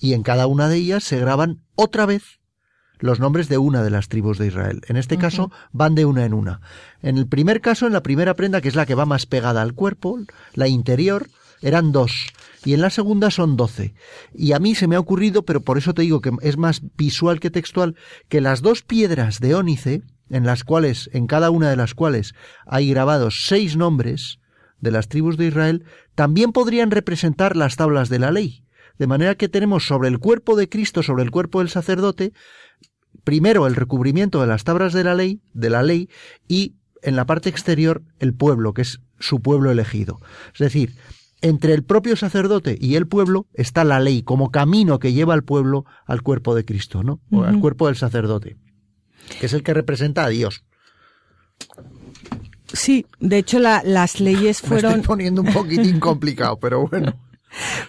Y 0.00 0.14
en 0.14 0.22
cada 0.22 0.46
una 0.46 0.70
de 0.70 0.76
ellas 0.76 1.04
se 1.04 1.20
graban 1.20 1.60
otra 1.74 2.06
vez 2.06 2.40
los 3.00 3.20
nombres 3.20 3.50
de 3.50 3.58
una 3.58 3.82
de 3.82 3.90
las 3.90 4.08
tribus 4.08 4.38
de 4.38 4.46
Israel. 4.46 4.80
En 4.88 4.96
este 4.96 5.16
uh 5.16 5.18
-huh. 5.18 5.20
caso 5.20 5.52
van 5.72 5.94
de 5.94 6.06
una 6.06 6.24
en 6.24 6.32
una. 6.32 6.62
En 7.02 7.18
el 7.18 7.26
primer 7.26 7.60
caso, 7.60 7.86
en 7.86 7.92
la 7.92 8.02
primera 8.02 8.34
prenda, 8.34 8.62
que 8.62 8.68
es 8.68 8.76
la 8.76 8.86
que 8.86 8.94
va 8.94 9.04
más 9.04 9.26
pegada 9.26 9.60
al 9.60 9.74
cuerpo, 9.74 10.18
la 10.54 10.68
interior, 10.68 11.28
eran 11.60 11.92
dos. 11.92 12.28
Y 12.64 12.74
en 12.74 12.80
la 12.80 12.90
segunda 12.90 13.30
son 13.30 13.56
doce. 13.56 13.94
Y 14.32 14.52
a 14.52 14.58
mí 14.58 14.74
se 14.74 14.86
me 14.86 14.96
ha 14.96 15.00
ocurrido, 15.00 15.44
pero 15.44 15.60
por 15.60 15.78
eso 15.78 15.94
te 15.94 16.02
digo 16.02 16.20
que 16.20 16.30
es 16.42 16.56
más 16.56 16.82
visual 16.96 17.40
que 17.40 17.50
textual, 17.50 17.96
que 18.28 18.40
las 18.40 18.62
dos 18.62 18.82
piedras 18.82 19.40
de 19.40 19.54
ónice, 19.54 20.02
en 20.30 20.44
las 20.44 20.64
cuales, 20.64 21.10
en 21.12 21.26
cada 21.26 21.50
una 21.50 21.68
de 21.68 21.76
las 21.76 21.94
cuales 21.94 22.34
hay 22.66 22.88
grabados 22.88 23.44
seis 23.46 23.76
nombres 23.76 24.38
de 24.80 24.90
las 24.90 25.08
tribus 25.08 25.36
de 25.36 25.46
Israel, 25.46 25.84
también 26.14 26.52
podrían 26.52 26.90
representar 26.90 27.56
las 27.56 27.76
tablas 27.76 28.08
de 28.08 28.18
la 28.18 28.30
ley. 28.30 28.64
De 28.98 29.06
manera 29.06 29.34
que 29.34 29.48
tenemos 29.48 29.86
sobre 29.86 30.08
el 30.08 30.18
cuerpo 30.18 30.56
de 30.56 30.68
Cristo, 30.68 31.02
sobre 31.02 31.24
el 31.24 31.30
cuerpo 31.30 31.58
del 31.58 31.68
sacerdote, 31.68 32.32
primero 33.24 33.66
el 33.66 33.74
recubrimiento 33.74 34.40
de 34.40 34.46
las 34.46 34.64
tablas 34.64 34.92
de 34.92 35.04
la 35.04 35.14
ley, 35.14 35.40
de 35.52 35.70
la 35.70 35.82
ley, 35.82 36.08
y 36.48 36.76
en 37.02 37.16
la 37.16 37.26
parte 37.26 37.48
exterior 37.48 38.02
el 38.18 38.34
pueblo, 38.34 38.72
que 38.72 38.82
es 38.82 39.00
su 39.18 39.40
pueblo 39.40 39.70
elegido. 39.70 40.20
Es 40.52 40.60
decir, 40.60 40.94
entre 41.40 41.74
el 41.74 41.84
propio 41.84 42.16
sacerdote 42.16 42.76
y 42.80 42.96
el 42.96 43.06
pueblo 43.06 43.46
está 43.52 43.84
la 43.84 44.00
ley 44.00 44.22
como 44.22 44.50
camino 44.50 44.98
que 44.98 45.12
lleva 45.12 45.34
al 45.34 45.44
pueblo 45.44 45.84
al 46.06 46.22
cuerpo 46.22 46.54
de 46.54 46.64
Cristo, 46.64 47.02
¿no? 47.02 47.20
O 47.30 47.38
uh 47.38 47.40
-huh. 47.42 47.48
al 47.48 47.60
cuerpo 47.60 47.86
del 47.86 47.96
sacerdote, 47.96 48.56
que 49.40 49.46
es 49.46 49.52
el 49.52 49.62
que 49.62 49.74
representa 49.74 50.24
a 50.24 50.28
Dios. 50.28 50.64
Sí, 52.72 53.06
de 53.20 53.38
hecho 53.38 53.58
la, 53.58 53.82
las 53.84 54.20
leyes 54.20 54.60
fueron. 54.60 54.92
Me 54.92 54.96
estoy 54.98 55.06
poniendo 55.06 55.42
un 55.42 55.52
poquitín 55.52 56.00
complicado, 56.10 56.58
pero 56.58 56.88
bueno. 56.88 57.14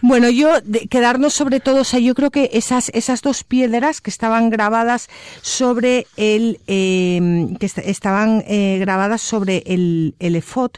Bueno, 0.01 0.29
yo 0.29 0.61
de, 0.61 0.87
quedarnos 0.87 1.33
sobre 1.33 1.59
todo, 1.59 1.81
o 1.81 1.83
sea, 1.83 1.99
yo 1.99 2.13
creo 2.13 2.29
que 2.29 2.51
esas 2.53 2.89
esas 2.93 3.21
dos 3.21 3.43
piedras 3.43 4.01
que 4.01 4.09
estaban 4.09 4.49
grabadas 4.49 5.09
sobre 5.41 6.07
el 6.17 6.59
eh, 6.67 7.47
que 7.59 7.65
est 7.65 7.79
estaban 7.79 8.43
eh, 8.47 8.77
grabadas 8.79 9.21
sobre 9.21 9.63
el 9.65 10.15
el 10.19 10.35
efod. 10.35 10.71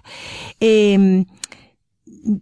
Eh, 0.60 1.26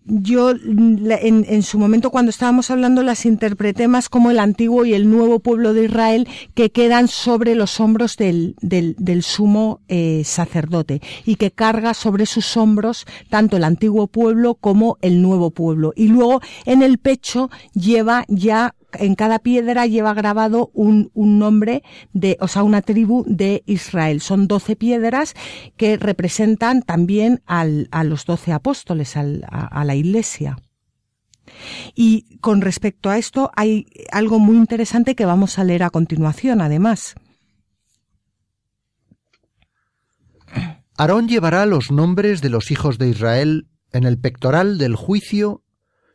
yo 0.05 0.51
en, 0.51 1.45
en, 1.47 1.63
su 1.63 1.77
momento 1.77 2.09
cuando 2.09 2.29
estábamos 2.29 2.71
hablando 2.71 3.03
las 3.03 3.25
interpreté 3.25 3.87
más 3.87 4.09
como 4.09 4.31
el 4.31 4.39
antiguo 4.39 4.85
y 4.85 4.93
el 4.93 5.09
nuevo 5.09 5.39
pueblo 5.39 5.73
de 5.73 5.85
Israel 5.85 6.27
que 6.53 6.71
quedan 6.71 7.07
sobre 7.07 7.55
los 7.55 7.79
hombros 7.79 8.17
del, 8.17 8.55
del, 8.61 8.95
del 8.97 9.23
sumo 9.23 9.81
eh, 9.87 10.23
sacerdote 10.25 11.01
y 11.25 11.35
que 11.35 11.51
carga 11.51 11.93
sobre 11.93 12.25
sus 12.25 12.57
hombros 12.57 13.05
tanto 13.29 13.57
el 13.57 13.63
antiguo 13.63 14.07
pueblo 14.07 14.55
como 14.55 14.97
el 15.01 15.21
nuevo 15.21 15.51
pueblo. 15.51 15.93
Y 15.95 16.07
luego 16.07 16.41
en 16.65 16.81
el 16.81 16.97
pecho 16.97 17.49
lleva 17.73 18.25
ya 18.27 18.75
en 18.99 19.15
cada 19.15 19.39
piedra 19.39 19.85
lleva 19.85 20.13
grabado 20.13 20.71
un, 20.73 21.11
nombre 21.13 21.83
de, 22.13 22.37
o 22.39 22.47
sea, 22.47 22.63
una 22.63 22.81
tribu 22.81 23.23
de 23.27 23.63
Israel. 23.65 24.21
Son 24.21 24.47
doce 24.47 24.75
piedras 24.75 25.33
que 25.77 25.97
representan 25.97 26.81
también 26.81 27.41
al, 27.45 27.87
a 27.91 28.03
los 28.03 28.25
doce 28.25 28.51
apóstoles, 28.51 29.17
al, 29.17 29.45
a 29.49 29.83
la 29.83 29.95
iglesia. 29.95 30.57
Y 31.93 32.37
con 32.39 32.61
respecto 32.61 33.09
a 33.09 33.17
esto 33.17 33.51
hay 33.55 33.85
algo 34.11 34.39
muy 34.39 34.57
interesante 34.57 35.15
que 35.15 35.25
vamos 35.25 35.59
a 35.59 35.63
leer 35.63 35.83
a 35.83 35.89
continuación, 35.89 36.61
además. 36.61 37.15
Aarón 40.97 41.27
llevará 41.27 41.65
los 41.65 41.91
nombres 41.91 42.41
de 42.41 42.49
los 42.49 42.71
hijos 42.71 42.97
de 42.97 43.09
Israel 43.09 43.67
en 43.91 44.05
el 44.05 44.17
pectoral 44.17 44.77
del 44.77 44.95
juicio 44.95 45.63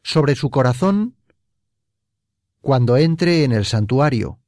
sobre 0.02 0.34
su 0.34 0.50
corazón 0.50 1.16
cuando 2.60 2.96
entre 2.96 3.44
en 3.44 3.52
el 3.52 3.64
santuario, 3.64 4.38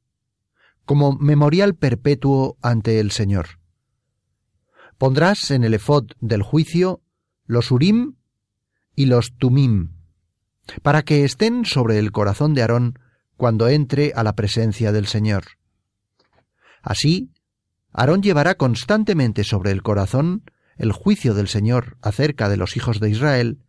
como 0.85 1.13
memorial 1.13 1.75
perpetuo 1.75 2.57
ante 2.61 2.99
el 2.99 3.11
Señor. 3.11 3.59
Pondrás 4.97 5.51
en 5.51 5.63
el 5.63 5.73
efod 5.73 6.11
del 6.19 6.43
juicio 6.43 7.01
los 7.45 7.71
urim 7.71 8.15
y 8.95 9.07
los 9.07 9.33
tumim, 9.37 9.95
para 10.81 11.01
que 11.01 11.25
estén 11.25 11.65
sobre 11.65 11.99
el 11.99 12.11
corazón 12.11 12.53
de 12.53 12.61
Aarón 12.61 12.99
cuando 13.35 13.67
entre 13.67 14.13
a 14.15 14.23
la 14.23 14.35
presencia 14.35 14.91
del 14.91 15.07
Señor. 15.07 15.43
Así, 16.81 17.31
Aarón 17.91 18.21
llevará 18.21 18.55
constantemente 18.55 19.43
sobre 19.43 19.71
el 19.71 19.81
corazón 19.81 20.43
el 20.77 20.91
juicio 20.91 21.33
del 21.33 21.47
Señor 21.47 21.97
acerca 22.01 22.49
de 22.49 22.57
los 22.57 22.77
hijos 22.77 22.99
de 22.99 23.09
Israel 23.09 23.59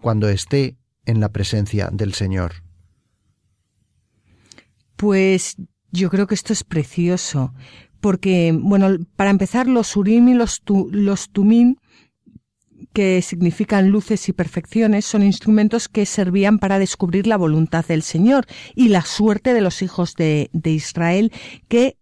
cuando 0.00 0.28
esté 0.28 0.76
en 1.04 1.20
la 1.20 1.30
presencia 1.30 1.90
del 1.92 2.14
Señor. 2.14 2.63
Pues 5.04 5.56
yo 5.92 6.08
creo 6.08 6.26
que 6.26 6.34
esto 6.34 6.54
es 6.54 6.64
precioso, 6.64 7.52
porque, 8.00 8.58
bueno, 8.58 8.96
para 9.16 9.28
empezar, 9.28 9.66
los 9.66 9.98
urim 9.98 10.28
y 10.28 10.34
los, 10.34 10.62
tu, 10.62 10.88
los 10.90 11.28
tumim, 11.28 11.76
que 12.94 13.20
significan 13.20 13.90
luces 13.90 14.26
y 14.30 14.32
perfecciones, 14.32 15.04
son 15.04 15.22
instrumentos 15.22 15.90
que 15.90 16.06
servían 16.06 16.58
para 16.58 16.78
descubrir 16.78 17.26
la 17.26 17.36
voluntad 17.36 17.84
del 17.84 18.00
Señor 18.00 18.46
y 18.74 18.88
la 18.88 19.02
suerte 19.02 19.52
de 19.52 19.60
los 19.60 19.82
hijos 19.82 20.14
de, 20.14 20.48
de 20.54 20.70
Israel, 20.70 21.32
que 21.68 21.98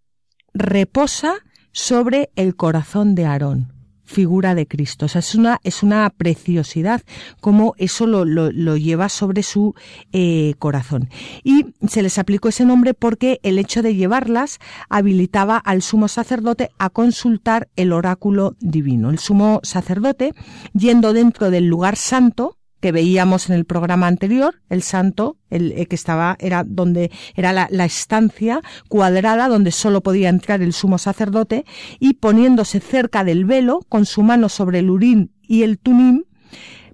reposa 0.54 1.34
sobre 1.72 2.30
el 2.36 2.54
corazón 2.54 3.16
de 3.16 3.24
Aarón. 3.24 3.81
Figura 4.12 4.54
de 4.54 4.66
Cristo. 4.66 5.06
O 5.06 5.08
sea, 5.08 5.20
es 5.20 5.34
una, 5.34 5.58
es 5.64 5.82
una 5.82 6.08
preciosidad 6.10 7.02
como 7.40 7.74
eso 7.78 8.06
lo, 8.06 8.24
lo, 8.24 8.76
lleva 8.76 9.08
sobre 9.08 9.42
su 9.42 9.74
eh, 10.12 10.54
corazón. 10.58 11.08
Y 11.42 11.66
se 11.88 12.02
les 12.02 12.18
aplicó 12.18 12.50
ese 12.50 12.64
nombre 12.64 12.94
porque 12.94 13.40
el 13.42 13.58
hecho 13.58 13.82
de 13.82 13.94
llevarlas 13.94 14.58
habilitaba 14.88 15.56
al 15.56 15.82
sumo 15.82 16.08
sacerdote 16.08 16.70
a 16.78 16.90
consultar 16.90 17.68
el 17.76 17.92
oráculo 17.92 18.54
divino. 18.60 19.10
El 19.10 19.18
sumo 19.18 19.60
sacerdote, 19.62 20.34
yendo 20.74 21.12
dentro 21.12 21.50
del 21.50 21.66
lugar 21.66 21.96
santo, 21.96 22.58
que 22.82 22.90
veíamos 22.90 23.48
en 23.48 23.54
el 23.54 23.64
programa 23.64 24.08
anterior, 24.08 24.60
el 24.68 24.82
santo, 24.82 25.36
el, 25.50 25.70
eh, 25.72 25.86
que 25.86 25.94
estaba, 25.94 26.36
era 26.40 26.64
donde 26.66 27.12
era 27.36 27.52
la, 27.52 27.84
estancia 27.84 28.60
cuadrada 28.88 29.46
donde 29.46 29.70
solo 29.70 30.02
podía 30.02 30.28
entrar 30.28 30.62
el 30.62 30.72
sumo 30.72 30.98
sacerdote 30.98 31.64
y 32.00 32.14
poniéndose 32.14 32.80
cerca 32.80 33.22
del 33.22 33.44
velo 33.44 33.86
con 33.88 34.04
su 34.04 34.22
mano 34.22 34.48
sobre 34.48 34.80
el 34.80 34.90
urín 34.90 35.30
y 35.42 35.62
el 35.62 35.78
tunim, 35.78 36.24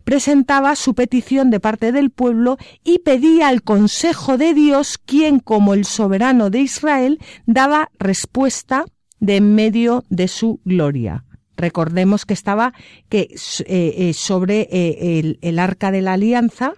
presentaba 0.04 0.76
su 0.76 0.94
petición 0.94 1.50
de 1.50 1.58
parte 1.58 1.90
del 1.90 2.10
pueblo 2.10 2.58
y 2.84 2.98
pedía 2.98 3.48
al 3.48 3.62
consejo 3.62 4.36
de 4.36 4.52
Dios, 4.52 4.98
quien 4.98 5.40
como 5.40 5.72
el 5.72 5.86
soberano 5.86 6.50
de 6.50 6.60
Israel 6.60 7.18
daba 7.46 7.90
respuesta 7.98 8.84
de 9.20 9.36
en 9.36 9.54
medio 9.54 10.04
de 10.10 10.28
su 10.28 10.60
gloria. 10.66 11.24
Recordemos 11.58 12.24
que 12.24 12.34
estaba 12.34 12.72
que, 13.08 13.34
eh, 13.66 13.94
eh, 13.98 14.14
sobre 14.14 14.68
eh, 14.70 15.36
el, 15.42 15.58
arca 15.58 15.90
de 15.90 16.02
la 16.02 16.12
alianza 16.12 16.72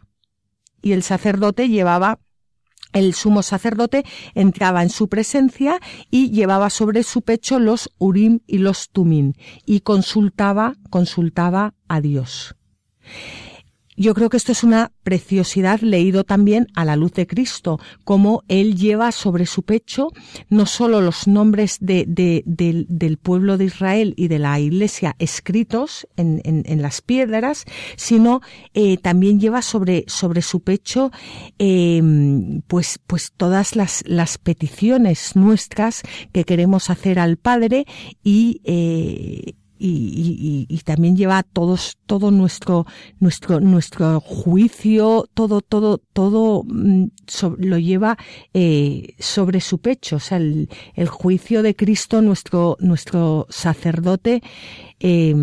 y 0.80 0.92
el 0.92 1.02
sacerdote 1.02 1.68
llevaba 1.68 2.18
el 2.92 3.14
sumo 3.14 3.44
sacerdote 3.44 4.04
entraba 4.34 4.82
en 4.82 4.88
su 4.88 5.08
presencia 5.08 5.78
y 6.10 6.30
llevaba 6.30 6.70
sobre 6.70 7.04
su 7.04 7.22
pecho 7.22 7.60
los 7.60 7.90
urim 7.98 8.40
y 8.48 8.58
los 8.58 8.88
tumim 8.88 9.34
y 9.64 9.80
consultaba, 9.80 10.74
consultaba 10.88 11.74
a 11.86 12.00
Dios. 12.00 12.56
Yo 14.00 14.14
creo 14.14 14.30
que 14.30 14.38
esto 14.38 14.52
es 14.52 14.64
una 14.64 14.92
preciosidad 15.02 15.80
leído 15.80 16.24
también 16.24 16.68
a 16.74 16.86
la 16.86 16.96
luz 16.96 17.12
de 17.12 17.26
Cristo, 17.26 17.78
como 18.02 18.44
Él 18.48 18.74
lleva 18.74 19.12
sobre 19.12 19.44
su 19.44 19.62
pecho 19.62 20.08
no 20.48 20.64
solo 20.64 21.02
los 21.02 21.28
nombres 21.28 21.76
de, 21.82 22.06
del 22.46 23.18
pueblo 23.18 23.58
de 23.58 23.66
Israel 23.66 24.14
y 24.16 24.28
de 24.28 24.38
la 24.38 24.58
Iglesia 24.58 25.16
escritos 25.18 26.08
en, 26.16 26.40
en, 26.44 26.80
las 26.80 27.02
piedras, 27.02 27.66
sino 27.96 28.40
eh, 28.72 28.96
también 28.96 29.38
lleva 29.38 29.60
sobre, 29.60 30.04
sobre 30.06 30.40
su 30.40 30.60
pecho 30.60 31.10
em, 31.58 32.62
pues, 32.68 32.98
pues 33.06 33.32
todas 33.36 33.76
las, 33.76 34.02
las 34.06 34.38
peticiones 34.38 35.36
nuestras 35.36 36.00
que 36.32 36.44
queremos 36.44 36.88
hacer 36.88 37.18
al 37.18 37.36
Padre 37.36 37.84
y 38.24 38.62
eh, 38.64 39.56
y, 39.82 40.66
y, 40.68 40.78
también 40.78 41.16
lleva 41.16 41.42
todos, 41.42 41.96
todo 42.06 42.30
nuestro, 42.30 42.86
nuestro, 43.18 43.60
nuestro 43.60 44.20
juicio, 44.20 45.26
todo, 45.32 45.62
todo, 45.62 45.98
todo 45.98 46.64
mm, 46.64 47.06
lo 47.58 47.78
lleva 47.78 48.18
eh, 48.52 49.14
sobre 49.18 49.60
su 49.60 49.78
pecho. 49.78 50.16
O 50.16 50.20
sea, 50.20 50.38
el, 50.38 50.68
el, 50.94 51.08
juicio 51.08 51.62
de 51.62 51.74
Cristo, 51.74 52.20
nuestro, 52.20 52.76
nuestro 52.80 53.46
sacerdote, 53.48 54.42
eh, 55.00 55.34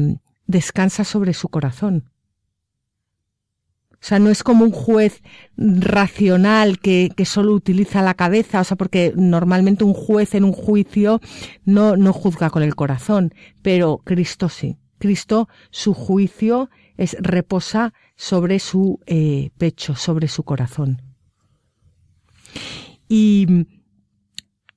descansa 0.46 1.04
sobre 1.04 1.34
su 1.34 1.50
corazón. 1.50 2.12
O 4.00 4.06
sea, 4.08 4.20
no 4.20 4.30
es 4.30 4.43
como 4.43 4.64
un 4.64 4.72
juez 4.72 5.22
racional 5.58 6.80
que, 6.80 7.12
solo 7.26 7.54
utiliza 7.54 8.02
la 8.02 8.14
cabeza, 8.14 8.62
o 8.62 8.64
sea, 8.64 8.78
porque 8.78 9.12
normalmente 9.16 9.84
un 9.84 9.93
juez 9.93 10.36
en 10.36 10.43
un 10.43 10.54
juicio 10.54 11.20
no, 11.66 11.98
no 11.98 12.14
juzga 12.14 12.50
con 12.50 12.64
el 12.64 12.76
corazón, 12.76 13.34
pero 13.62 14.02
Cristo 14.04 14.50
sí. 14.50 14.78
Cristo, 15.00 15.48
su 15.70 15.93
juicio 15.93 16.70
es 16.98 17.16
reposa 17.20 17.93
sobre 18.16 18.60
su 18.60 19.00
eh, 19.06 19.52
pecho, 19.58 19.95
sobre 19.95 20.28
su 20.28 20.43
corazón. 20.43 21.02
Y 23.08 23.68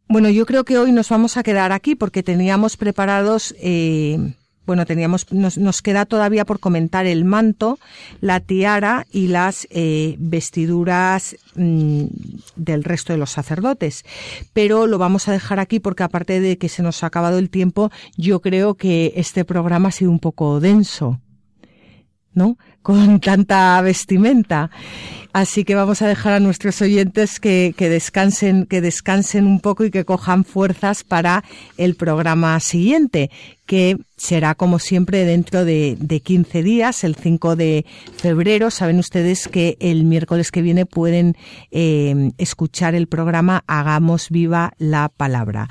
bueno, 0.08 0.28
yo 0.28 0.44
creo 0.46 0.64
que 0.64 0.78
hoy 0.78 0.92
nos 0.92 1.08
vamos 1.08 1.36
a 1.36 1.42
quedar 1.42 1.72
aquí 1.72 1.94
porque 1.94 2.22
teníamos 2.22 2.76
preparados 2.76 3.54
eh, 3.58 4.34
bueno, 4.66 4.86
teníamos, 4.86 5.26
nos, 5.32 5.82
queda 5.82 6.06
todavía 6.06 6.44
por 6.44 6.60
comentar 6.60 7.06
el 7.06 7.24
manto, 7.24 7.78
la 8.20 8.40
tiara 8.40 9.06
y 9.10 9.28
las 9.28 9.66
eh, 9.70 10.16
vestiduras 10.18 11.36
mm, 11.56 12.04
del 12.56 12.84
resto 12.84 13.12
de 13.12 13.18
los 13.18 13.30
sacerdotes. 13.30 14.04
Pero 14.52 14.86
lo 14.86 14.98
vamos 14.98 15.28
a 15.28 15.32
dejar 15.32 15.58
aquí 15.58 15.80
porque 15.80 16.02
aparte 16.02 16.40
de 16.40 16.58
que 16.58 16.68
se 16.68 16.82
nos 16.82 17.02
ha 17.02 17.08
acabado 17.08 17.38
el 17.38 17.50
tiempo, 17.50 17.90
yo 18.16 18.40
creo 18.40 18.74
que 18.74 19.12
este 19.16 19.44
programa 19.44 19.88
ha 19.88 19.92
sido 19.92 20.10
un 20.10 20.20
poco 20.20 20.60
denso. 20.60 21.20
¿no? 22.32 22.58
Con 22.82 23.20
tanta 23.20 23.80
vestimenta. 23.82 24.70
Así 25.32 25.64
que 25.64 25.76
vamos 25.76 26.02
a 26.02 26.08
dejar 26.08 26.32
a 26.32 26.40
nuestros 26.40 26.82
oyentes 26.82 27.38
que, 27.38 27.72
que, 27.76 27.88
descansen, 27.88 28.66
que 28.66 28.80
descansen 28.80 29.46
un 29.46 29.60
poco 29.60 29.84
y 29.84 29.90
que 29.90 30.04
cojan 30.04 30.44
fuerzas 30.44 31.04
para 31.04 31.44
el 31.76 31.94
programa 31.94 32.58
siguiente, 32.58 33.30
que 33.64 33.96
será 34.16 34.56
como 34.56 34.80
siempre 34.80 35.24
dentro 35.24 35.64
de, 35.64 35.96
de 36.00 36.20
15 36.20 36.64
días, 36.64 37.04
el 37.04 37.14
5 37.14 37.54
de 37.54 37.86
febrero. 38.16 38.70
Saben 38.70 38.98
ustedes 38.98 39.46
que 39.46 39.76
el 39.78 40.02
miércoles 40.02 40.50
que 40.50 40.60
viene 40.60 40.86
pueden 40.86 41.36
eh, 41.70 42.32
escuchar 42.36 42.96
el 42.96 43.06
programa 43.06 43.62
Hagamos 43.68 44.28
viva 44.28 44.72
la 44.78 45.08
palabra. 45.08 45.68